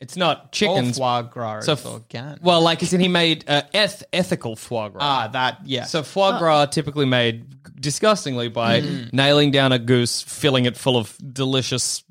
It's 0.00 0.16
not 0.16 0.40
Oh, 0.44 0.48
chickens. 0.50 0.98
foie 0.98 1.22
gras. 1.22 1.60
so 1.60 1.72
is 1.74 1.86
f- 1.86 1.92
organic. 1.92 2.38
Well, 2.42 2.60
like 2.60 2.82
it's 2.82 2.92
in 2.92 3.00
he 3.00 3.06
made 3.08 3.44
uh, 3.48 3.62
eth- 3.72 4.02
ethical 4.12 4.56
foie 4.56 4.88
gras. 4.88 5.00
ah, 5.02 5.28
that 5.28 5.58
yeah. 5.64 5.84
So 5.84 6.02
foie 6.02 6.38
gras 6.38 6.66
typically 6.66 7.06
made 7.06 7.46
disgustingly 7.80 8.48
by 8.48 8.80
Mm. 8.80 9.12
nailing 9.12 9.50
down 9.52 9.70
a 9.72 9.78
goose, 9.78 10.20
filling 10.22 10.64
it 10.64 10.76
full 10.76 10.96
of 10.96 11.16
delicious 11.32 12.02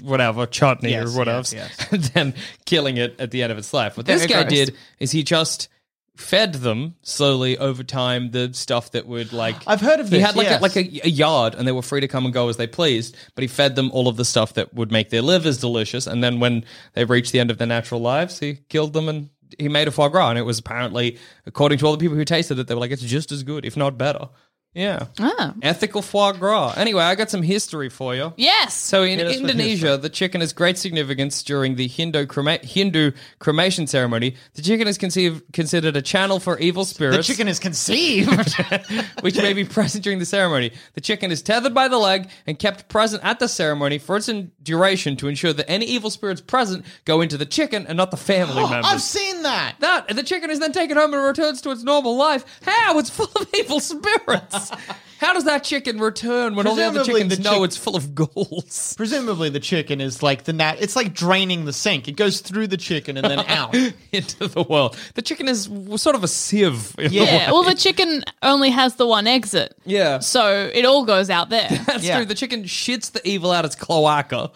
whatever 0.00 0.46
chutney 0.46 0.90
Yes, 0.90 1.14
or 1.14 1.18
whatever, 1.18 1.38
yes, 1.38 1.52
yes. 1.52 1.88
and 1.92 2.02
then 2.04 2.34
killing 2.64 2.96
it 2.96 3.20
at 3.20 3.30
the 3.30 3.42
end 3.42 3.52
of 3.52 3.58
its 3.58 3.72
life. 3.74 3.96
What 3.96 4.06
this 4.06 4.26
guy 4.26 4.44
did 4.44 4.74
is 4.98 5.10
he 5.10 5.22
just 5.22 5.68
fed 6.16 6.54
them 6.54 6.94
slowly 7.02 7.56
over 7.56 7.82
time 7.82 8.30
the 8.32 8.52
stuff 8.52 8.90
that 8.90 9.06
would 9.06 9.32
like 9.32 9.56
I've 9.66 9.80
heard 9.80 9.98
of 9.98 10.10
he 10.10 10.18
this, 10.18 10.26
had 10.26 10.36
like 10.36 10.46
yes. 10.46 10.60
a, 10.60 10.62
like 10.62 10.76
a, 10.76 11.06
a 11.06 11.08
yard 11.08 11.54
and 11.54 11.66
they 11.66 11.72
were 11.72 11.82
free 11.82 12.02
to 12.02 12.08
come 12.08 12.26
and 12.26 12.34
go 12.34 12.50
as 12.50 12.58
they 12.58 12.66
pleased 12.66 13.16
but 13.34 13.40
he 13.40 13.48
fed 13.48 13.76
them 13.76 13.90
all 13.92 14.08
of 14.08 14.16
the 14.16 14.24
stuff 14.24 14.52
that 14.54 14.74
would 14.74 14.92
make 14.92 15.08
their 15.08 15.22
livers 15.22 15.56
delicious 15.58 16.06
and 16.06 16.22
then 16.22 16.38
when 16.38 16.64
they 16.92 17.06
reached 17.06 17.32
the 17.32 17.40
end 17.40 17.50
of 17.50 17.56
their 17.56 17.66
natural 17.66 18.00
lives 18.00 18.38
he 18.38 18.58
killed 18.68 18.92
them 18.92 19.08
and 19.08 19.30
he 19.58 19.70
made 19.70 19.88
a 19.88 19.90
foie 19.90 20.08
gras 20.08 20.28
and 20.28 20.38
it 20.38 20.42
was 20.42 20.58
apparently 20.58 21.18
according 21.46 21.78
to 21.78 21.86
all 21.86 21.92
the 21.92 21.98
people 21.98 22.16
who 22.16 22.26
tasted 22.26 22.58
it 22.58 22.66
they 22.66 22.74
were 22.74 22.80
like 22.80 22.90
it's 22.90 23.02
just 23.02 23.32
as 23.32 23.42
good 23.42 23.64
if 23.64 23.74
not 23.74 23.96
better 23.96 24.28
yeah 24.74 25.06
Ah. 25.20 25.52
ethical 25.60 26.00
foie 26.02 26.32
gras 26.32 26.72
anyway 26.76 27.02
i 27.02 27.14
got 27.14 27.28
some 27.30 27.42
history 27.42 27.88
for 27.90 28.14
you 28.14 28.32
Yes. 28.36 28.74
so 28.74 29.02
in 29.02 29.18
Hit 29.18 29.36
Indonesia, 29.40 29.96
the 29.98 30.08
chicken 30.08 30.40
has 30.40 30.52
great 30.52 30.78
significance 30.78 31.42
during 31.42 31.76
the 31.76 31.86
Hindu, 31.86 32.26
crema- 32.26 32.58
Hindu 32.62 33.12
cremation 33.38 33.86
ceremony. 33.86 34.34
The 34.54 34.62
chicken 34.62 34.88
is 34.88 34.96
conceived, 34.98 35.42
considered 35.52 35.96
a 35.96 36.02
channel 36.02 36.40
for 36.40 36.58
evil 36.58 36.84
spirits. 36.84 37.16
the 37.18 37.22
spirits, 37.22 37.28
chicken 37.28 37.48
is 37.48 37.58
conceived. 37.58 38.54
which 39.20 39.36
may 39.36 39.52
be 39.52 39.64
present 39.64 40.02
during 40.04 40.18
the 40.18 40.26
ceremony. 40.26 40.72
The 40.94 41.00
chicken 41.00 41.30
is 41.30 41.42
tethered 41.42 41.74
by 41.74 41.88
the 41.88 41.98
leg 41.98 42.28
and 42.46 42.58
kept 42.58 42.88
present 42.88 43.22
at 43.24 43.38
the 43.38 43.48
ceremony 43.48 43.98
for 43.98 44.16
its 44.16 44.28
in- 44.28 44.52
duration 44.64 45.16
to 45.16 45.28
ensure 45.28 45.52
that 45.52 45.68
any 45.70 45.86
evil 45.86 46.10
spirits 46.10 46.40
present 46.40 46.84
go 47.04 47.20
into 47.20 47.36
the 47.36 47.46
chicken 47.46 47.86
and 47.86 47.96
not 47.96 48.10
the 48.10 48.16
family 48.16 48.62
members. 48.70 48.86
I've 48.86 49.02
seen 49.02 49.42
that. 49.42 49.76
that 49.80 50.06
and 50.08 50.18
the 50.18 50.22
chicken 50.22 50.50
is 50.50 50.58
then 50.58 50.72
taken 50.72 50.96
home 50.96 51.12
and 51.14 51.22
returns 51.22 51.60
to 51.62 51.70
its 51.70 51.82
normal 51.82 52.16
life. 52.16 52.44
How? 52.62 52.98
It's 52.98 53.10
full 53.10 53.30
of 53.36 53.48
evil 53.54 53.80
spirits. 53.80 54.70
How 55.22 55.32
does 55.32 55.44
that 55.44 55.62
chicken 55.64 55.98
return 56.00 56.54
when 56.56 56.66
all 56.66 56.74
the 56.74 56.82
other 56.82 56.98
Presumably 56.98 57.22
chickens 57.22 57.36
the 57.38 57.42
know 57.44 57.54
chick- 57.60 57.64
it's 57.66 57.76
full 57.76 57.96
of 57.96 58.14
ghouls? 58.14 58.94
Presumably, 58.96 59.48
the 59.50 59.60
chicken 59.60 60.00
is 60.00 60.22
like 60.22 60.44
the 60.44 60.52
nat. 60.52 60.76
It's 60.80 60.96
like 60.96 61.14
draining 61.14 61.64
the 61.64 61.72
sink. 61.72 62.08
It 62.08 62.16
goes 62.16 62.40
through 62.40 62.66
the 62.66 62.76
chicken 62.76 63.16
and 63.16 63.24
then 63.24 63.38
out. 63.48 63.74
into 64.12 64.48
the 64.48 64.62
world. 64.62 64.96
The 65.14 65.22
chicken 65.22 65.48
is 65.48 65.70
sort 65.96 66.16
of 66.16 66.24
a 66.24 66.28
sieve. 66.28 66.94
In 66.98 67.12
Yeah. 67.12 67.22
a 67.22 67.24
way. 67.24 67.46
Well, 67.52 67.62
the 67.62 67.74
chicken 67.74 68.24
only 68.42 68.70
has 68.70 68.96
the 68.96 69.06
one 69.06 69.26
exit. 69.26 69.78
Yeah. 69.84 70.18
So 70.18 70.70
it 70.74 70.84
all 70.84 71.04
goes 71.04 71.30
out 71.30 71.48
there. 71.50 71.68
That's 71.86 72.04
Yeah. 72.04 72.16
true. 72.16 72.24
The 72.26 72.34
chicken 72.34 72.64
shits 72.64 73.12
the 73.12 73.26
evil 73.26 73.52
out 73.52 73.64
its 73.64 73.76
cloaca, 73.76 74.50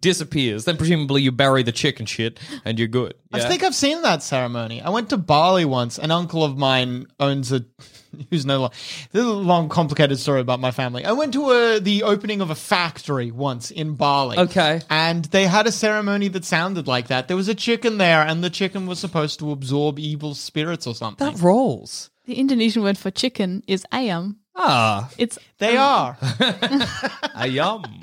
disappears. 0.00 0.64
Then 0.64 0.76
presumably 0.76 1.22
you 1.22 1.32
bury 1.32 1.62
the 1.62 1.72
chicken 1.72 2.06
shit 2.06 2.38
and 2.64 2.78
you're 2.78 2.88
good. 2.88 3.14
I 3.32 3.38
Yeah. 3.38 3.48
think 3.48 3.62
I've 3.62 3.74
seen 3.74 4.02
that 4.02 4.22
ceremony. 4.22 4.80
I 4.80 4.90
went 4.90 5.10
to 5.10 5.16
Bali 5.16 5.64
once. 5.64 5.98
An 5.98 6.10
uncle 6.10 6.44
of 6.44 6.56
mine 6.56 7.06
owns 7.20 7.52
a. 7.52 7.64
Who's 8.30 8.44
no 8.46 8.60
long. 8.60 8.70
This 9.12 9.20
is 9.22 9.26
a 9.28 9.32
long, 9.32 9.68
complicated 9.68 10.18
story 10.18 10.40
about 10.40 10.60
my 10.60 10.70
family. 10.70 11.04
I 11.04 11.12
went 11.12 11.32
to 11.34 11.50
a, 11.50 11.80
the 11.80 12.02
opening 12.02 12.40
of 12.40 12.50
a 12.50 12.54
factory 12.54 13.30
once 13.30 13.70
in 13.70 13.94
Bali. 13.94 14.38
Okay. 14.38 14.80
And 14.90 15.24
they 15.26 15.46
had 15.46 15.66
a 15.66 15.72
ceremony 15.72 16.28
that 16.28 16.44
sounded 16.44 16.86
like 16.86 17.08
that. 17.08 17.28
There 17.28 17.36
was 17.36 17.48
a 17.48 17.54
chicken 17.54 17.98
there, 17.98 18.22
and 18.26 18.42
the 18.44 18.50
chicken 18.50 18.86
was 18.86 18.98
supposed 18.98 19.38
to 19.40 19.50
absorb 19.52 19.98
evil 19.98 20.34
spirits 20.34 20.86
or 20.86 20.94
something. 20.94 21.26
that 21.32 21.40
rolls. 21.42 22.10
the 22.26 22.34
Indonesian 22.34 22.82
word 22.82 22.98
for 22.98 23.10
chicken 23.10 23.62
is 23.66 23.84
ayam. 23.92 24.36
Ah, 24.54 25.08
It's 25.16 25.38
they 25.58 25.76
are. 25.78 26.16
a 27.34 27.46
yum. 27.48 27.84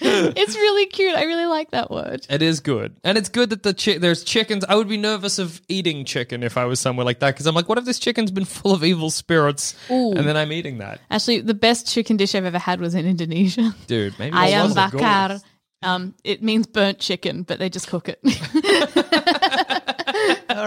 it's 0.00 0.54
really 0.54 0.86
cute. 0.86 1.14
I 1.16 1.24
really 1.24 1.46
like 1.46 1.70
that 1.72 1.90
word. 1.90 2.26
It 2.30 2.42
is 2.42 2.60
good, 2.60 2.96
and 3.04 3.18
it's 3.18 3.28
good 3.28 3.50
that 3.50 3.62
the 3.62 3.74
chi- 3.74 3.98
there's 3.98 4.24
chickens. 4.24 4.64
I 4.68 4.76
would 4.76 4.88
be 4.88 4.96
nervous 4.96 5.38
of 5.38 5.60
eating 5.68 6.04
chicken 6.04 6.42
if 6.42 6.56
I 6.56 6.64
was 6.64 6.80
somewhere 6.80 7.04
like 7.04 7.20
that 7.20 7.34
because 7.34 7.46
I'm 7.46 7.54
like, 7.54 7.68
what 7.68 7.78
if 7.78 7.84
this 7.84 7.98
chicken's 7.98 8.30
been 8.30 8.44
full 8.44 8.72
of 8.72 8.84
evil 8.84 9.10
spirits, 9.10 9.74
Ooh. 9.90 10.12
and 10.12 10.26
then 10.26 10.36
I'm 10.36 10.52
eating 10.52 10.78
that, 10.78 11.00
Actually, 11.10 11.40
the 11.40 11.54
best 11.54 11.86
chicken 11.86 12.16
dish 12.16 12.34
I've 12.34 12.44
ever 12.44 12.58
had 12.58 12.80
was 12.80 12.94
in 12.94 13.06
Indonesia. 13.06 13.74
dude? 13.86 14.18
Maybe 14.18 14.36
it 14.36 14.40
Ayam 14.40 14.62
was 14.64 14.72
a 14.72 14.90
bakar. 14.90 15.40
Um, 15.82 16.14
it 16.24 16.42
means 16.42 16.66
burnt 16.66 16.98
chicken, 16.98 17.44
but 17.44 17.58
they 17.60 17.68
just 17.70 17.86
cook 17.88 18.08
it. 18.08 18.18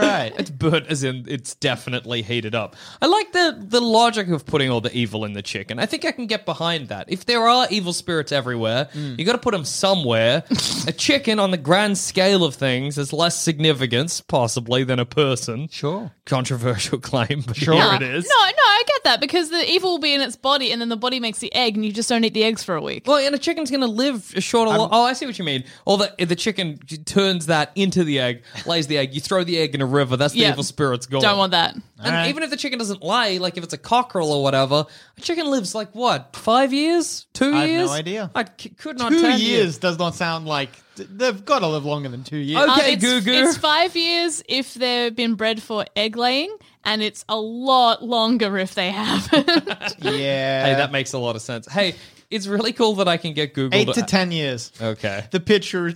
All 0.01 0.07
right. 0.07 0.33
It's 0.37 0.49
burnt 0.49 0.87
as 0.87 1.03
in 1.03 1.25
it's 1.27 1.55
definitely 1.55 2.21
heated 2.21 2.55
up. 2.55 2.75
I 3.01 3.07
like 3.07 3.31
the 3.31 3.57
the 3.59 3.81
logic 3.81 4.27
of 4.29 4.45
putting 4.45 4.69
all 4.69 4.81
the 4.81 4.95
evil 4.95 5.25
in 5.25 5.33
the 5.33 5.41
chicken. 5.41 5.79
I 5.79 5.85
think 5.85 6.05
I 6.05 6.11
can 6.11 6.27
get 6.27 6.45
behind 6.45 6.89
that. 6.89 7.05
If 7.09 7.25
there 7.25 7.47
are 7.47 7.67
evil 7.69 7.93
spirits 7.93 8.31
everywhere, 8.31 8.89
hmm. 8.93 9.15
you 9.17 9.25
got 9.25 9.33
to 9.33 9.37
put 9.37 9.51
them 9.51 9.65
somewhere. 9.65 10.43
a 10.87 10.91
chicken 10.91 11.39
on 11.39 11.51
the 11.51 11.57
grand 11.57 11.97
scale 11.97 12.43
of 12.43 12.55
things 12.55 12.95
has 12.95 13.13
less 13.13 13.39
significance 13.39 14.21
possibly 14.21 14.83
than 14.83 14.99
a 14.99 15.05
person. 15.05 15.67
Sure. 15.69 16.11
Controversial 16.25 16.99
claim, 16.99 17.43
but 17.45 17.55
Sure. 17.55 17.73
here 17.75 17.95
it 17.95 18.01
is. 18.01 18.23
no, 18.25 18.45
no, 18.45 18.63
I 18.63 18.83
get 18.87 19.03
that 19.03 19.21
because 19.21 19.49
the 19.49 19.69
evil 19.69 19.91
will 19.91 19.99
be 19.99 20.13
in 20.13 20.21
its 20.21 20.35
body, 20.35 20.71
and 20.71 20.81
then 20.81 20.89
the 20.89 20.97
body 20.97 21.19
makes 21.19 21.39
the 21.39 21.53
egg, 21.53 21.75
and 21.75 21.85
you 21.85 21.91
just 21.91 22.09
don't 22.09 22.23
eat 22.23 22.33
the 22.33 22.43
eggs 22.43 22.63
for 22.63 22.75
a 22.75 22.81
week. 22.81 23.03
Well, 23.05 23.17
and 23.17 23.35
a 23.35 23.39
chicken's 23.39 23.69
going 23.69 23.81
to 23.81 23.87
live 23.87 24.33
a 24.35 24.41
short. 24.41 24.69
Lo- 24.69 24.89
oh, 24.91 25.03
I 25.03 25.13
see 25.13 25.25
what 25.25 25.37
you 25.37 25.45
mean. 25.45 25.63
Or 25.85 25.97
the 25.97 26.13
the 26.25 26.35
chicken 26.35 26.77
turns 27.05 27.47
that 27.47 27.71
into 27.75 28.03
the 28.03 28.19
egg, 28.19 28.43
lays 28.65 28.87
the 28.87 28.97
egg. 28.97 29.13
You 29.13 29.21
throw 29.21 29.43
the 29.43 29.57
egg 29.57 29.75
in 29.75 29.81
a 29.81 29.85
river. 29.91 30.17
That's 30.17 30.33
the 30.33 30.39
Yeah. 30.39 30.51
evil 30.51 30.63
spirit's 30.63 31.05
gone. 31.05 31.21
Don't 31.21 31.37
want 31.37 31.51
that. 31.51 31.73
And 31.75 31.83
Alright. 31.99 32.29
even 32.29 32.41
if 32.43 32.49
the 32.49 32.57
chicken 32.57 32.79
doesn't 32.79 33.03
lay, 33.03 33.37
like 33.39 33.57
if 33.57 33.63
it's 33.63 33.73
a 33.73 33.77
cockerel 33.77 34.31
or 34.31 34.41
whatever, 34.41 34.85
a 35.17 35.21
chicken 35.21 35.49
lives 35.51 35.75
like 35.75 35.93
what, 35.93 36.35
five 36.35 36.73
years, 36.73 37.27
two 37.33 37.53
I 37.53 37.59
have 37.61 37.69
no 37.69 37.75
years? 37.75 37.91
idea. 37.91 38.31
I 38.33 38.45
c- 38.57 38.69
could 38.69 38.97
not. 38.97 39.09
Two 39.11 39.21
tell 39.21 39.37
years 39.39 39.77
does 39.77 39.99
not 39.99 40.15
sound 40.15 40.47
like 40.47 40.69
they've 40.95 41.43
got 41.45 41.59
to 41.59 41.67
live 41.67 41.85
longer 41.85 42.09
than 42.09 42.23
two 42.23 42.37
years. 42.37 42.61
Okay. 42.61 42.71
Um, 42.71 42.79
it's, 42.93 43.03
Goo 43.03 43.21
Goo. 43.21 43.31
it's 43.31 43.57
five 43.57 43.95
years 43.95 44.41
if 44.49 44.73
they've 44.73 45.15
been 45.15 45.35
bred 45.35 45.61
for 45.61 45.85
egg 45.95 46.15
laying, 46.17 46.55
and 46.83 47.01
it's 47.03 47.23
a 47.29 47.37
lot 47.37 48.03
longer 48.03 48.57
if 48.57 48.73
they 48.75 48.89
haven't. 48.89 49.47
Yeah, 50.03 50.65
Hey, 50.65 50.73
that 50.75 50.91
makes 50.91 51.13
a 51.13 51.17
lot 51.19 51.35
of 51.35 51.41
sense. 51.41 51.71
Hey, 51.71 51.95
it's 52.31 52.47
really 52.47 52.73
cool 52.73 52.95
that 52.95 53.07
I 53.07 53.17
can 53.17 53.33
get 53.33 53.53
Google 53.53 53.77
eight 53.79 53.93
to 53.93 54.01
ten 54.03 54.31
years. 54.31 54.71
Okay. 54.81 55.25
The 55.31 55.39
picture, 55.39 55.93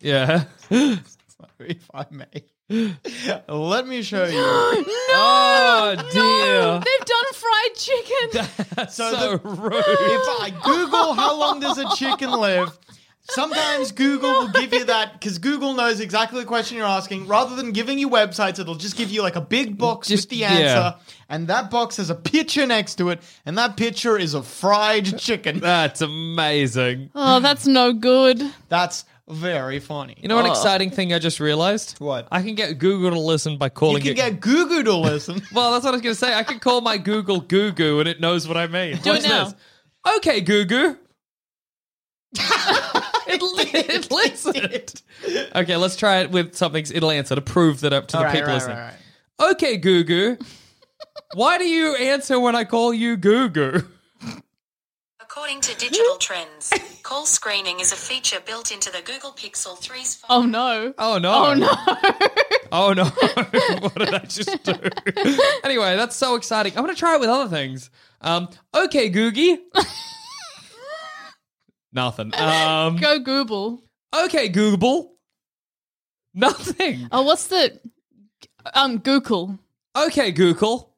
Yeah. 0.00 0.44
if 0.70 1.90
I 1.94 2.06
may, 2.10 2.44
let 3.48 3.86
me 3.86 4.02
show 4.02 4.24
you. 4.24 4.32
oh 4.44 5.94
dear. 6.12 6.80
They've 6.80 7.06
done 7.06 7.32
fried 7.32 7.74
chicken. 7.76 8.66
That's 8.76 8.94
So 8.94 9.12
so, 9.12 9.36
the- 9.36 9.48
rude. 9.48 9.72
If 9.86 10.40
I 10.40 10.52
Google 10.64 11.14
how 11.14 11.38
long 11.38 11.60
does 11.60 11.78
a 11.78 11.88
chicken 11.96 12.30
live, 12.30 12.78
Sometimes 13.24 13.92
Google 13.92 14.30
will 14.30 14.48
give 14.48 14.72
you 14.74 14.84
that 14.86 15.12
because 15.12 15.38
Google 15.38 15.74
knows 15.74 16.00
exactly 16.00 16.40
the 16.40 16.46
question 16.46 16.76
you're 16.76 16.84
asking. 16.86 17.28
Rather 17.28 17.54
than 17.54 17.70
giving 17.70 17.96
you 17.96 18.10
websites, 18.10 18.58
it'll 18.58 18.74
just 18.74 18.96
give 18.96 19.10
you 19.12 19.22
like 19.22 19.36
a 19.36 19.40
big 19.40 19.78
box 19.78 20.08
Just- 20.08 20.24
with 20.24 20.30
the 20.30 20.36
yeah. 20.38 20.48
answer, 20.50 20.94
and 21.28 21.46
that 21.46 21.70
box 21.70 21.98
has 21.98 22.10
a 22.10 22.16
picture 22.16 22.66
next 22.66 22.96
to 22.96 23.10
it, 23.10 23.22
and 23.46 23.56
that 23.56 23.76
picture 23.76 24.18
is 24.18 24.34
a 24.34 24.42
fried 24.42 25.18
chicken. 25.20 25.60
That's 25.60 26.00
amazing. 26.02 27.10
Oh, 27.14 27.38
that's 27.38 27.64
no 27.64 27.92
good. 27.92 28.42
That's 28.68 29.04
very 29.32 29.80
funny. 29.80 30.16
You 30.18 30.28
know 30.28 30.36
what 30.36 30.46
oh. 30.46 30.50
exciting 30.50 30.90
thing 30.90 31.12
I 31.12 31.18
just 31.18 31.40
realized? 31.40 31.96
What? 31.98 32.28
I 32.30 32.42
can 32.42 32.54
get 32.54 32.78
Google 32.78 33.10
to 33.10 33.18
listen 33.18 33.58
by 33.58 33.68
calling 33.68 33.96
it. 33.96 34.04
you 34.04 34.14
calling 34.14 34.26
can 34.26 34.34
it. 34.34 34.40
get 34.40 34.40
Google 34.40 34.84
to 34.84 34.96
listen. 34.96 35.42
well, 35.54 35.72
that's 35.72 35.84
what 35.84 35.90
I 35.90 35.96
was 35.96 36.02
going 36.02 36.14
to 36.14 36.18
say. 36.18 36.34
I 36.34 36.42
can 36.42 36.58
call 36.58 36.80
my 36.80 36.98
Google 36.98 37.40
Goo 37.40 37.72
Goo 37.72 38.00
and 38.00 38.08
it 38.08 38.20
knows 38.20 38.46
what 38.46 38.56
I 38.56 38.66
mean. 38.66 38.98
Do 38.98 39.14
it 39.14 39.22
now. 39.22 39.44
this. 39.44 39.54
Okay, 40.16 40.40
Goo 40.40 40.64
Goo. 40.64 40.98
it, 42.38 43.42
li- 43.42 43.70
it 43.74 44.10
listened. 44.10 45.02
Okay, 45.54 45.76
let's 45.76 45.96
try 45.96 46.20
it 46.20 46.30
with 46.30 46.54
something 46.54 46.84
it'll 46.94 47.10
answer 47.10 47.34
to 47.34 47.42
prove 47.42 47.80
that 47.80 47.92
up 47.92 48.08
to 48.08 48.16
All 48.16 48.22
the 48.22 48.26
right, 48.26 48.34
people 48.34 48.48
right, 48.48 48.54
listening. 48.54 48.76
right, 48.76 48.94
right. 49.40 49.50
Okay, 49.52 49.76
Goo 49.76 50.04
Goo. 50.04 50.38
Why 51.34 51.58
do 51.58 51.64
you 51.64 51.94
answer 51.96 52.38
when 52.38 52.54
I 52.54 52.64
call 52.64 52.92
you 52.92 53.16
Goo 53.16 53.48
Goo? 53.48 53.84
According 55.34 55.62
to 55.62 55.74
Digital 55.78 56.16
Trends, 56.20 56.74
call 57.02 57.24
screening 57.24 57.80
is 57.80 57.90
a 57.90 57.96
feature 57.96 58.36
built 58.44 58.70
into 58.70 58.92
the 58.92 59.00
Google 59.00 59.30
Pixel 59.30 59.80
3's 59.82 60.14
phone. 60.14 60.28
Oh 60.28 60.42
no. 60.42 60.92
Oh 60.98 61.16
no. 61.16 61.32
Oh 61.32 61.54
no. 61.54 61.70
Oh 62.74 62.92
no. 62.92 63.04
what 63.80 63.94
did 63.94 64.14
I 64.14 64.18
just 64.20 64.62
do? 64.62 64.74
anyway, 65.64 65.96
that's 65.96 66.16
so 66.16 66.36
exciting. 66.36 66.76
I'm 66.76 66.84
going 66.84 66.94
to 66.94 66.98
try 66.98 67.14
it 67.14 67.20
with 67.20 67.30
other 67.30 67.48
things. 67.48 67.88
Um, 68.20 68.48
okay, 68.74 69.10
Googie. 69.10 69.58
Nothing. 71.92 72.34
Um, 72.34 72.96
Go 72.96 73.18
Google. 73.18 73.82
okay, 74.14 74.48
Google. 74.48 75.14
Nothing. 76.34 77.08
Oh, 77.10 77.22
what's 77.22 77.46
the 77.46 77.78
um 78.74 78.98
Google? 78.98 79.58
Okay, 79.96 80.30
Google. 80.30 80.94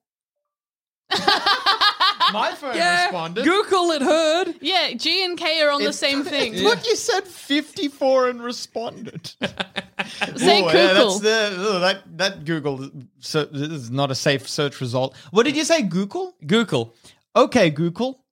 My 2.34 2.52
phone 2.54 2.76
Yeah, 2.76 3.04
responded. 3.06 3.44
Google 3.44 3.90
it 3.92 4.02
heard. 4.02 4.54
Yeah, 4.60 4.92
G 4.94 5.24
and 5.24 5.38
K 5.38 5.62
are 5.62 5.70
on 5.70 5.82
the 5.82 5.92
same 5.92 6.24
thing. 6.32 6.54
Look, 6.62 6.86
you 6.86 6.96
said 6.96 7.24
54 7.26 8.28
and 8.28 8.42
responded. 8.42 9.26
Say 10.36 10.62
Oh, 10.62 10.66
Google. 10.66 10.72
yeah, 10.72 10.92
that's 10.92 11.20
the, 11.20 11.54
oh, 11.58 11.78
that, 11.80 12.02
that 12.18 12.44
Google 12.44 12.90
so, 13.20 13.44
this 13.44 13.70
is 13.70 13.90
not 13.90 14.10
a 14.10 14.14
safe 14.14 14.48
search 14.48 14.80
result. 14.80 15.16
What 15.30 15.44
did 15.44 15.56
you 15.56 15.64
say, 15.64 15.82
Google? 15.82 16.34
Google. 16.46 16.94
Okay, 17.34 17.70
Google. 17.70 18.24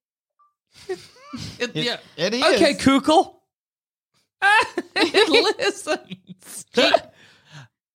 It, 1.58 1.74
yeah. 1.74 1.96
it 2.18 2.34
is. 2.34 2.42
Okay, 2.44 2.74
Google. 2.74 3.42
it 4.96 5.56
listens. 5.58 6.66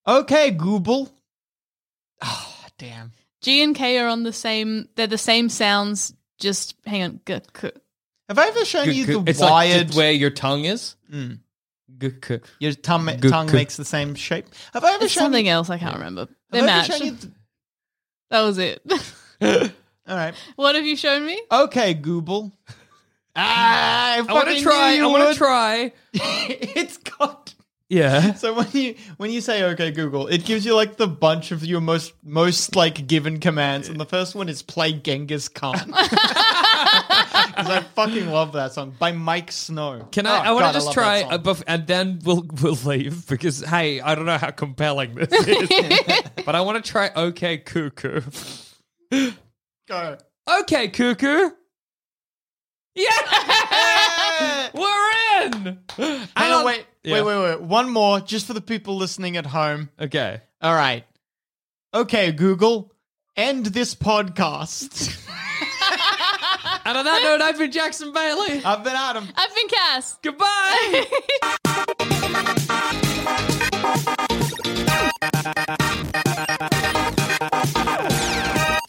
Okay, 0.04 0.50
Google. 0.50 1.08
Oh, 2.20 2.64
damn. 2.78 3.12
G 3.42 3.62
and 3.62 3.74
K 3.74 3.98
are 3.98 4.08
on 4.08 4.22
the 4.24 4.32
same. 4.32 4.88
They're 4.96 5.06
the 5.06 5.18
same 5.18 5.48
sounds. 5.48 6.12
Just 6.38 6.74
hang 6.86 7.02
on. 7.02 7.20
G- 7.26 7.40
k- 7.54 7.72
Have 8.28 8.38
I 8.38 8.48
ever 8.48 8.64
shown 8.64 8.92
you 8.92 9.04
the 9.06 9.24
it's 9.30 9.40
like 9.40 9.50
wired? 9.50 9.86
just 9.88 9.98
where 9.98 10.12
your 10.12 10.30
tongue 10.30 10.64
is. 10.64 10.96
Mm. 11.12 11.38
G- 11.98 12.38
your 12.60 12.72
tongue, 12.74 13.08
G- 13.20 13.28
tongue 13.28 13.48
g- 13.48 13.54
makes 13.54 13.76
the 13.76 13.84
same 13.84 14.14
shape. 14.14 14.46
Have 14.72 14.84
I 14.84 14.94
ever 14.94 15.04
It's 15.04 15.12
shown 15.12 15.24
something 15.24 15.46
you? 15.46 15.52
else. 15.52 15.70
I 15.70 15.78
can't 15.78 15.94
remember. 15.96 16.22
Have 16.22 16.28
They 16.50 16.58
I 16.58 16.62
ever 16.62 16.66
match. 16.66 16.86
shown 16.86 17.06
you 17.06 17.16
th- 17.16 17.32
That 18.30 18.42
was 18.42 18.58
it. 18.58 18.82
All 20.08 20.16
right. 20.16 20.34
what 20.56 20.74
have 20.74 20.84
you 20.86 20.96
shown 20.96 21.24
me? 21.26 21.40
Okay, 21.50 21.94
Google. 21.94 22.52
Ah, 23.40 24.14
I, 24.14 24.18
I 24.18 24.20
want 24.22 24.48
to 24.48 24.54
fucking 24.54 24.62
try. 24.64 24.88
I 24.88 24.92
you 24.94 25.08
want 25.08 25.22
would. 25.22 25.32
to 25.34 25.38
try. 25.38 25.92
it's 26.12 26.96
got. 26.96 27.54
Yeah. 27.88 28.34
So 28.38 28.52
when 28.54 28.68
you 28.72 28.94
when 29.16 29.30
you 29.30 29.40
say 29.40 29.64
okay 29.64 29.90
Google, 29.90 30.26
it 30.26 30.44
gives 30.44 30.64
you 30.64 30.74
like 30.74 30.96
the 30.96 31.06
bunch 31.08 31.50
of 31.52 31.64
your 31.64 31.80
most 31.80 32.12
most 32.22 32.76
like 32.76 33.06
given 33.06 33.40
commands, 33.40 33.88
and 33.88 33.98
the 33.98 34.04
first 34.04 34.34
one 34.34 34.48
is 34.48 34.62
play 34.62 34.92
Genghis 34.92 35.48
Khan. 35.48 35.74
Because 37.58 37.70
I 37.70 37.80
fucking 37.94 38.28
love 38.28 38.52
that 38.52 38.72
song 38.72 38.94
by 39.00 39.10
Miike 39.12 39.50
Snow. 39.50 40.06
Can 40.12 40.26
I? 40.26 40.38
Oh, 40.38 40.42
I 40.42 40.50
want 40.52 40.62
God, 40.62 40.68
to 40.68 40.76
just 40.76 40.86
love 40.86 40.94
try, 40.94 41.22
that 41.24 41.46
uh, 41.46 41.54
song. 41.54 41.64
and 41.66 41.86
then 41.88 42.20
we'll 42.24 42.46
we'll 42.62 42.78
leave 42.84 43.26
because 43.26 43.60
hey, 43.64 44.00
I 44.00 44.14
don't 44.14 44.26
know 44.26 44.38
how 44.38 44.50
compelling 44.50 45.14
this 45.16 45.32
is, 45.32 45.68
but 46.46 46.54
I 46.54 46.60
want 46.60 46.84
to 46.84 46.88
try. 46.88 47.10
Okay, 47.16 47.58
cuckoo. 47.58 48.20
Go. 49.88 50.18
Okay, 50.60 50.88
cuckoo. 50.88 51.50
Yeah, 53.00 54.70
we're 54.74 55.10
in. 55.44 55.78
Hang 56.36 56.52
on, 56.52 56.64
wait, 56.64 56.84
Yeah. 57.04 57.14
wait, 57.14 57.22
wait, 57.22 57.42
wait. 57.42 57.60
One 57.60 57.90
more, 57.90 58.20
just 58.20 58.46
for 58.46 58.54
the 58.54 58.60
people 58.60 58.96
listening 58.96 59.36
at 59.36 59.46
home. 59.46 59.88
Okay. 60.00 60.40
All 60.60 60.74
right. 60.74 61.04
Okay, 61.94 62.32
Google, 62.32 62.92
end 63.36 63.66
this 63.66 63.94
podcast. 63.94 65.14
And 66.84 66.96
on 66.98 67.04
that 67.04 67.20
note, 67.22 67.40
I've 67.42 67.58
been 67.58 67.70
Jackson 67.70 68.12
Bailey. 68.12 68.62
I've 68.64 68.82
been 68.82 68.96
Adam. 68.96 69.28
I've 69.36 69.54
been 69.54 69.68
Cass. 69.68 70.18
Goodbye. 70.22 71.06